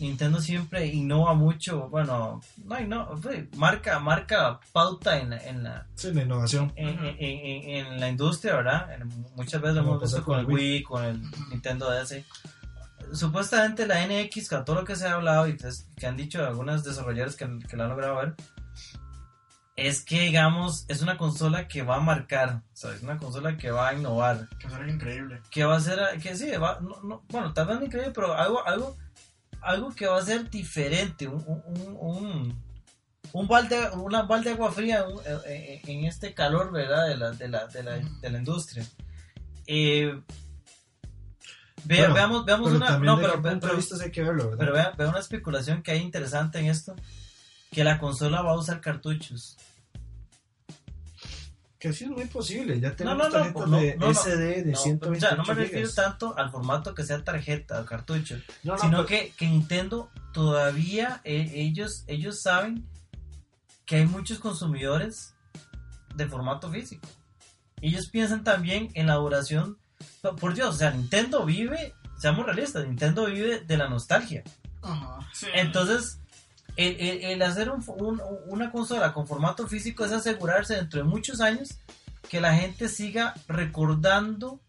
Nintendo 0.00 0.40
siempre 0.40 0.86
innova 0.86 1.34
mucho, 1.34 1.88
bueno, 1.88 2.40
no, 2.66 2.80
no, 2.80 3.10
marca, 3.56 4.00
marca 4.00 4.58
pauta 4.72 5.20
en, 5.20 5.30
la- 5.30 5.38
en 5.46 5.62
la, 5.62 5.86
Sí, 5.94 6.12
la 6.12 6.22
innovación. 6.22 6.72
en, 6.74 6.88
en- 6.88 7.16
en- 7.20 7.86
en 7.86 8.00
la 8.00 8.08
industria, 8.08 8.56
¿verdad? 8.56 8.92
En- 8.92 9.08
muchas 9.36 9.60
veces 9.60 9.76
lo 9.76 9.82
hemos 9.82 10.02
visto 10.02 10.24
con 10.24 10.40
el 10.40 10.46
Wii, 10.46 10.82
con 10.82 11.04
el 11.04 11.22
Nintendo 11.50 11.88
DS. 11.92 12.24
Supuestamente 13.12 13.86
la 13.86 14.04
NX, 14.04 14.48
con 14.48 14.64
todo 14.64 14.76
lo 14.80 14.84
que 14.84 14.96
se 14.96 15.06
ha 15.06 15.12
hablado 15.14 15.46
y 15.46 15.56
que, 15.56 15.68
que 15.96 16.06
han 16.06 16.16
dicho 16.16 16.44
algunos 16.44 16.82
desarrolladores 16.82 17.36
que, 17.36 17.46
que 17.68 17.76
la 17.76 17.84
han 17.84 17.90
logrado 17.90 18.16
ver, 18.16 18.34
es 19.76 20.04
que, 20.04 20.20
digamos, 20.20 20.84
es 20.88 21.02
una 21.02 21.16
consola 21.16 21.66
que 21.66 21.82
va 21.82 21.96
a 21.96 22.00
marcar, 22.00 22.62
o 22.72 22.76
sea, 22.76 22.92
es 22.94 23.02
una 23.02 23.18
consola 23.18 23.56
que 23.56 23.70
va 23.70 23.88
a 23.88 23.94
innovar, 23.94 24.48
Que 24.58 24.66
eso 24.68 24.76
era 24.76 24.90
increíble. 24.90 25.40
que 25.50 25.64
va 25.64 25.76
a 25.76 25.80
ser, 25.80 25.98
que 26.22 26.36
sí, 26.36 26.50
va, 26.52 26.78
no, 26.80 27.00
no, 27.02 27.22
bueno, 27.28 27.52
tal 27.52 27.66
vez 27.66 27.78
no 27.80 27.86
increíble, 27.86 28.12
pero 28.14 28.34
algo, 28.34 28.64
algo, 28.66 28.96
algo 29.60 29.92
que 29.94 30.06
va 30.06 30.18
a 30.18 30.22
ser 30.24 30.48
diferente, 30.48 31.26
un, 31.26 31.42
un, 31.46 31.96
un, 31.98 32.62
un, 33.32 33.48
balde, 33.48 33.90
una 33.96 34.22
balde 34.22 34.50
de 34.50 34.54
agua 34.54 34.70
fría 34.70 35.04
eh, 35.26 35.38
eh, 35.46 35.80
en 35.86 36.04
este 36.04 36.34
calor, 36.34 36.70
¿verdad? 36.70 37.08
De 37.08 37.16
la, 37.16 37.30
de 37.32 37.48
la, 37.48 37.66
de 37.66 37.82
la, 37.82 37.92
de 37.96 38.30
la 38.30 38.38
industria. 38.38 38.86
Eh, 39.66 40.20
ve- 41.84 41.98
Bueno, 41.98 42.14
veamos, 42.14 42.44
veamos 42.44 42.66
Pero 42.72 42.76
una, 42.76 42.98
no, 42.98 43.16
pero, 43.18 43.42
pero, 43.60 43.76
vista 43.76 43.96
hay 44.02 44.10
que 44.12 44.22
verlo, 44.22 44.44
¿verdad? 44.50 44.58
pero 44.58 44.72
vea, 44.72 44.90
vea 44.96 45.08
una 45.08 45.18
especulación 45.18 45.82
que 45.82 45.90
hay 45.92 45.98
interesante 46.00 46.58
en 46.60 46.66
esto, 46.66 46.94
que 47.74 47.84
la 47.84 47.98
consola 47.98 48.40
va 48.42 48.52
a 48.52 48.58
usar 48.58 48.80
cartuchos. 48.80 49.56
que 51.78 51.92
sí 51.92 52.04
es 52.04 52.10
muy 52.10 52.24
posible. 52.26 52.80
Ya 52.80 52.96
tenemos 52.96 53.18
no, 53.18 53.24
no, 53.24 53.30
tarjetas 53.30 53.68
no, 53.68 53.76
de. 53.78 54.14
SD 54.14 54.62
de 54.64 54.72
No, 54.72 54.78
128 54.78 55.10
o 55.16 55.20
sea, 55.28 55.36
no 55.36 55.44
me 55.44 55.54
refiero 55.54 55.86
gigas. 55.88 55.94
tanto 55.94 56.38
al 56.38 56.50
formato 56.50 56.94
que 56.94 57.04
sea 57.04 57.22
tarjeta 57.22 57.80
o 57.80 57.84
cartucho, 57.84 58.36
No, 58.62 58.72
no, 58.74 58.78
sino 58.78 58.90
pero- 59.04 59.06
que, 59.06 59.32
que 59.36 59.46
Nintendo 59.48 60.10
todavía 60.32 61.20
eh, 61.24 61.50
ellos 61.54 62.04
ellos 62.06 62.40
saben 62.40 62.88
que 63.84 63.96
hay 63.96 64.06
muchos 64.06 64.38
consumidores 64.38 65.34
de 66.14 66.26
formato 66.26 66.70
físico. 66.70 67.06
Ellos 67.82 68.08
piensan 68.10 68.44
también 68.44 68.88
en 68.94 69.06
la 69.08 69.16
duración. 69.16 69.76
Por 70.40 70.54
Dios, 70.54 70.74
o 70.76 70.78
sea, 70.78 70.90
Nintendo 70.90 71.44
vive, 71.44 71.92
seamos 72.18 72.46
realistas, 72.46 72.86
Nintendo 72.86 73.26
vive 73.26 73.60
de 73.60 73.76
la 73.76 73.88
nostalgia. 73.90 74.42
Ajá. 74.80 75.18
Sí. 75.34 75.46
Entonces, 75.54 76.18
el, 76.76 77.42
hacer 77.42 77.70
un- 77.70 77.84
un- 77.98 78.20
una 78.46 78.70
consola 78.70 79.12
con 79.12 79.26
formato 79.26 79.66
físico 79.68 80.04
es 80.04 80.12
asegurarse 80.12 80.74
dentro 80.76 81.00
de 81.00 81.04
muchos 81.08 81.40
años 81.40 81.70
que 82.28 82.40
la 82.40 82.54
gente 82.54 82.88
siga 82.88 83.34
recordando 83.48 84.60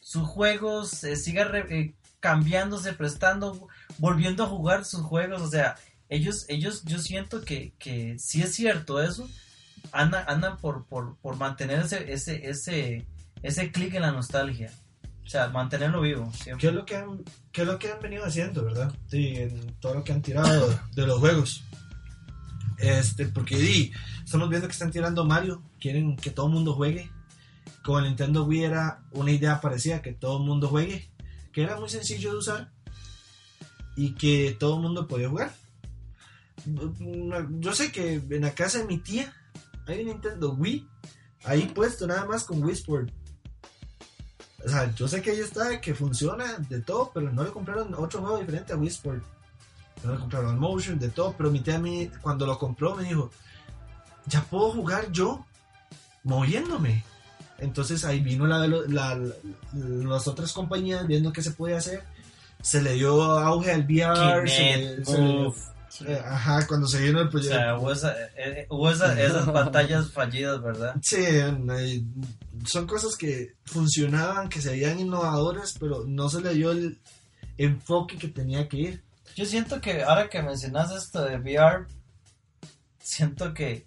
sus 0.00 0.28
juegos, 0.28 0.90
siga 0.90 1.44
re- 1.44 1.66
eh, 1.70 1.94
cambiándose, 2.20 2.92
prestando, 2.92 3.68
volviendo 3.98 4.44
a 4.44 4.48
jugar 4.48 4.84
sus 4.84 5.00
juegos. 5.02 5.42
O 5.42 5.48
sea, 5.48 5.76
ellos, 6.08 6.44
ellos, 6.48 6.82
yo 6.84 6.98
siento 6.98 7.42
que, 7.42 7.72
que 7.78 8.16
si 8.18 8.42
es 8.42 8.54
cierto 8.54 9.02
eso, 9.02 9.28
andan, 9.92 10.24
andan 10.28 10.58
por, 10.58 10.86
por, 10.86 11.16
por 11.18 11.36
mantener 11.36 11.80
ese, 11.80 12.12
ese, 12.12 12.48
ese, 12.48 13.06
ese 13.42 13.72
clic 13.72 13.94
en 13.94 14.02
la 14.02 14.12
nostalgia. 14.12 14.70
O 15.24 15.28
sea, 15.28 15.48
mantenerlo 15.48 16.00
vivo. 16.00 16.30
siempre. 16.32 16.60
¿Qué 16.60 16.68
es 16.68 16.74
lo 16.74 16.84
que 16.84 16.96
han, 16.96 17.24
qué 17.50 17.62
es 17.62 17.66
lo 17.66 17.78
que 17.78 17.90
han 17.90 18.00
venido 18.00 18.24
haciendo, 18.24 18.64
verdad? 18.64 18.94
Sí, 19.08 19.34
en 19.36 19.74
todo 19.80 19.94
lo 19.94 20.04
que 20.04 20.12
han 20.12 20.22
tirado 20.22 20.78
de 20.94 21.06
los 21.06 21.18
juegos. 21.18 21.64
Este, 22.78 23.26
porque 23.26 23.56
di, 23.56 23.92
estamos 24.24 24.48
viendo 24.48 24.68
que 24.68 24.72
están 24.72 24.90
tirando 24.90 25.24
Mario, 25.24 25.62
quieren 25.80 26.16
que 26.16 26.30
todo 26.30 26.46
el 26.46 26.52
mundo 26.52 26.74
juegue. 26.74 27.10
Con 27.82 28.02
el 28.02 28.10
Nintendo 28.10 28.44
Wii 28.44 28.64
era 28.64 29.02
una 29.12 29.30
idea 29.30 29.60
parecida, 29.60 30.02
que 30.02 30.12
todo 30.12 30.38
el 30.38 30.44
mundo 30.44 30.68
juegue, 30.68 31.08
que 31.52 31.62
era 31.62 31.78
muy 31.78 31.88
sencillo 31.88 32.32
de 32.32 32.38
usar 32.38 32.70
y 33.96 34.14
que 34.14 34.56
todo 34.58 34.76
el 34.76 34.82
mundo 34.82 35.06
podía 35.06 35.28
jugar. 35.28 35.54
Yo 37.60 37.74
sé 37.74 37.92
que 37.92 38.14
en 38.14 38.40
la 38.40 38.54
casa 38.54 38.78
de 38.78 38.86
mi 38.86 38.98
tía 38.98 39.34
hay 39.86 40.00
un 40.00 40.06
Nintendo 40.06 40.52
Wii 40.54 40.88
ahí 41.44 41.70
puesto 41.74 42.06
nada 42.06 42.24
más 42.24 42.44
con 42.44 42.62
Wii 42.62 42.74
Sport. 42.74 43.10
O 44.64 44.68
sea, 44.68 44.92
yo 44.94 45.06
sé 45.08 45.20
que 45.20 45.32
ahí 45.32 45.40
está, 45.40 45.80
que 45.80 45.94
funciona 45.94 46.56
de 46.68 46.80
todo, 46.80 47.10
pero 47.12 47.30
no 47.30 47.44
le 47.44 47.50
compraron 47.50 47.92
otro 47.94 48.20
juego 48.20 48.38
diferente 48.38 48.72
a 48.72 48.76
Wii 48.76 48.88
Sport. 48.88 49.22
No 50.02 50.12
le 50.12 50.18
compraron 50.18 50.58
Motion, 50.58 50.98
de 50.98 51.08
todo, 51.08 51.34
pero 51.36 51.50
mi 51.50 51.60
tía 51.60 51.76
a 51.76 51.78
mí, 51.78 52.10
cuando 52.22 52.46
lo 52.46 52.58
compró 52.58 52.94
me 52.94 53.04
dijo, 53.04 53.30
ya 54.26 54.42
puedo 54.42 54.70
jugar 54.72 55.10
yo 55.12 55.44
moviéndome. 56.22 57.04
Entonces 57.58 58.04
ahí 58.04 58.20
vino 58.20 58.46
la, 58.46 58.66
la- 58.66 58.82
la- 58.88 59.18
las 59.74 60.26
otras 60.28 60.52
compañías 60.52 61.06
viendo 61.06 61.32
qué 61.32 61.42
se 61.42 61.52
puede 61.52 61.76
hacer. 61.76 62.02
Se 62.62 62.82
le 62.82 62.94
dio 62.94 63.22
auge 63.22 63.70
al 63.72 63.82
VR. 63.84 64.48
se 64.48 64.60
le- 64.62 64.76
Kinect, 64.96 65.06
se 65.06 65.18
le 65.18 65.28
dio- 65.28 65.54
Move. 66.00 66.12
eh, 66.12 66.22
ajá, 66.24 66.66
cuando 66.66 66.86
se 66.88 67.00
vino 67.00 67.20
el 67.20 67.28
O 67.28 67.30
proyecto. 67.30 67.56
sea, 67.56 67.76
hubo, 67.78 67.92
esa- 67.92 68.12
eh, 68.24 68.30
eh, 68.36 68.66
hubo 68.70 68.90
esa- 68.90 69.20
esas 69.20 69.46
batallas 69.46 70.10
fallidas, 70.12 70.62
¿verdad? 70.62 70.96
Sí, 71.02 71.16
eh, 71.20 72.04
son 72.66 72.86
cosas 72.86 73.16
que 73.16 73.54
funcionaban, 73.64 74.48
que 74.48 74.60
se 74.60 74.70
veían 74.70 74.98
innovadoras, 74.98 75.74
pero 75.78 76.04
no 76.06 76.28
se 76.28 76.40
le 76.40 76.54
dio 76.54 76.72
el 76.72 76.98
enfoque 77.58 78.16
que 78.18 78.28
tenía 78.28 78.68
que 78.68 78.76
ir. 78.78 79.04
Yo 79.36 79.44
siento 79.46 79.80
que 79.80 80.02
ahora 80.02 80.28
que 80.28 80.42
mencionas 80.42 80.90
esto 80.92 81.22
de 81.22 81.36
VR, 81.38 81.86
siento 82.98 83.52
que, 83.54 83.86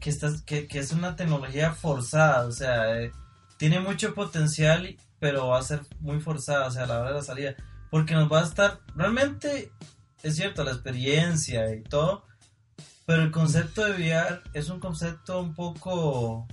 que, 0.00 0.10
estás, 0.10 0.42
que, 0.42 0.66
que 0.66 0.78
es 0.80 0.92
una 0.92 1.16
tecnología 1.16 1.72
forzada, 1.72 2.46
o 2.46 2.52
sea, 2.52 3.00
eh, 3.00 3.12
tiene 3.58 3.80
mucho 3.80 4.14
potencial, 4.14 4.96
pero 5.20 5.48
va 5.48 5.58
a 5.58 5.62
ser 5.62 5.80
muy 6.00 6.20
forzada, 6.20 6.66
o 6.66 6.70
sea, 6.70 6.84
a 6.84 6.86
la 6.86 7.00
hora 7.00 7.08
de 7.10 7.14
la 7.16 7.22
salida, 7.22 7.54
porque 7.90 8.14
nos 8.14 8.30
va 8.30 8.40
a 8.40 8.44
estar, 8.44 8.80
realmente, 8.96 9.70
es 10.24 10.36
cierto, 10.36 10.64
la 10.64 10.72
experiencia 10.72 11.74
y 11.74 11.82
todo, 11.82 12.24
pero 13.06 13.22
el 13.22 13.30
concepto 13.30 13.84
de 13.84 13.92
VR 13.92 14.42
es 14.54 14.70
un 14.70 14.80
concepto 14.80 15.40
un 15.40 15.54
poco 15.54 16.48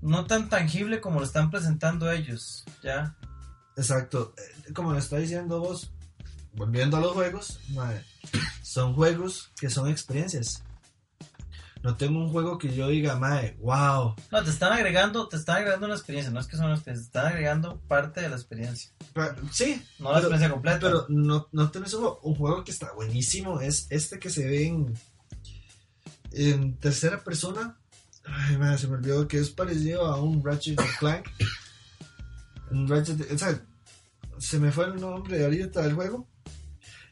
no 0.00 0.26
tan 0.26 0.48
tangible 0.48 1.00
como 1.00 1.18
lo 1.18 1.26
están 1.26 1.50
presentando 1.50 2.10
ellos, 2.10 2.64
¿ya? 2.82 3.16
Exacto, 3.76 4.34
eh, 4.38 4.72
como 4.72 4.92
lo 4.92 4.98
está 4.98 5.18
diciendo 5.18 5.58
vos, 5.58 5.90
volviendo 6.54 6.96
a 6.96 7.00
los 7.00 7.12
juegos, 7.12 7.58
son 8.62 8.94
juegos 8.94 9.50
que 9.58 9.68
son 9.68 9.88
experiencias. 9.88 10.62
No 11.82 11.96
tengo 11.96 12.18
un 12.18 12.28
juego 12.28 12.58
que 12.58 12.74
yo 12.74 12.88
diga, 12.88 13.16
mae, 13.16 13.56
wow. 13.60 14.14
No, 14.30 14.44
te 14.44 14.50
están 14.50 14.72
agregando, 14.72 15.28
te 15.28 15.36
están 15.36 15.56
agregando 15.58 15.86
una 15.86 15.94
experiencia, 15.94 16.30
no 16.30 16.38
es 16.38 16.46
que 16.46 16.56
son 16.56 16.66
una 16.66 16.74
experiencia, 16.74 17.10
te 17.10 17.18
están 17.18 17.32
agregando 17.32 17.80
parte 17.88 18.20
de 18.20 18.28
la 18.28 18.36
experiencia, 18.36 18.90
Pa- 19.14 19.34
Sí, 19.50 19.82
no 19.98 20.10
la 20.12 20.16
Pero- 20.16 20.28
experiencia 20.28 20.50
completa. 20.50 20.78
pero 20.80 21.06
no, 21.08 21.48
no 21.52 21.70
tenés 21.70 21.94
un, 21.94 22.00
juego- 22.02 22.20
un 22.22 22.34
juego 22.34 22.64
que 22.64 22.70
está 22.72 22.92
buenísimo, 22.92 23.60
es 23.62 23.86
este 23.88 24.18
que 24.18 24.28
se 24.28 24.46
ve 24.46 24.66
en, 24.66 24.94
en 26.32 26.76
tercera 26.78 27.24
persona. 27.24 27.78
Ay, 28.26 28.58
madre, 28.58 28.76
se 28.76 28.86
me 28.86 28.96
olvidó 28.96 29.26
que 29.26 29.38
es 29.38 29.48
parecido 29.50 30.04
a 30.06 30.20
un 30.22 30.44
Ratchet 30.44 30.78
Clank. 30.98 31.26
Un 32.70 32.86
Ratchet, 32.88 33.32
o 33.32 33.38
sea, 33.38 33.58
se 34.38 34.58
me 34.58 34.70
fue 34.70 34.84
el 34.84 35.00
nombre 35.00 35.42
ahorita 35.42 35.80
del 35.80 35.94
juego. 35.94 36.28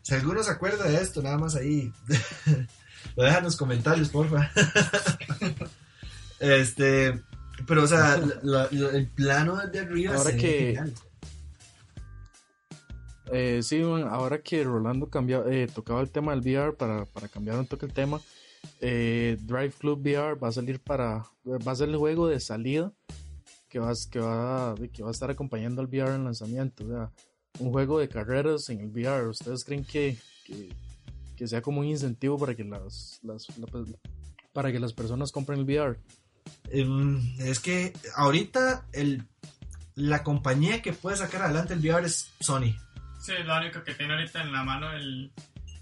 Si 0.02 0.14
alguno 0.14 0.42
se 0.42 0.50
acuerda 0.50 0.84
de 0.84 1.00
esto, 1.02 1.22
nada 1.22 1.38
más 1.38 1.54
ahí. 1.56 1.90
Lo 3.16 3.24
dejan 3.24 3.38
en 3.38 3.44
los 3.44 3.56
comentarios, 3.56 4.08
porfa. 4.10 4.50
este, 6.40 7.20
pero 7.66 7.84
o 7.84 7.86
sea, 7.86 8.18
la- 8.42 8.68
la- 8.70 8.90
el 8.90 9.08
plano 9.08 9.56
desde 9.56 9.80
arriba 9.80 10.14
Ahora 10.14 10.30
se 10.30 10.36
que-. 10.36 10.80
Eh, 13.30 13.60
sí, 13.62 13.82
bueno, 13.82 14.08
ahora 14.08 14.40
que 14.40 14.64
Rolando 14.64 15.10
cambia, 15.10 15.42
eh, 15.46 15.68
tocaba 15.72 16.00
el 16.00 16.10
tema 16.10 16.34
del 16.34 16.40
VR 16.40 16.74
para, 16.76 17.04
para 17.04 17.28
cambiar 17.28 17.58
un 17.58 17.66
toque 17.66 17.84
el 17.86 17.92
tema, 17.92 18.20
eh, 18.80 19.36
Drive 19.40 19.72
Club 19.78 20.00
VR 20.00 20.34
va 20.38 20.48
a 20.48 20.52
salir 20.52 20.80
para, 20.80 21.26
va 21.46 21.72
a 21.72 21.76
ser 21.76 21.90
el 21.90 21.96
juego 21.96 22.26
de 22.26 22.40
salida 22.40 22.90
que 23.68 23.78
va, 23.80 23.92
que 24.10 24.18
va, 24.18 24.74
que 24.92 25.02
va 25.02 25.08
a 25.08 25.12
estar 25.12 25.30
acompañando 25.30 25.82
al 25.82 25.88
VR 25.88 26.14
en 26.14 26.24
lanzamiento, 26.24 26.86
o 26.86 26.88
sea, 26.88 27.10
un 27.58 27.70
juego 27.70 27.98
de 27.98 28.08
carreras 28.08 28.70
en 28.70 28.80
el 28.80 28.88
VR. 28.88 29.28
¿Ustedes 29.28 29.62
creen 29.62 29.84
que, 29.84 30.16
que, 30.46 30.70
que 31.38 31.46
sea 31.48 31.62
como 31.62 31.80
un 31.80 31.86
incentivo 31.86 32.36
para 32.38 32.54
que 32.54 32.64
las, 32.64 33.20
las 33.22 33.46
la- 33.58 33.68
para 34.52 34.72
que 34.72 34.80
las 34.80 34.92
personas 34.92 35.30
compren 35.32 35.60
el 35.60 35.64
VR? 35.64 35.98
Em, 36.70 37.20
es 37.38 37.60
que 37.60 37.92
ahorita 38.16 38.86
el, 38.92 39.24
la 39.94 40.22
compañía 40.24 40.82
que 40.82 40.92
puede 40.92 41.16
sacar 41.16 41.42
adelante 41.42 41.74
el 41.74 41.80
VR 41.80 42.04
es 42.06 42.30
Sony. 42.40 42.74
Sí, 43.20 43.32
es 43.38 43.44
lo 43.46 43.56
único 43.58 43.82
que 43.84 43.94
tiene 43.94 44.14
ahorita 44.14 44.42
en 44.42 44.52
la 44.52 44.64
mano 44.64 44.90
el 44.92 45.32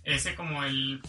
ese 0.05 0.35
como 0.35 0.63
el 0.65 1.01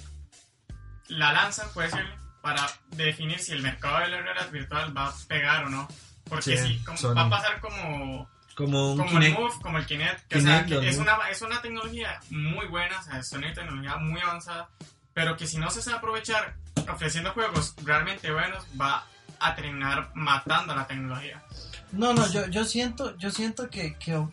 la 1.10 1.32
lanza, 1.34 1.72
puede 1.74 1.88
decirle, 1.89 2.12
para 2.41 2.66
definir 2.95 3.39
si 3.39 3.52
el 3.54 3.62
mercado 3.62 4.00
de 4.00 4.10
la 4.10 4.22
realidad 4.22 4.52
virtual 4.52 4.95
va 4.98 5.08
a 5.08 5.16
pegar 5.28 5.66
o 5.66 5.70
no. 5.70 5.88
Porque 6.26 6.58
Sí, 6.58 6.82
como- 6.86 7.14
va 7.16 7.24
a 7.26 7.30
pasar 7.30 7.62
como, 7.62 8.30
Como 8.58 8.93
un 8.93 8.97
como 8.97 9.12
Kinect. 9.12 9.38
el 9.38 9.43
Move, 9.43 9.53
como 9.62 9.78
el 9.78 9.86
Kinect, 9.86 10.28
que, 10.28 10.39
o 10.39 10.41
sea, 10.41 10.66
que 10.66 10.89
es, 10.89 10.97
una, 10.97 11.16
es 11.30 11.43
una 11.43 11.62
tecnología 11.62 12.20
muy 12.32 12.66
buena, 12.66 12.99
o 12.99 13.03
sea, 13.03 13.20
es 13.20 13.32
una 13.32 13.53
tecnología 13.53 13.97
muy 13.97 14.20
avanzada, 14.20 14.68
pero 15.14 15.38
que 15.38 15.45
si 15.45 15.60
no 15.60 15.70
se 15.70 15.80
sabe 15.84 15.97
aprovechar 15.97 16.55
ofreciendo 16.91 17.32
juegos 17.34 17.76
realmente 17.84 18.32
buenos, 18.32 18.66
va 18.80 19.05
a 19.39 19.53
terminar 19.53 20.10
matando 20.16 20.74
la 20.74 20.88
tecnología. 20.88 21.43
No, 21.91 22.16
no, 22.16 22.28
yo, 22.32 22.47
yo 22.47 22.66
siento, 22.66 23.16
yo 23.18 23.30
siento 23.30 23.70
que, 23.70 23.93
que 23.99 24.26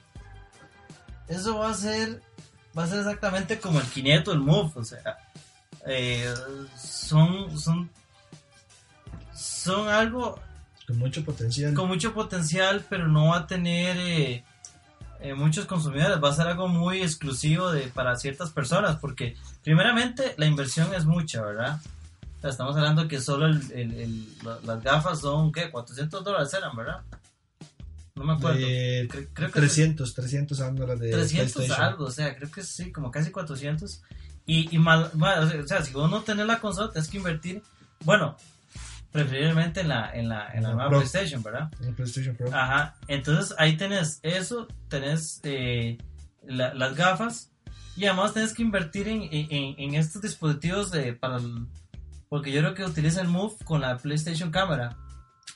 eso 1.29 1.59
va 1.59 1.69
a 1.69 1.75
ser, 1.75 2.23
va 2.77 2.85
a 2.85 2.87
ser 2.87 3.01
exactamente 3.01 3.61
como 3.61 3.79
el 3.79 3.87
Kinect 3.87 4.29
o 4.29 4.33
el 4.33 4.41
Move, 4.41 4.73
o 4.75 4.85
sea, 4.85 5.19
eh, 5.87 6.33
son, 6.79 7.59
son, 7.61 7.91
son 9.35 9.87
algo 9.87 10.41
Con 10.87 10.99
mucho 10.99 11.25
potencial. 11.25 11.73
con 11.75 11.89
mucho 11.89 12.13
potencial, 12.13 12.85
pero 12.91 13.09
no 13.09 13.29
va 13.29 13.39
a 13.39 13.47
tener 13.47 13.97
eh, 13.99 14.45
eh, 15.21 15.35
muchos 15.35 15.65
consumidores. 15.67 16.23
Va 16.23 16.29
a 16.31 16.35
ser 16.35 16.47
algo 16.47 16.69
muy 16.69 17.01
exclusivo 17.03 17.71
de, 17.73 17.83
para 17.89 18.17
ciertas 18.17 18.51
personas, 18.51 18.97
porque 18.97 19.37
primeramente 19.63 20.35
la 20.37 20.47
inversión 20.47 20.93
es 20.95 21.05
mucha, 21.07 21.43
¿verdad? 21.43 21.81
O 22.39 22.41
sea, 22.43 22.51
estamos 22.51 22.77
hablando 22.77 23.09
que 23.09 23.21
solo 23.21 23.47
el- 23.47 23.73
el- 23.73 23.93
el- 23.95 24.29
la- 24.43 24.59
las 24.65 24.83
gafas 24.83 25.21
son, 25.21 25.51
¿qué? 25.53 25.71
400 25.71 26.23
dólares 26.23 26.53
eran, 26.53 26.77
¿verdad? 26.77 27.01
No 28.17 28.25
me 28.25 28.35
acuerdo. 28.35 28.59
De 28.61 29.09
Cre- 29.11 29.29
creo 29.33 29.49
que 29.51 29.61
300, 29.61 30.15
300 30.15 30.61
ángulos 30.61 31.01
de 31.01 31.11
300 31.11 31.53
PlayStation. 31.55 31.85
algo, 31.87 32.05
o 32.05 32.11
sea, 32.11 32.37
creo 32.37 32.51
que 32.51 32.63
sí, 32.63 32.93
como 32.93 33.11
casi 33.11 33.31
400. 33.31 34.03
Y, 34.47 34.73
y 34.77 34.79
mal, 34.79 35.11
mal, 35.15 35.59
o 35.59 35.67
sea, 35.67 35.83
si 35.83 35.93
vos 35.95 36.11
no 36.11 36.21
tenés 36.23 36.47
la 36.47 36.61
consola, 36.61 36.93
tienes 36.93 37.09
que 37.09 37.17
invertir, 37.17 37.63
bueno, 38.05 38.37
preferiblemente 39.15 39.81
en 39.83 39.89
la, 39.89 40.11
en 40.13 40.29
la, 40.29 40.53
en 40.53 40.63
la 40.65 40.69
La 40.71 40.75
nueva 40.75 40.89
Pro. 40.91 40.99
PlayStation, 40.99 41.41
¿verdad? 41.41 41.71
En 41.81 41.89
el 41.91 41.95
PlayStation 41.95 42.35
Pro. 42.35 42.49
Ajá, 42.53 42.97
entonces 43.07 43.55
ahí 43.59 43.77
tenés 43.77 44.19
eso, 44.25 44.67
tenés 44.89 45.41
eh, 45.45 45.99
la- 46.45 46.75
las 46.75 46.97
gafas 46.97 47.53
y 47.97 48.07
además 48.07 48.35
tenés 48.35 48.53
que 48.53 48.63
invertir 48.63 49.07
en, 49.07 49.23
en- 49.23 49.77
en 49.79 49.95
estos 49.95 50.21
dispositivos 50.21 50.91
de, 50.91 51.13
para 51.13 51.37
el- 51.37 51.69
porque 52.29 52.51
yo 52.51 52.61
creo 52.61 52.75
que 52.75 52.85
utiliza 52.85 53.21
el 53.21 53.29
Move 53.29 53.55
con 53.65 53.81
la 53.83 53.97
PlayStation 53.99 54.51
Cámara. 54.51 54.97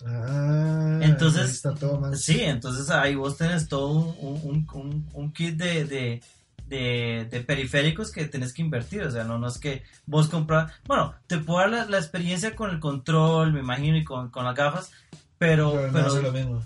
Ah, 0.06 1.00
Entonces- 1.02 1.42
ahí 1.46 1.50
está 1.50 1.74
todo 1.74 1.98
más. 2.00 2.20
Sí, 2.22 2.40
entonces 2.40 2.88
ahí 2.90 3.16
vos 3.16 3.36
tenés 3.36 3.66
todo 3.68 3.88
un, 3.90 4.40
un- 4.44 4.66
un- 4.72 5.08
un 5.12 5.32
kit 5.32 5.56
de, 5.56 5.84
de, 5.84 6.22
de- 6.68 7.26
de 7.30 7.40
periféricos 7.40 8.12
que 8.12 8.26
tenés 8.26 8.52
que 8.52 8.62
invertir, 8.62 9.02
o 9.02 9.10
sea, 9.10 9.24
no, 9.24 9.38
no 9.38 9.48
es 9.48 9.58
que 9.58 9.82
vos 10.06 10.28
compras, 10.28 10.72
bueno, 10.86 11.14
te 11.26 11.38
puedo 11.38 11.60
dar 11.60 11.70
la, 11.70 11.84
la 11.86 11.98
experiencia 11.98 12.54
con 12.54 12.70
el 12.70 12.78
control, 12.80 13.52
me 13.52 13.60
imagino, 13.60 13.96
y 13.96 14.04
con, 14.04 14.30
con 14.30 14.44
las 14.44 14.54
gafas, 14.54 14.90
pero, 15.38 15.72
pero 15.92 16.08
no 16.14 16.20
lo 16.22 16.32
mismo. 16.32 16.62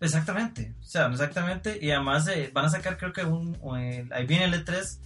Exactamente, 0.00 0.74
o 0.80 0.84
sea, 0.84 1.06
exactamente, 1.08 1.78
y 1.82 1.90
además 1.90 2.28
eh, 2.28 2.50
van 2.54 2.66
a 2.66 2.68
sacar 2.68 2.96
creo 2.96 3.12
que 3.12 3.24
un, 3.24 3.56
un, 3.60 3.78
eh, 3.80 4.08
ahí 4.12 4.26
viene 4.26 4.44
el 4.44 4.54
E3, 4.64 4.98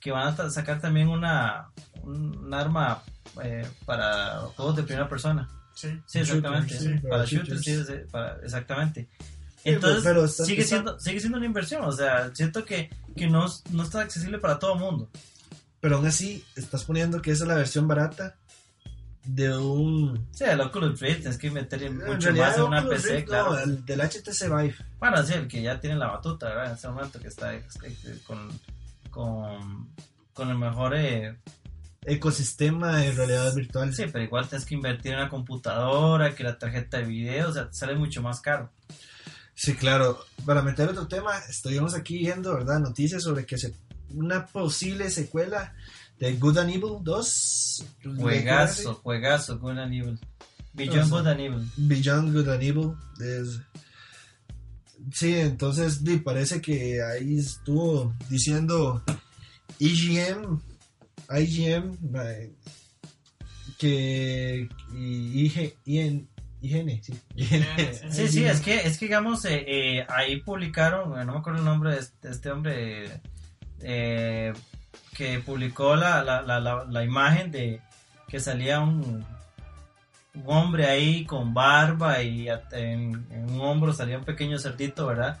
que 0.00 0.10
van 0.10 0.26
a 0.28 0.50
sacar 0.50 0.80
también 0.80 1.08
una, 1.08 1.68
un, 2.02 2.36
un 2.36 2.54
arma 2.54 3.02
eh, 3.44 3.64
para 3.84 4.38
juegos 4.56 4.74
de 4.76 4.82
primera 4.82 5.08
persona. 5.08 5.48
Sí. 5.74 5.88
Sí, 6.06 6.18
exactamente, 6.18 6.76
sí, 6.76 6.88
para 6.98 7.10
para 7.10 7.24
shooters, 7.26 7.60
shooters. 7.62 7.86
sí, 7.86 7.94
sí, 7.94 8.00
para- 8.10 8.36
exactamente. 8.42 9.08
Sí, 9.62 9.70
Entonces, 9.70 10.02
pero 10.02 10.26
sigue, 10.26 10.64
siendo, 10.64 10.98
sigue 10.98 11.20
siendo 11.20 11.36
una 11.36 11.46
inversión, 11.46 11.84
o 11.84 11.92
sea, 11.92 12.34
siento 12.34 12.64
que, 12.64 12.88
que 13.14 13.28
no, 13.28 13.46
no 13.70 13.82
está 13.82 14.00
accesible 14.00 14.38
para 14.38 14.58
todo 14.58 14.74
el 14.74 14.80
mundo. 14.80 15.10
Pero 15.80 15.96
aún 15.96 16.06
así, 16.06 16.42
estás 16.56 16.84
poniendo 16.84 17.20
que 17.20 17.30
esa 17.30 17.44
es 17.44 17.48
la 17.48 17.56
versión 17.56 17.86
barata 17.86 18.36
de 19.24 19.54
un... 19.56 20.28
Sí, 20.32 20.44
el 20.44 20.60
Oculus 20.62 20.98
Rift, 20.98 21.20
tienes 21.20 21.36
que 21.36 21.50
meter 21.50 21.82
en 21.82 21.98
mucho 21.98 22.28
realidad, 22.28 22.48
más 22.48 22.56
en 22.56 22.62
una 22.62 22.78
Oculus 22.80 23.02
PC, 23.02 23.16
Rift, 23.16 23.28
claro. 23.28 23.52
No, 23.52 23.58
el 23.58 23.84
del 23.84 24.00
HTC 24.00 24.42
Vive. 24.44 24.76
Bueno, 24.98 25.22
sí, 25.22 25.34
el 25.34 25.46
que 25.46 25.62
ya 25.62 25.78
tiene 25.78 25.96
la 25.96 26.06
batuta, 26.06 26.48
¿verdad? 26.48 26.66
En 26.66 26.72
ese 26.72 26.88
momento 26.88 27.20
que 27.20 27.28
está 27.28 27.52
con, 28.26 28.48
con, 29.10 29.88
con 30.32 30.48
el 30.48 30.56
mejor... 30.56 30.94
Eh, 30.96 31.36
Ecosistema 32.02 32.96
de 32.96 33.12
realidad 33.12 33.54
virtual. 33.54 33.94
sí, 33.94 34.04
pero 34.10 34.24
igual 34.24 34.48
tienes 34.48 34.66
que 34.66 34.74
invertir 34.74 35.12
en 35.12 35.18
una 35.18 35.28
computadora, 35.28 36.34
que 36.34 36.42
la 36.42 36.58
tarjeta 36.58 36.96
de 36.96 37.04
video, 37.04 37.50
o 37.50 37.52
sea, 37.52 37.68
te 37.68 37.74
sale 37.74 37.94
mucho 37.94 38.22
más 38.22 38.40
caro. 38.40 38.70
Sí, 39.62 39.74
claro. 39.74 40.24
Para 40.46 40.62
meter 40.62 40.88
otro 40.88 41.06
tema, 41.06 41.38
estuvimos 41.50 41.92
aquí 41.92 42.16
viendo, 42.16 42.54
¿verdad? 42.54 42.78
Noticias 42.80 43.22
sobre 43.22 43.44
que 43.44 43.58
se, 43.58 43.74
una 44.08 44.46
posible 44.46 45.10
secuela 45.10 45.74
de 46.18 46.32
Good 46.36 46.56
and 46.56 46.70
Evil 46.70 46.96
2. 47.02 47.84
Juegazo, 48.16 48.94
juegazo, 49.02 49.58
Good 49.58 49.78
and 49.78 49.92
Evil. 49.92 50.18
Beyond. 50.72 51.10
Good 51.10 51.26
and 51.26 51.40
Evil. 51.40 51.70
Beyond 51.76 52.32
Good 52.34 52.48
and 52.48 52.62
Evil. 52.62 52.94
es- 53.20 53.60
Sí, 55.12 55.34
entonces 55.34 56.02
di, 56.04 56.16
parece 56.20 56.62
que 56.62 57.02
ahí 57.02 57.38
estuvo 57.38 58.14
diciendo 58.30 59.02
IGM, 59.78 60.58
IGM, 61.28 61.98
eh, 62.14 62.52
que 63.78 64.68
y 64.94 65.44
IG, 65.46 65.76
IN, 65.84 66.28
IGN, 66.62 67.02
sí. 67.02 67.14
Sí, 68.10 68.28
sí, 68.28 68.44
es 68.44 68.60
que, 68.60 68.76
es 68.86 68.98
que 68.98 69.06
digamos, 69.06 69.44
eh, 69.46 69.64
eh, 69.66 70.06
ahí 70.08 70.40
publicaron, 70.40 71.10
no 71.26 71.32
me 71.32 71.38
acuerdo 71.38 71.58
el 71.60 71.64
nombre 71.64 71.92
de 71.94 72.00
este, 72.00 72.28
de 72.28 72.34
este 72.34 72.50
hombre, 72.50 73.20
eh, 73.80 74.52
que 75.16 75.38
publicó 75.40 75.96
la, 75.96 76.22
la, 76.22 76.42
la, 76.42 76.60
la, 76.60 76.84
la 76.88 77.04
imagen 77.04 77.50
de 77.50 77.80
que 78.28 78.40
salía 78.40 78.80
un, 78.80 79.24
un 80.34 80.44
hombre 80.46 80.86
ahí 80.86 81.24
con 81.24 81.52
barba 81.54 82.22
y 82.22 82.48
en, 82.48 83.26
en 83.30 83.50
un 83.50 83.60
hombro 83.60 83.92
salía 83.92 84.18
un 84.18 84.24
pequeño 84.24 84.58
cerdito, 84.58 85.06
¿verdad? 85.06 85.38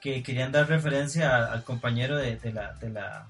Que 0.00 0.22
querían 0.22 0.52
dar 0.52 0.68
referencia 0.68 1.34
al, 1.36 1.44
al 1.52 1.64
compañero 1.64 2.16
de, 2.16 2.36
de 2.36 2.52
la... 2.52 2.72
De 2.74 2.90
la 2.90 3.26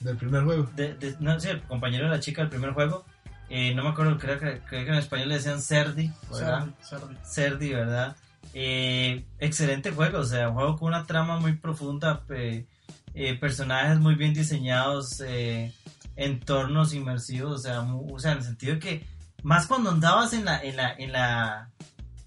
Del 0.00 0.16
primer 0.16 0.42
juego. 0.44 0.68
de- 0.74 0.94
de- 0.94 1.16
no, 1.20 1.38
sí, 1.38 1.48
el 1.48 1.60
compañero 1.62 2.04
de 2.06 2.10
la 2.10 2.20
chica 2.20 2.42
del 2.42 2.50
primer 2.50 2.72
juego. 2.72 3.04
Eh, 3.54 3.74
no 3.74 3.82
me 3.82 3.90
acuerdo, 3.90 4.16
creo 4.18 4.38
que, 4.38 4.60
creo 4.66 4.84
que 4.86 4.90
en 4.92 4.96
español 4.98 5.28
le 5.28 5.34
decían 5.34 5.60
Cerdi, 5.60 6.10
¿verdad? 6.30 6.60
Cerdi, 6.60 6.74
Cerdi. 6.82 7.16
Cerdi, 7.22 7.72
¿verdad? 7.74 8.16
Eh, 8.54 9.26
excelente 9.38 9.90
juego, 9.90 10.20
o 10.20 10.24
sea, 10.24 10.48
un 10.48 10.54
juego 10.54 10.78
con 10.78 10.88
una 10.88 11.04
trama 11.06 11.38
muy 11.38 11.52
profunda, 11.56 12.22
eh, 12.30 12.64
eh, 13.14 13.34
personajes 13.38 13.98
muy 13.98 14.14
bien 14.14 14.32
diseñados, 14.32 15.20
eh, 15.26 15.70
entornos 16.16 16.94
inmersivos, 16.94 17.52
o 17.52 17.58
sea, 17.62 17.82
mu- 17.82 18.14
o 18.14 18.18
sea, 18.18 18.32
en 18.32 18.38
el 18.38 18.44
sentido 18.44 18.78
que 18.78 19.04
más 19.42 19.66
cuando 19.66 19.90
andabas 19.90 20.32
en 20.32 20.46
la, 20.46 20.58
en 20.62 20.76
la, 20.76 20.92
en 20.94 21.12
la, 21.12 21.70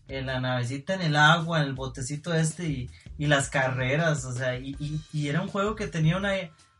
en 0.07 0.25
la 0.27 0.39
navecita 0.39 0.93
en 0.93 1.01
el 1.01 1.15
agua, 1.15 1.61
en 1.61 1.69
el 1.69 1.73
botecito 1.73 2.35
este 2.35 2.67
y, 2.67 2.89
y 3.17 3.25
las 3.25 3.49
carreras, 3.49 4.25
o 4.25 4.31
sea, 4.33 4.59
y, 4.59 4.75
y- 4.79 5.01
y 5.11 5.27
era 5.29 5.41
un 5.41 5.47
juego 5.47 5.75
que 5.75 5.87
tenía 5.87 6.17
una, 6.17 6.33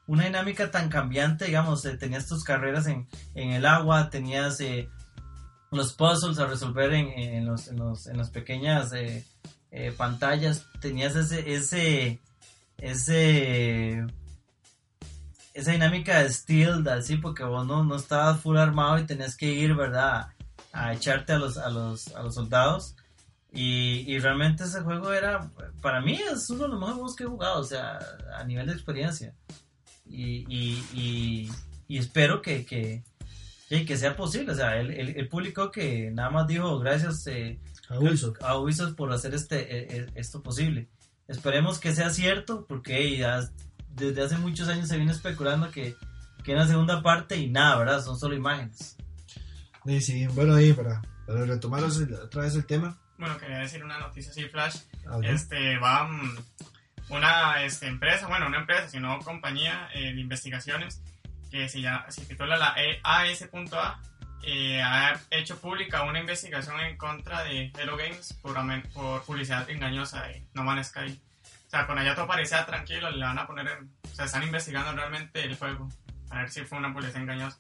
una 0.08 0.26
dinámica 0.26 0.70
tan 0.72 0.90
cambiante, 0.90 1.46
digamos, 1.46 1.82
tenías 2.00 2.28
tus 2.28 2.44
carreras 2.44 2.88
en, 2.88 3.08
en 3.34 3.52
el 3.52 3.66
agua, 3.66 4.10
tenías 4.10 4.60
eh, 4.62 4.88
los 5.72 5.94
puzzles 5.94 6.38
a 6.40 6.46
resolver 6.48 6.94
en, 6.94 7.08
en, 7.18 7.46
los, 7.46 7.68
en, 7.68 7.78
los- 7.78 8.08
en 8.08 8.18
las 8.18 8.30
pequeñas 8.30 8.94
eh, 8.94 9.26
eh, 9.72 9.92
pantallas, 9.96 10.68
tenías 10.80 11.16
ese, 11.16 11.54
ese, 11.54 12.20
ese, 12.78 14.06
esa 15.54 15.72
dinámica 15.72 16.20
de 16.22 16.32
stealth, 16.32 16.88
así, 16.88 17.18
porque 17.18 17.44
vos 17.44 17.66
no, 17.66 17.84
no 17.84 17.96
estabas 17.96 18.40
full 18.42 18.58
armado 18.58 19.00
y 19.00 19.06
tenías 19.06 19.36
que 19.36 19.48
ir, 19.52 19.74
¿verdad? 19.76 20.28
A 20.72 20.94
echarte 20.94 21.34
a 21.34 21.38
los, 21.40 21.58
a 21.58 21.70
los, 21.70 22.14
a 22.16 22.22
los 22.22 22.36
soldados. 22.36 22.96
Y, 23.52 24.04
y 24.14 24.20
realmente 24.20 24.66
ese 24.66 24.82
juego 24.82 25.14
era, 25.14 25.50
para 25.82 26.02
mí 26.02 26.20
es 26.32 26.50
uno 26.50 26.64
de 26.64 26.68
los 26.70 26.78
mejores 26.80 26.96
juegos 26.96 27.16
que 27.16 27.24
he 27.24 27.28
jugado, 27.28 27.62
o 27.62 27.64
sea, 27.64 28.00
a 28.38 28.44
nivel 28.44 28.68
de 28.68 28.74
experiencia. 28.74 29.34
Y, 30.08 30.46
y, 30.48 30.84
y, 30.94 31.52
y 31.88 31.98
espero 31.98 32.42
que, 32.42 32.66
que, 32.66 33.04
que, 33.70 33.86
que 33.86 33.98
sea 33.98 34.16
posible, 34.16 34.52
o 34.52 34.56
sea, 34.56 34.78
él, 34.80 34.92
él- 34.92 35.14
él 35.18 35.28
publicó 35.28 35.72
que 35.72 36.12
nada 36.12 36.30
más 36.30 36.48
dijo 36.48 36.78
gracias 36.80 37.26
eh, 37.28 37.60
A 37.90 38.00
Ubisoft. 38.00 38.42
a 38.42 38.58
Ubisoft 38.58 38.96
por 38.96 39.12
hacer 39.12 39.34
este 39.34 39.98
eh, 39.98 40.08
esto 40.16 40.42
posible. 40.44 40.88
Esperemos 41.28 41.80
que 41.80 41.96
sea 41.96 42.12
cierto, 42.12 42.66
porque 42.68 43.18
ya 43.18 43.40
desde 43.90 44.22
hace 44.22 44.38
muchos 44.38 44.68
años 44.68 44.88
se 44.88 44.98
viene 44.98 45.12
especulando 45.12 45.72
que, 45.72 45.96
que 46.44 46.54
una 46.54 46.68
segunda 46.68 47.02
parte 47.02 47.38
y 47.38 47.50
nada, 47.50 47.78
¿verdad? 47.78 48.04
Son 48.04 48.20
solo 48.20 48.36
imágenes. 48.36 48.96
Sí, 49.86 50.02
sí, 50.02 50.28
bueno, 50.28 50.54
ahí 50.56 50.74
para, 50.74 51.02
para 51.26 51.46
retomar 51.46 51.84
otra 51.84 52.42
vez 52.44 52.56
el 52.56 52.66
tema. 52.66 52.98
Bueno, 53.18 53.38
quería 53.38 53.60
decir 53.60 53.84
una 53.84 53.98
noticia 54.00 54.32
así, 54.32 54.44
Flash. 54.50 54.78
a 55.08 55.18
ver. 55.18 55.32
Este, 55.32 55.78
va 55.80 56.08
mm, 56.08 56.38
una 57.10 57.64
este, 57.64 57.88
empresa, 57.88 58.28
bueno, 58.28 58.48
una 58.48 58.60
empresa, 58.60 58.90
sino 58.90 59.20
compañía 59.20 59.90
eh, 59.94 60.14
de 60.14 60.22
investigaciones 60.22 61.02
que 61.52 61.70
se, 61.70 61.82
llama, 61.82 62.10
se 62.10 62.26
titula 62.26 62.58
la 62.58 62.74
E- 62.78 63.00
AS.A. 63.04 64.00
eh, 64.44 64.82
ha 64.82 65.20
hecho 65.32 65.60
pública 65.60 66.04
una 66.04 66.20
investigación 66.20 66.80
en 66.82 66.98
contra 66.98 67.44
de 67.44 67.72
Hello 67.78 67.96
Games 67.98 68.34
por, 68.42 68.56
por 68.94 69.24
publicidad 69.24 69.70
engañosa 69.70 70.24
de 70.24 70.46
No 70.54 70.64
Man's 70.64 70.88
Sky. 70.88 71.20
O 71.68 71.70
sea, 71.70 71.88
con 71.88 71.98
allá 71.98 72.16
todo 72.16 72.28
parecía 72.28 72.66
tranquilo, 72.66 73.10
le 73.12 73.24
van 73.26 73.38
a 73.40 73.48
poner, 73.48 73.68
en- 73.68 73.92
o 74.12 74.16
sea, 74.16 74.26
están 74.26 74.44
investigando 74.44 74.92
realmente 74.94 75.44
el 75.44 75.56
juego, 75.56 75.90
a 76.30 76.40
ver 76.40 76.50
si 76.52 76.64
fue 76.64 76.78
una 76.78 76.94
publicidad 76.94 77.22
engañosa. 77.22 77.58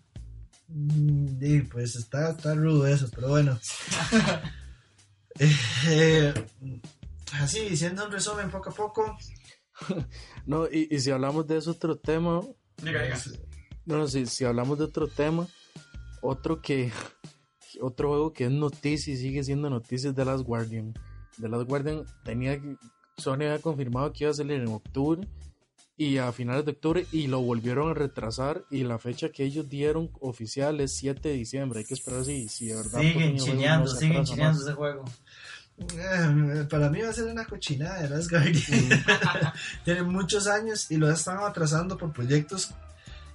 Mm, 0.67 1.39
Sí, 1.39 1.61
pues 1.61 1.95
está, 1.95 2.31
está 2.31 2.55
rudo 2.55 2.87
eso, 2.87 3.09
pero 3.13 3.29
bueno. 3.29 3.59
Eh, 5.87 6.33
así, 7.33 7.61
diciendo 7.69 8.05
un 8.05 8.11
resumen 8.11 8.49
poco 8.49 8.69
a 8.69 8.73
poco. 8.73 9.17
No, 10.45 10.67
y, 10.71 10.87
y 10.89 10.99
si 10.99 11.11
hablamos 11.11 11.45
de 11.47 11.57
ese 11.57 11.69
otro 11.69 11.97
tema, 11.97 12.39
Diga, 12.81 13.01
diga. 13.03 13.17
no, 13.85 13.97
no, 13.97 14.07
si, 14.07 14.25
si 14.25 14.45
hablamos 14.45 14.77
de 14.77 14.85
otro 14.85 15.07
tema, 15.07 15.47
otro 16.21 16.61
que, 16.61 16.91
otro 17.81 18.09
juego 18.09 18.31
que 18.33 18.45
es 18.45 18.51
noticia 18.51 19.13
y 19.13 19.17
sigue 19.17 19.43
siendo 19.43 19.69
noticia 19.69 20.09
es 20.11 20.15
The 20.15 20.23
Last 20.23 20.45
Guardian. 20.45 20.93
The 21.41 21.49
Last 21.49 21.67
Guardian 21.67 22.05
tenía, 22.23 22.57
Sony 23.17 23.33
había 23.33 23.59
confirmado 23.59 24.13
que 24.13 24.23
iba 24.23 24.31
a 24.31 24.35
salir 24.35 24.61
en 24.61 24.67
octubre 24.69 25.27
y 25.97 26.17
a 26.17 26.31
finales 26.31 26.65
de 26.65 26.71
octubre 26.71 27.05
y 27.11 27.27
lo 27.27 27.41
volvieron 27.41 27.89
a 27.89 27.93
retrasar 27.93 28.63
y 28.69 28.83
la 28.83 28.97
fecha 28.99 29.29
que 29.29 29.43
ellos 29.43 29.67
dieron 29.69 30.09
oficial 30.19 30.79
es 30.81 30.95
7 30.97 31.27
de 31.29 31.35
diciembre. 31.35 31.79
Hay 31.79 31.85
que 31.85 31.93
esperar 31.95 32.23
si, 32.23 32.47
si 32.49 32.67
de 32.67 32.75
verdad 32.75 33.01
Siguen 33.01 33.37
chineando, 33.37 33.87
siguen 33.87 34.23
chineando 34.25 34.61
ese 34.61 34.73
juego. 34.73 35.05
Para 36.69 36.89
mí 36.89 37.01
va 37.01 37.09
a 37.09 37.13
ser 37.13 37.25
una 37.25 37.45
cochinada 37.45 38.01
de 38.01 38.07
Guardian. 38.07 39.03
Tiene 39.83 40.03
muchos 40.03 40.47
años 40.47 40.89
y 40.91 40.97
lo 40.97 41.09
están 41.11 41.39
atrasando 41.39 41.97
por 41.97 42.13
proyectos 42.13 42.71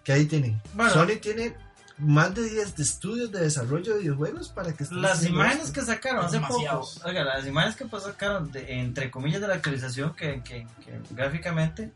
que 0.05 0.13
ahí 0.13 0.27
tienen. 0.27 0.61
Bueno. 0.75 0.93
Sony 0.93 1.19
tiene 1.21 1.55
más 1.99 2.35
de 2.35 2.49
10 2.49 2.77
de 2.77 2.83
estudios 2.83 3.31
de 3.31 3.41
desarrollo 3.41 3.93
de 3.95 4.01
videojuegos 4.01 4.49
para 4.49 4.73
que 4.73 4.85
Las 4.91 5.23
imágenes 5.27 5.67
esto. 5.67 5.81
que 5.81 5.87
sacaron 5.87 6.25
hace 6.25 6.41
poco, 6.41 6.89
oiga, 7.05 7.25
las 7.25 7.47
imágenes 7.47 7.77
que 7.77 7.85
pues 7.85 8.05
sacaron, 8.05 8.51
de- 8.51 8.81
entre 8.81 9.11
comillas, 9.11 9.43
de 9.43 9.49
la 9.49 9.55
actualización, 9.57 10.15
que, 10.15 10.43
que- 10.43 10.67
que 10.83 10.99
gráficamente, 11.11 11.93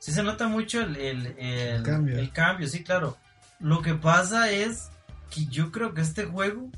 sí 0.00 0.10
se 0.10 0.24
nota 0.24 0.48
mucho 0.48 0.80
el, 0.80 0.96
el, 0.96 1.26
el- 1.38 1.82
cambio. 1.84 2.18
el 2.18 2.32
cambio, 2.32 2.66
sí, 2.66 2.82
claro. 2.82 3.16
Lo 3.60 3.80
que 3.80 3.94
pasa 3.94 4.50
es 4.50 4.88
que 5.30 5.46
yo 5.46 5.70
creo 5.70 5.94
que 5.94 6.00
este 6.00 6.24
juego 6.24 6.68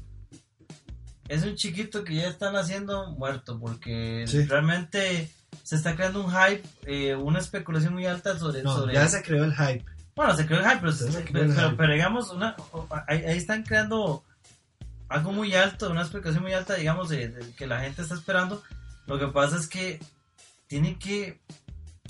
es 1.29 1.43
un 1.45 1.55
chiquito 1.57 2.05
que 2.05 2.15
ya 2.17 2.29
están 2.29 2.57
haciendo 2.57 3.11
muerto, 3.13 3.59
porque 3.59 4.25
Sí. 4.27 4.45
realmente 4.47 5.31
se 5.63 5.77
está 5.77 5.95
creando 5.97 6.25
un 6.25 6.31
hype, 6.31 6.63
eh, 6.87 7.15
una 7.15 7.39
especulación 7.41 7.95
muy 7.95 8.07
alta 8.07 8.39
sobre... 8.39 8.63
No, 8.63 8.75
sobre 8.77 8.95
ya 8.95 9.09
se 9.09 9.23
creó 9.23 9.45
el 9.45 9.55
hype. 9.55 9.85
bueno, 10.15 10.37
se 10.37 10.47
creó 10.47 10.61
el 10.61 10.67
hype, 10.67 10.79
pero, 10.81 10.93
Ya 10.93 10.97
se 10.99 11.05
pero- 11.07 11.19
el 11.45 11.55
pero- 11.55 11.69
hype. 11.69 11.77
pero 11.77 11.93
digamos, 11.93 12.31
una, 12.31 12.57
ahí, 13.09 13.25
ahí 13.25 13.37
están 13.39 13.63
creando 13.65 14.25
algo 15.09 15.33
muy 15.33 15.55
alto, 15.55 15.91
una 15.91 16.03
explicación 16.03 16.43
muy 16.43 16.53
alta, 16.53 16.75
digamos, 16.75 17.09
de, 17.09 17.29
de 17.29 17.55
que 17.55 17.67
la 17.67 17.81
gente 17.81 18.03
está 18.03 18.15
esperando. 18.15 18.63
Lo 19.07 19.19
que 19.19 19.29
pasa 19.29 19.57
es 19.57 19.69
que 19.69 20.01
tiene 20.67 20.99
que 20.99 21.41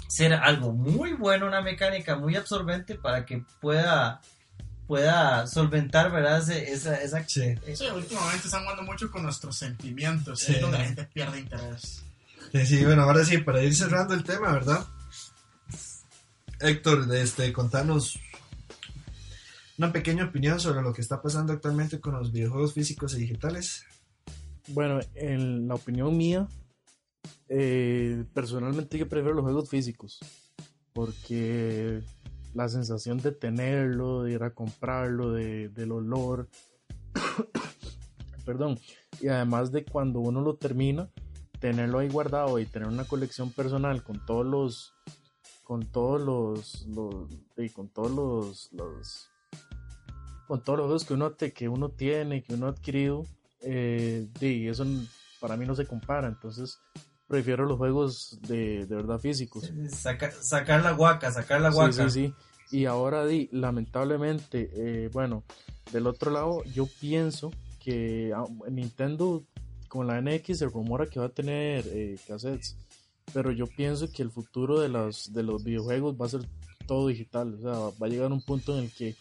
ser 0.08 0.32
algo 0.34 0.72
muy 0.72 1.12
bueno, 1.14 1.46
una 1.46 1.60
mecánica 1.60 2.16
muy 2.16 2.36
absorbente 2.36 2.94
para 2.94 3.26
que 3.26 3.44
pueda 3.60 4.20
pueda 4.87 5.47
solventar, 5.47 6.11
¿verdad? 6.12 6.39
Ese- 6.39 6.72
esa, 6.72 6.97
esa, 7.03 7.24
Sí. 7.28 7.55
Sí, 7.74 7.84
últimamente 7.95 8.47
están 8.47 8.62
jugando 8.62 8.82
mucho 8.84 9.11
con 9.11 9.22
nuestros 9.22 9.57
sentimientos, 9.57 10.41
Sí. 10.41 10.55
es 10.55 10.61
donde 10.61 10.78
la 10.78 10.84
gente 10.84 11.05
pierde 11.12 11.41
interés. 11.41 12.03
Sí, 12.53 12.66
sí, 12.66 12.84
bueno, 12.84 13.03
ahora 13.03 13.24
sí, 13.24 13.39
para 13.39 13.62
ir 13.62 13.74
cerrando 13.74 14.14
el 14.14 14.22
tema, 14.24 14.53
¿verdad? 14.53 14.87
Héctor, 16.61 17.14
este, 17.14 17.53
contanos 17.53 18.18
una 19.78 19.93
pequeña 19.93 20.24
opinión 20.24 20.59
sobre 20.59 20.80
lo 20.82 20.93
que 20.95 21.03
está 21.03 21.20
pasando 21.20 21.53
actualmente 21.53 22.01
con 22.01 22.14
los 22.14 22.32
videojuegos 22.32 22.72
físicos 22.72 23.14
y 23.14 23.18
digitales. 23.20 23.84
Bueno, 24.68 25.01
en 25.14 25.68
la 25.68 25.74
opinión 25.74 26.16
mía, 26.16 26.49
eh, 27.49 28.24
personalmente 28.32 28.97
yo 28.99 29.09
prefiero 29.09 29.34
los 29.34 29.45
juegos 29.45 29.68
físicos. 29.68 30.18
Porque 30.95 32.01
la 32.57 32.68
sensación 32.68 33.18
de 33.18 33.32
tenerlo, 33.32 34.22
de 34.22 34.32
ir 34.32 34.42
a 34.42 34.54
comprarlo, 34.54 35.32
de, 35.32 35.68
del 35.68 35.92
olor, 35.92 36.48
perdón. 38.44 38.78
Y 39.20 39.28
además 39.28 39.72
de 39.72 39.84
cuando 39.84 40.20
uno 40.20 40.40
lo 40.40 40.57
termina, 40.57 41.11
tenerlo 41.61 41.98
ahí 41.98 42.09
guardado 42.09 42.59
y 42.59 42.66
tener 42.66 42.88
una 42.88 43.04
colección 43.04 43.50
personal 43.50 44.02
con 44.02 44.24
todos 44.26 44.46
los 44.46 44.94
con 45.64 45.84
todos 45.90 46.20
los, 46.20 46.86
los 46.86 47.28
y 47.57 47.68
con 47.70 47.88
todos 47.88 48.11
los, 48.12 48.70
los 48.72 49.30
con 50.46 50.62
todos 50.62 50.78
los 50.78 50.86
juegos 50.86 51.04
que 51.04 51.14
uno 51.14 51.32
te, 51.32 51.52
que 51.52 51.68
uno 51.68 51.88
tiene 51.90 52.44
que 52.44 52.54
uno 52.54 52.66
ha 52.66 52.70
adquirido 52.70 53.24
eh, 53.62 54.28
y 54.40 54.68
eso 54.68 54.86
para 55.40 55.57
mí 55.57 55.66
no 55.66 55.74
se 55.74 55.84
compara 55.84 56.28
entonces 56.28 56.78
prefiero 57.26 57.64
los 57.66 57.78
juegos 57.78 58.38
de, 58.46 58.86
de 58.86 58.94
verdad 58.94 59.18
físicos 59.18 59.72
Saca- 59.90 60.30
sacar 60.30 60.84
la 60.84 60.92
guaca 60.92 61.32
sacar 61.32 61.61
la 61.61 61.70
guaca 61.70 62.09
Sí, 62.09 62.11
sí, 62.11 62.26
sí. 62.28 62.34
Y 62.70 62.84
ahora, 62.86 63.24
lamentablemente, 63.52 64.70
eh, 64.74 65.08
bueno, 65.12 65.44
del 65.92 66.06
otro 66.06 66.30
lado, 66.30 66.64
yo 66.64 66.86
pienso 67.00 67.52
que 67.78 68.32
ah, 68.34 68.44
Nintendo 68.70 69.44
con 69.88 70.06
la 70.06 70.20
NX 70.20 70.58
se 70.58 70.66
rumora 70.66 71.06
que 71.06 71.20
va 71.20 71.26
a 71.26 71.30
tener 71.30 71.84
eh, 71.88 72.16
cassettes, 72.26 72.76
pero 73.32 73.52
yo 73.52 73.66
pienso 73.66 74.10
que 74.10 74.22
el 74.22 74.30
futuro 74.30 74.80
de 74.80 74.88
los, 74.88 75.32
de 75.32 75.42
los 75.44 75.62
videojuegos 75.62 76.16
va 76.20 76.26
a 76.26 76.30
ser 76.30 76.40
todo 76.86 77.06
digital. 77.08 77.54
O 77.54 77.60
sea, 77.60 77.72
va 78.00 78.06
a 78.06 78.10
llegar 78.10 78.32
un 78.32 78.42
punto 78.42 78.76
en 78.76 78.84
el 78.84 78.90
que, 78.92 79.14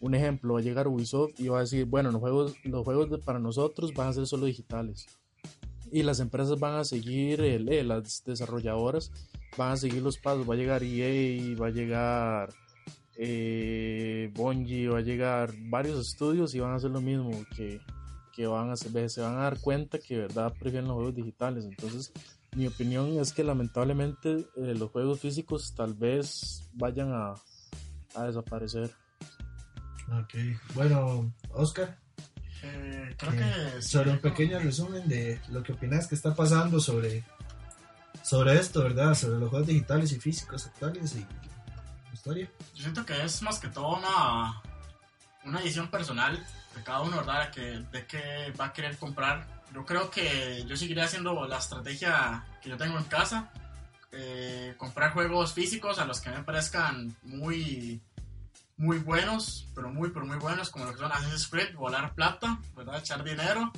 un 0.00 0.14
ejemplo, 0.14 0.54
va 0.54 0.60
a 0.60 0.62
llegar 0.62 0.86
Ubisoft 0.86 1.38
y 1.40 1.48
va 1.48 1.58
a 1.58 1.62
decir, 1.62 1.84
bueno, 1.86 2.12
los 2.12 2.20
juegos, 2.20 2.54
los 2.64 2.84
juegos 2.84 3.10
de- 3.10 3.18
para 3.18 3.38
nosotros 3.40 3.92
van 3.94 4.08
a 4.08 4.12
ser 4.12 4.26
solo 4.26 4.46
digitales. 4.46 5.06
Y 5.90 6.02
las 6.04 6.20
empresas 6.20 6.58
van 6.60 6.74
a 6.76 6.84
seguir, 6.84 7.40
el- 7.40 7.68
eh, 7.68 7.82
las 7.84 8.22
desarrolladoras 8.24 9.10
van 9.56 9.72
a 9.72 9.76
seguir 9.76 10.02
los 10.02 10.18
pasos. 10.18 10.48
Va 10.48 10.54
a 10.54 10.56
llegar 10.56 10.82
EA, 10.84 11.56
va 11.56 11.66
a 11.68 11.70
llegar 11.70 12.54
eh, 13.16 14.30
Bungie, 14.34 14.88
va 14.88 14.98
a 14.98 15.02
llegar 15.02 15.52
varios 15.68 16.08
estudios 16.08 16.54
y 16.54 16.60
van 16.60 16.72
a 16.72 16.76
hacer 16.76 16.90
lo 16.90 17.00
mismo. 17.00 17.30
Que, 17.56 17.80
que 18.32 18.46
van 18.46 18.70
a 18.70 18.72
hacer- 18.72 19.08
se 19.10 19.20
van 19.20 19.36
a 19.36 19.42
dar 19.42 19.60
cuenta 19.60 19.98
que 19.98 20.14
de 20.16 20.20
verdad 20.22 20.52
prefieren 20.58 20.86
los 20.88 20.94
juegos 20.96 21.14
digitales. 21.14 21.64
Entonces, 21.64 22.12
mi 22.56 22.66
opinión 22.66 23.18
es 23.20 23.32
que 23.32 23.44
lamentablemente 23.44 24.46
eh, 24.56 24.74
los 24.74 24.90
juegos 24.90 25.20
físicos 25.20 25.72
tal 25.76 25.94
vez 25.94 26.68
vayan 26.72 27.12
a, 27.12 27.34
a 28.16 28.24
desaparecer. 28.26 28.90
Ok, 30.20 30.34
bueno, 30.74 31.32
Oscar, 31.50 31.96
Eh, 32.62 33.14
creo 33.18 33.32
eh, 33.32 33.36
que 33.74 33.82
sí, 33.82 33.88
sobre 33.88 34.10
un 34.10 34.18
pequeño 34.18 34.58
resumen 34.58 35.06
de 35.08 35.40
lo 35.50 35.62
que 35.62 35.72
opinas 35.72 36.06
que 36.08 36.14
está 36.14 36.34
pasando 36.34 36.80
sobre, 36.80 37.22
sobre 38.22 38.58
esto, 38.58 38.82
¿verdad? 38.82 39.14
Sobre 39.14 39.38
los 39.38 39.50
juegos 39.50 39.68
digitales 39.68 40.12
y 40.12 40.18
físicos 40.18 40.66
actuales 40.66 41.14
y 41.16 41.26
Yo 42.74 42.82
siento 42.82 43.04
que 43.04 43.22
es 43.24 43.42
más 43.42 43.58
que 43.58 43.68
todo 43.68 43.96
una, 43.96 44.60
una 45.44 45.58
decisión 45.60 45.88
personal 45.90 46.44
de 46.74 46.82
cada 46.82 47.00
uno, 47.02 47.18
¿verdad? 47.18 47.50
Que, 47.50 47.80
de 47.92 48.06
qué 48.06 48.52
va 48.58 48.66
a 48.66 48.72
querer 48.72 48.96
comprar. 48.96 49.46
Yo 49.72 49.84
creo 49.84 50.10
que 50.10 50.64
yo 50.66 50.76
seguiré 50.76 51.02
haciendo 51.02 51.46
la 51.46 51.58
estrategia 51.58 52.44
que 52.62 52.70
yo 52.70 52.76
tengo 52.76 52.98
en 52.98 53.04
casa. 53.04 53.50
eh, 54.12 54.74
comprar 54.78 55.12
juegos 55.12 55.52
físicos 55.52 55.98
a 55.98 56.04
los 56.04 56.20
que 56.20 56.30
me 56.30 56.42
parezcan 56.44 57.16
muy 57.22 58.00
muy 58.76 58.98
buenos, 58.98 59.66
pero 59.74 59.88
muy, 59.90 60.10
pero 60.10 60.26
muy 60.26 60.36
buenos, 60.36 60.70
como 60.70 60.84
lo 60.84 60.92
que 60.92 60.98
son 60.98 61.12
Assassin's 61.12 61.46
Creed, 61.48 61.74
volar 61.76 62.14
plata, 62.14 62.58
¿verdad? 62.76 62.98
Echar 62.98 63.22
dinero. 63.22 63.72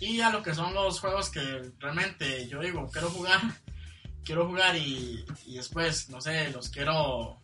Y 0.00 0.20
a 0.22 0.30
lo 0.30 0.42
que 0.42 0.54
son 0.54 0.72
los 0.74 0.98
juegos 1.00 1.28
que 1.30 1.72
realmente 1.78 2.48
yo 2.48 2.60
digo, 2.60 2.88
quiero 2.90 3.10
jugar, 3.10 3.40
quiero 4.24 4.46
jugar 4.46 4.76
y, 4.76 5.24
y 5.46 5.56
después, 5.56 6.08
no 6.08 6.20
sé, 6.20 6.50
los 6.50 6.68
quiero 6.70 7.38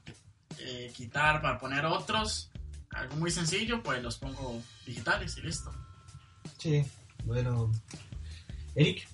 eh, 0.61 0.93
quitar 0.97 1.41
para 1.43 1.59
poner 1.59 1.85
otros. 1.85 2.51
Algo 2.91 3.17
muy 3.17 3.31
sencillo, 3.31 3.83
pues 3.83 4.03
los 4.03 4.17
pongo 4.19 4.63
digitales 4.87 5.37
y 5.39 5.43
listo. 5.43 5.71
Sí, 6.59 6.85
bueno, 7.25 7.71
Eric. 8.75 9.07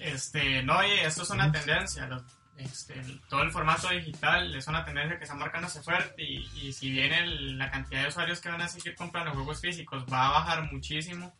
Este, 0.00 0.62
no, 0.62 0.78
oye, 0.78 1.04
esto 1.06 1.22
es 1.22 1.30
una 1.30 1.50
tendencia. 1.52 2.06
lo- 2.06 2.24
este, 2.56 2.98
el- 2.98 3.20
todo 3.28 3.42
el 3.42 3.50
formato 3.50 3.88
digital 3.88 4.54
es 4.54 4.66
una 4.68 4.84
tendencia 4.84 5.16
que 5.18 5.24
está 5.24 5.34
marcándose 5.34 5.82
fuerte 5.82 6.22
y, 6.22 6.48
y 6.62 6.72
si 6.72 6.90
bien 6.90 7.12
el- 7.12 7.58
la 7.58 7.70
cantidad 7.70 8.02
de 8.02 8.08
usuarios 8.08 8.40
que 8.40 8.48
van 8.50 8.60
a 8.62 8.68
seguir 8.68 8.94
comprando 8.94 9.32
juegos 9.32 9.60
físicos 9.60 10.04
va 10.12 10.28
a 10.28 10.30
bajar 10.32 10.72
muchísimo, 10.72 11.34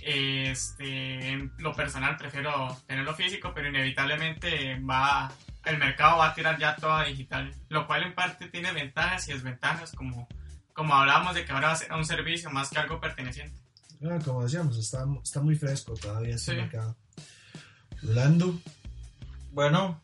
este, 0.00 1.28
en 1.30 1.52
lo 1.58 1.74
personal 1.74 2.16
prefiero 2.16 2.76
tenerlo 2.86 3.14
físico, 3.14 3.52
pero 3.54 3.68
inevitablemente 3.68 4.78
va, 4.80 5.30
el 5.64 5.78
mercado 5.78 6.18
va 6.18 6.28
a 6.28 6.34
tirar 6.34 6.58
ya 6.58 6.76
todo 6.76 6.92
a 6.92 7.04
digital, 7.04 7.54
lo 7.68 7.86
cual 7.86 8.04
en 8.04 8.14
parte 8.14 8.48
tiene 8.48 8.72
ventajas 8.72 9.28
y 9.28 9.32
desventajas, 9.32 9.92
como, 9.92 10.28
como 10.72 10.94
hablábamos 10.94 11.34
de 11.34 11.44
que 11.44 11.52
ahora 11.52 11.68
va 11.68 11.72
a 11.74 11.76
ser 11.76 11.92
un 11.92 12.04
servicio 12.04 12.50
más 12.50 12.70
que 12.70 12.78
algo 12.78 13.00
perteneciente. 13.00 13.58
Ah, 14.04 14.18
como 14.24 14.44
decíamos, 14.44 14.78
está, 14.78 15.04
está 15.22 15.40
muy 15.40 15.56
fresco 15.56 15.94
todavía 15.94 16.36
este 16.36 16.52
Sí. 16.52 16.56
mercado. 16.58 16.96
Lando, 18.02 18.58
Bueno, 19.50 20.00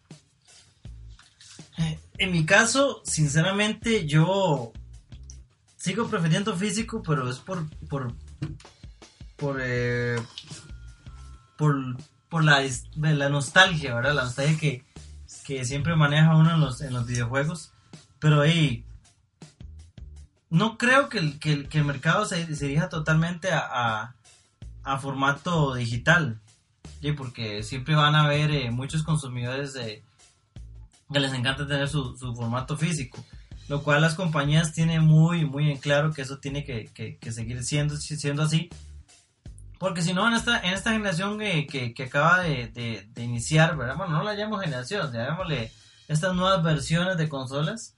en 2.19 2.33
mi 2.33 2.45
caso, 2.45 3.03
sinceramente, 3.05 4.07
yo 4.07 4.73
sigo 5.77 6.09
prefiriendo 6.09 6.57
físico, 6.57 7.03
pero 7.07 7.29
es 7.29 7.39
por 7.39 7.69
por 7.89 8.13
por 9.37 9.59
eh, 9.63 10.17
por, 11.57 11.77
por 12.29 12.45
la, 12.45 12.63
la 12.97 13.29
nostalgia, 13.29 13.95
¿verdad? 13.95 14.15
La 14.15 14.25
nostalgia 14.25 14.59
que, 14.59 14.85
que 15.45 15.65
siempre 15.65 15.95
maneja 15.97 16.37
uno 16.37 16.53
en 16.55 16.61
los, 16.61 16.81
en 16.81 16.93
los 16.93 17.07
videojuegos. 17.07 17.73
Pero 18.19 18.41
ahí 18.41 18.85
no 20.51 20.79
creo 20.79 21.09
que 21.09 21.19
el, 21.19 21.39
que 21.39 21.53
el, 21.53 21.69
que 21.69 21.79
el 21.79 21.85
mercado 21.85 22.25
se, 22.27 22.47
dirija 22.47 22.89
totalmente 22.89 23.51
a, 23.53 24.15
a, 24.83 24.99
formato 24.99 25.75
digital. 25.75 26.41
Sí, 27.01 27.13
porque 27.13 27.63
siempre 27.63 27.95
van 27.95 28.15
a 28.15 28.25
haber 28.25 28.51
eh, 28.51 28.71
muchos 28.71 29.03
consumidores 29.03 29.75
que 29.75 31.21
les 31.21 31.33
encanta 31.33 31.67
tener 31.67 31.89
su, 31.89 32.17
su 32.17 32.35
formato 32.35 32.77
físico. 32.77 33.25
Lo 33.69 33.83
cual 33.83 34.03
las 34.03 34.15
compañías 34.15 34.73
tienen 34.73 35.03
muy, 35.05 35.45
muy 35.45 35.71
en 35.71 35.79
claro 35.79 36.13
que 36.13 36.23
eso 36.23 36.39
tiene 36.39 36.65
que, 36.65 36.87
que- 36.95 37.17
que 37.19 37.33
seguir 37.33 37.63
siendo, 37.65 37.97
siendo 37.97 38.43
así. 38.43 38.69
Porque 39.79 40.03
si 40.03 40.13
no, 40.15 40.27
en 40.29 40.35
esta, 40.35 40.61
en 40.61 40.73
esta 40.75 40.93
generación 40.93 41.41
eh, 41.43 41.67
que, 41.67 41.93
que 41.95 42.05
acaba 42.05 42.41
de, 42.41 42.69
de- 42.69 43.09
de 43.13 43.23
iniciar, 43.23 43.77
¿verdad? 43.77 43.97
Bueno, 43.97 44.13
no 44.19 44.23
la 44.23 44.35
llamamos 44.35 44.65
generación, 44.65 45.13
llamémosle 45.13 45.71
estas 46.09 46.35
nuevas 46.35 46.63
versiones 46.63 47.17
de 47.17 47.29
consolas, 47.29 47.95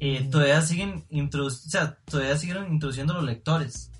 eh, 0.00 0.28
todavía 0.30 0.60
siguen 0.62 1.04
o 1.10 1.50
sea, 1.50 1.96
todavía 2.06 2.36
siguen 2.36 2.72
introduciendo 2.72 3.14
los 3.14 3.24
lectores 3.24 3.90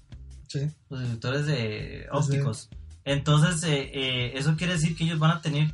sí, 0.49 0.69
los 0.91 1.01
lectores 1.01 1.47
de 1.47 2.07
ópticos. 2.11 2.69
Entonces, 3.05 3.63
eh, 3.65 3.91
eh, 3.95 4.33
eso 4.37 4.57
quiere 4.57 4.75
decir 4.75 4.97
que 4.97 5.05
ellos 5.05 5.19
van 5.19 5.31
a 5.33 5.41
tener 5.41 5.73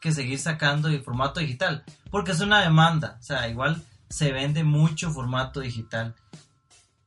que 0.00 0.12
seguir 0.12 0.38
sacando 0.38 0.88
el 0.88 1.02
formato 1.02 1.40
digital, 1.40 1.84
porque 2.10 2.32
es 2.32 2.40
una 2.40 2.60
demanda, 2.60 3.16
o 3.20 3.22
sea, 3.22 3.48
igual 3.48 3.82
se 4.08 4.32
vende 4.32 4.64
mucho 4.64 5.10
formato 5.12 5.60
digital. 5.60 6.14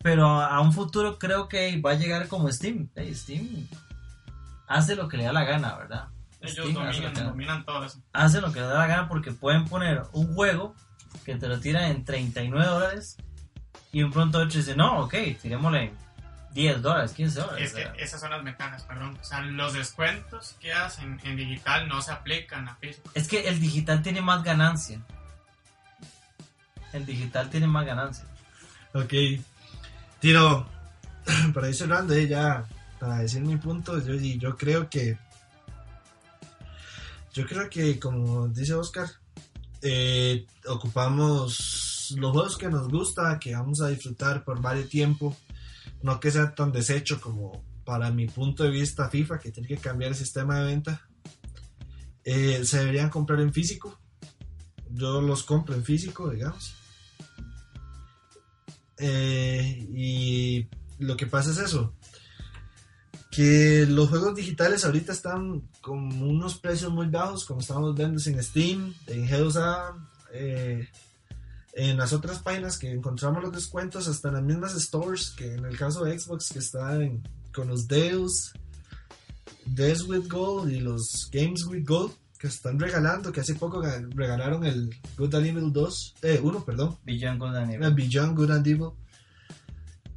Pero 0.06 0.40
a, 0.40 0.58
a 0.58 0.62
un 0.62 0.72
futuro 0.72 1.18
creo 1.18 1.50
que 1.50 1.82
va 1.82 1.94
a 1.94 1.96
llegar 1.96 2.28
como 2.28 2.52
Steam. 2.52 2.90
Hey, 2.94 3.16
Steam 3.16 3.68
hace 4.68 4.96
lo 4.96 5.08
que 5.08 5.18
le 5.18 5.24
da 5.24 5.34
la 5.34 5.46
gana, 5.46 5.76
¿verdad? 5.78 6.10
Ellos 6.42 6.70
Steam 6.70 6.78
hace 6.78 7.02
lo 7.02 7.08
dominan, 7.08 7.26
dominan 7.26 7.66
todo 7.66 7.84
eso. 7.84 8.04
hace 8.14 8.40
lo 8.40 8.54
que 8.54 8.60
le 8.60 8.68
da 8.68 8.76
la 8.76 8.86
gana 8.86 9.08
porque 9.10 9.32
pueden 9.32 9.66
poner 9.66 10.04
un 10.12 10.36
juego 10.36 10.76
que 11.26 11.34
te 11.38 11.48
lo 11.48 11.60
tiran 11.60 11.86
en 11.86 12.06
39 12.06 12.68
dólares 12.68 13.18
y 13.92 14.04
un 14.04 14.12
pronto 14.12 14.38
otro 14.38 14.60
dice, 14.60 14.76
no, 14.76 15.00
ok, 15.00 15.16
tirémosle 15.42 15.92
10 16.52 16.84
dólares, 16.84 17.12
15 17.14 17.40
dólares. 17.40 17.74
Es 17.74 17.74
que 17.74 18.04
esas 18.04 18.22
son 18.22 18.30
las 18.30 18.44
ventajas, 18.44 18.84
perdón. 18.84 19.18
O 19.20 19.24
sea, 19.24 19.42
los 19.42 19.74
descuentos 19.74 20.56
que 20.60 20.72
hacen 20.72 21.20
en 21.24 21.36
digital 21.36 21.88
no 21.88 22.04
se 22.04 22.12
aplican 22.12 22.68
a 22.68 22.76
físico. 22.76 23.10
Es 23.16 23.28
que 23.28 23.48
el 23.48 23.60
digital 23.60 24.04
tiene 24.04 24.22
más 24.22 24.44
ganancia. 24.44 25.02
El 26.94 27.08
digital 27.08 27.50
tiene 27.50 27.66
más 27.66 27.88
ganancia. 27.88 28.26
ok. 28.94 29.12
Tiro, 30.26 30.66
para 31.54 31.70
ir 31.70 31.76
cerrando, 31.76 32.16
eh, 32.16 32.28
ya, 32.28 32.66
para 33.00 33.20
decir 33.20 33.42
mi 33.42 33.58
punto, 33.58 34.04
yo, 34.04 34.16
y 34.16 34.40
yo 34.40 34.58
creo 34.58 34.90
que, 34.90 35.20
yo 37.32 37.46
creo 37.46 37.70
que, 37.70 38.00
como 38.00 38.48
dice 38.48 38.74
Oscar, 38.74 39.08
eh, 39.84 40.48
ocupamos 40.68 42.16
los 42.18 42.32
juegos 42.32 42.58
que 42.58 42.70
nos 42.70 42.90
gusta, 42.90 43.38
que 43.38 43.54
vamos 43.54 43.82
a 43.82 43.90
disfrutar 43.90 44.44
por 44.44 44.60
varios 44.60 44.90
tiempo, 44.90 45.38
no 46.02 46.20
que 46.20 46.32
sea 46.32 46.56
tan 46.56 46.72
desecho 46.72 47.22
como 47.22 47.64
para 47.84 48.10
mi 48.10 48.26
punto 48.26 48.64
de 48.64 48.72
vista 48.72 49.08
FIFA, 49.08 49.38
que 49.38 49.52
tiene 49.52 49.68
que 49.68 49.78
cambiar 49.78 50.10
el 50.10 50.18
sistema 50.18 50.58
de 50.58 50.66
venta. 50.66 51.08
Eh, 52.24 52.66
se 52.66 52.80
deberían 52.80 53.12
comprar 53.12 53.42
en 53.42 53.54
físico. 53.54 54.00
Yo 54.90 55.22
los 55.22 55.44
compro 55.44 55.76
en 55.76 55.84
físico, 55.84 56.32
digamos. 56.32 56.74
Eh, 58.98 59.88
y 59.94 60.68
lo 61.00 61.18
que 61.18 61.28
pasa 61.28 61.52
es 61.52 61.58
eso. 61.58 61.94
Que 63.32 63.86
los 63.90 64.10
juegos 64.10 64.36
digitales 64.36 64.86
ahorita 64.86 65.12
están 65.12 65.62
con 65.82 66.22
unos 66.22 66.56
precios 66.58 66.92
muy 66.92 67.08
bajos, 67.08 67.44
como 67.46 67.60
estamos 67.60 67.94
viendo 67.96 68.22
en 68.26 68.44
Steam, 68.44 68.94
en 69.08 69.28
G2A, 69.28 69.94
eh, 70.32 70.88
en 71.74 71.98
las 71.98 72.14
otras 72.14 72.40
páginas 72.40 72.78
que 72.78 72.92
encontramos 72.92 73.44
los 73.44 73.52
descuentos, 73.52 74.08
hasta 74.08 74.30
en 74.30 74.36
las 74.36 74.44
mismas 74.44 74.74
stores, 74.82 75.32
que 75.32 75.54
en 75.56 75.66
el 75.66 75.78
caso 75.78 76.06
de 76.06 76.18
Xbox, 76.18 76.50
que 76.54 76.60
está 76.60 76.96
en- 77.04 77.28
con 77.54 77.68
los 77.68 77.88
deals. 77.88 78.54
Death 79.66 80.04
with 80.08 80.30
Gold 80.30 80.72
y 80.72 80.80
los 80.80 81.30
Games 81.32 81.66
with 81.66 81.84
Gold 81.86 82.14
que 82.40 82.48
están 82.48 82.80
regalando, 82.80 83.32
que 83.32 83.42
hace 83.42 83.56
poco 83.56 83.82
ga- 83.82 84.08
regalaron 84.14 84.66
el 84.66 84.90
Good 85.18 85.36
and 85.36 85.46
Evil 85.48 85.72
2, 85.74 86.16
eh, 86.22 86.40
1, 86.44 86.66
perdón, 86.66 86.98
Beyond 87.06 87.40
Good 87.40 87.56
and 87.56 87.72
el 87.72 87.76
Evil. 87.84 87.94
Beyond 87.94 88.38
Good 88.38 88.52
and 88.52 88.68
Evil. 88.68 88.90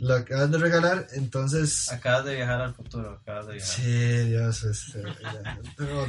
Lo 0.00 0.14
acaban 0.14 0.50
de 0.52 0.58
regalar, 0.58 1.06
entonces... 1.14 1.90
Acabas 1.90 2.24
de 2.24 2.36
viajar 2.36 2.60
al 2.60 2.74
futuro, 2.74 3.18
acabas 3.20 3.48
de 3.48 3.54
viajar. 3.54 3.74
Sí, 3.74 4.28
Dios, 4.28 4.62
es, 4.64 4.94
eh, 4.94 5.02
pero 5.76 6.06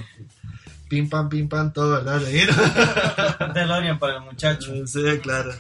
pim 0.90 1.10
pam, 1.10 1.28
pim 1.28 1.50
pam, 1.50 1.74
todo, 1.74 1.94
¿verdad? 2.04 2.22
DeLorean 3.54 3.98
para 3.98 4.18
el 4.18 4.22
muchacho. 4.26 4.72
Sí, 4.86 5.02
claro. 5.24 5.52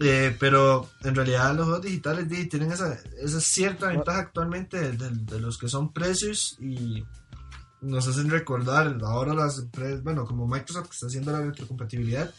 Eh, 0.00 0.36
pero 0.38 0.88
en 1.02 1.14
realidad 1.14 1.54
los 1.56 1.64
juegos 1.64 1.82
digitales 1.84 2.28
di, 2.28 2.46
tienen 2.46 2.70
esa, 2.72 2.96
esa 3.20 3.40
cierta 3.40 3.88
ventaja 3.88 4.18
actualmente 4.20 4.78
de, 4.78 4.92
de- 4.92 5.10
de 5.24 5.40
los 5.40 5.56
que 5.58 5.66
son 5.68 5.92
precios 5.92 6.56
y 6.60 7.02
nos 7.82 8.08
hacen 8.08 8.30
recordar 8.30 8.96
ahora 9.02 9.34
las 9.34 9.58
empresas, 9.58 10.02
bueno, 10.02 10.24
como 10.24 10.46
Microsoft 10.46 10.88
que 10.88 10.94
está 10.94 11.06
haciendo 11.06 11.32
la 11.32 11.42
retrocompatibilidad 11.42 12.32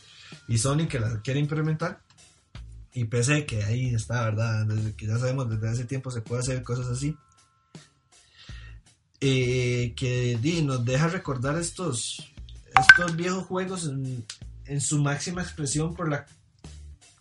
y 0.48 0.58
Sony 0.58 0.88
que 0.90 1.00
la 1.00 1.22
quiere 1.22 1.40
implementar 1.40 2.02
y 2.94 3.06
PC 3.06 3.46
que 3.46 3.64
ahí 3.64 3.94
está, 3.94 4.24
¿verdad? 4.24 4.66
Desde 4.66 4.96
que 4.96 5.08
ya 5.08 5.18
sabemos 5.18 5.50
desde 5.50 5.70
hace 5.70 5.86
tiempo 5.86 6.12
se 6.12 6.22
puede 6.22 6.42
hacer 6.42 6.64
cosas 6.64 6.88
así. 6.88 7.16
Eh, 9.20 9.94
que 9.96 10.38
di, 10.42 10.62
nos 10.62 10.84
deja 10.84 11.08
recordar 11.08 11.58
estos, 11.58 12.34
estos 12.78 13.16
viejos 13.16 13.46
juegos 13.46 13.86
en, 13.86 14.26
en 14.66 14.82
su 14.82 15.02
máxima 15.02 15.42
expresión 15.42 15.94
por 15.94 16.10
la 16.10 16.26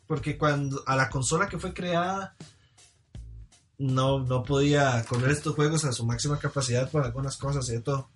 porque 0.07 0.37
cuando 0.37 0.83
a 0.87 0.97
la 0.97 1.09
consola 1.09 1.49
que 1.49 1.59
fue 1.59 1.73
creada 1.73 2.35
no, 3.83 4.21
no 4.21 4.45
podía 4.45 5.05
correr 5.09 5.33
estos 5.33 5.55
juegos 5.55 5.85
a 5.85 5.93
su 5.93 6.07
máxima 6.07 6.39
capacidad 6.39 6.89
por 6.89 7.05
algunas 7.05 7.37
cosas 7.37 7.69
y 7.69 7.73
de 7.73 7.81
todo. 7.81 8.09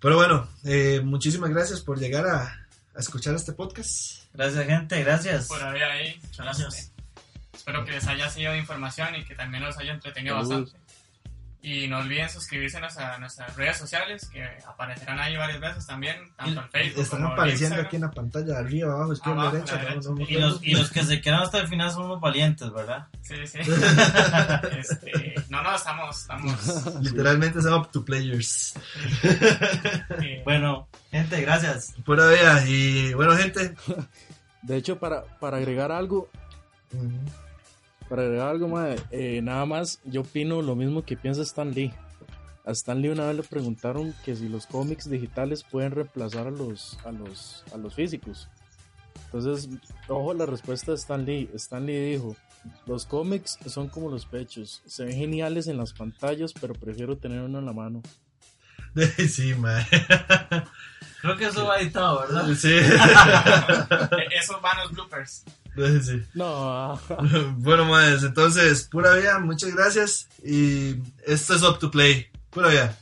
Pero 0.00 0.16
bueno, 0.16 0.48
eh, 0.64 1.00
muchísimas 1.04 1.50
gracias 1.50 1.80
por 1.80 1.98
llegar 1.98 2.26
a, 2.26 2.66
a 2.94 2.98
escuchar 2.98 3.34
este 3.34 3.52
podcast. 3.52 4.24
Gracias, 4.32 4.66
gente, 4.66 5.02
gracias. 5.04 5.46
Por 5.46 5.62
haber 5.62 5.84
ahí. 5.84 6.18
Muchas 6.22 6.46
gracias. 6.46 6.92
Espero 7.52 7.84
que 7.84 7.92
les 7.92 8.06
haya 8.06 8.28
sido 8.30 8.52
de 8.52 8.58
información 8.58 9.14
y 9.14 9.24
que 9.24 9.34
también 9.34 9.62
los 9.62 9.76
haya 9.78 9.92
entretenido 9.92 10.36
bastante. 10.36 10.72
Y 11.62 11.88
no 11.88 11.98
olviden 11.98 12.30
suscribirse 12.30 12.78
a, 12.78 12.80
nuestra- 12.80 13.14
a 13.16 13.18
nuestras 13.18 13.54
redes 13.54 13.76
sociales 13.76 14.26
que 14.32 14.42
aparecerán 14.66 15.18
ahí 15.20 15.36
varias 15.36 15.60
veces 15.60 15.86
también, 15.86 16.16
tanto 16.34 16.58
en 16.62 16.70
Facebook 16.70 17.02
Están 17.02 17.18
como 17.20 17.26
en 17.26 17.32
apareciendo 17.34 17.64
Instagram. 17.76 17.86
aquí 17.86 17.96
en 17.96 18.02
la 18.02 18.10
pantalla, 18.10 18.58
arriba, 18.58 18.92
abajo, 18.94 19.12
izquierda, 19.12 19.40
Abajo, 19.42 19.56
derecha. 19.56 19.76
no- 19.76 20.14
no 20.14 20.20
Y 20.26 20.34
los, 20.34 20.54
acuerdo. 20.54 20.58
y 20.62 20.74
los 20.74 20.90
que 20.90 21.02
se 21.04 21.20
quedan 21.20 21.40
hasta 21.42 21.58
el 21.58 21.68
final 21.68 21.90
son 21.92 22.04
unos 22.06 22.20
valientes, 22.20 22.72
¿verdad? 22.72 23.08
Sí, 23.20 23.34
sí. 23.46 23.58
Este, 24.78 25.34
no, 25.50 25.62
no, 25.62 25.74
estamos, 25.74 26.20
estamos 26.22 26.94
Literalmente 27.02 27.60
son 27.60 27.74
up 27.74 27.90
to 27.90 28.04
players. 28.04 28.74
Bueno, 30.44 30.88
gente, 31.10 31.40
gracias. 31.42 31.94
Pura 32.04 32.26
vida. 32.28 32.64
Y 32.66 33.12
bueno, 33.14 33.36
gente. 33.36 33.74
De 34.62 34.76
hecho, 34.76 34.98
para, 34.98 35.24
para 35.38 35.58
agregar 35.58 35.92
algo, 35.92 36.28
para 38.10 38.22
agregar 38.22 38.48
algo 38.48 38.66
más, 38.66 39.00
eh, 39.12 39.40
nada 39.40 39.64
más, 39.66 40.00
yo 40.04 40.22
opino 40.22 40.62
lo 40.62 40.74
mismo 40.74 41.04
que 41.04 41.16
piensa 41.16 41.42
Stan 41.42 41.70
Lee. 41.70 41.94
A 42.66 42.72
Stan 42.72 43.00
Lee 43.00 43.08
una 43.08 43.28
vez 43.28 43.36
le 43.36 43.42
preguntaron 43.44 44.12
que 44.24 44.34
si 44.34 44.48
los 44.48 44.66
cómics 44.66 45.08
digitales 45.08 45.62
pueden 45.62 45.92
reemplazar 45.92 46.48
a 46.48 46.50
los, 46.50 46.98
a 47.04 47.12
los, 47.12 47.64
a 47.72 47.76
los 47.76 47.94
físicos. 47.94 48.48
Entonces, 49.26 49.68
ojo 50.08 50.34
la 50.34 50.44
respuesta 50.44 50.90
de 50.90 50.96
Stan 50.96 51.24
Lee. 51.24 51.48
Stan 51.54 51.86
Lee 51.86 52.10
dijo, 52.10 52.34
los 52.84 53.06
cómics 53.06 53.56
son 53.66 53.88
como 53.88 54.10
los 54.10 54.26
pechos, 54.26 54.82
se 54.86 55.04
ven 55.04 55.16
geniales 55.16 55.68
en 55.68 55.76
las 55.76 55.92
pantallas, 55.92 56.52
pero 56.60 56.74
prefiero 56.74 57.16
tener 57.16 57.40
uno 57.42 57.60
en 57.60 57.66
la 57.66 57.72
mano. 57.72 58.02
Sí, 59.28 59.54
man. 59.54 59.86
Creo 61.20 61.36
que 61.36 61.44
eso 61.44 61.64
va 61.64 61.78
editado, 61.78 62.22
¿verdad? 62.22 62.48
Sí. 62.56 62.72
eh, 62.74 64.28
esos 64.36 64.60
van 64.60 64.78
los 64.78 64.90
bloopers. 64.90 65.44
Sí. 66.02 66.22
No, 66.34 67.00
Bueno, 67.58 67.84
más, 67.84 68.22
entonces, 68.22 68.88
pura 68.90 69.14
vida, 69.14 69.38
muchas 69.38 69.74
gracias. 69.74 70.28
Y 70.44 70.96
esto 71.26 71.54
es 71.54 71.62
Up 71.62 71.78
to 71.78 71.90
Play. 71.90 72.26
Pura 72.50 72.68
vida. 72.68 72.98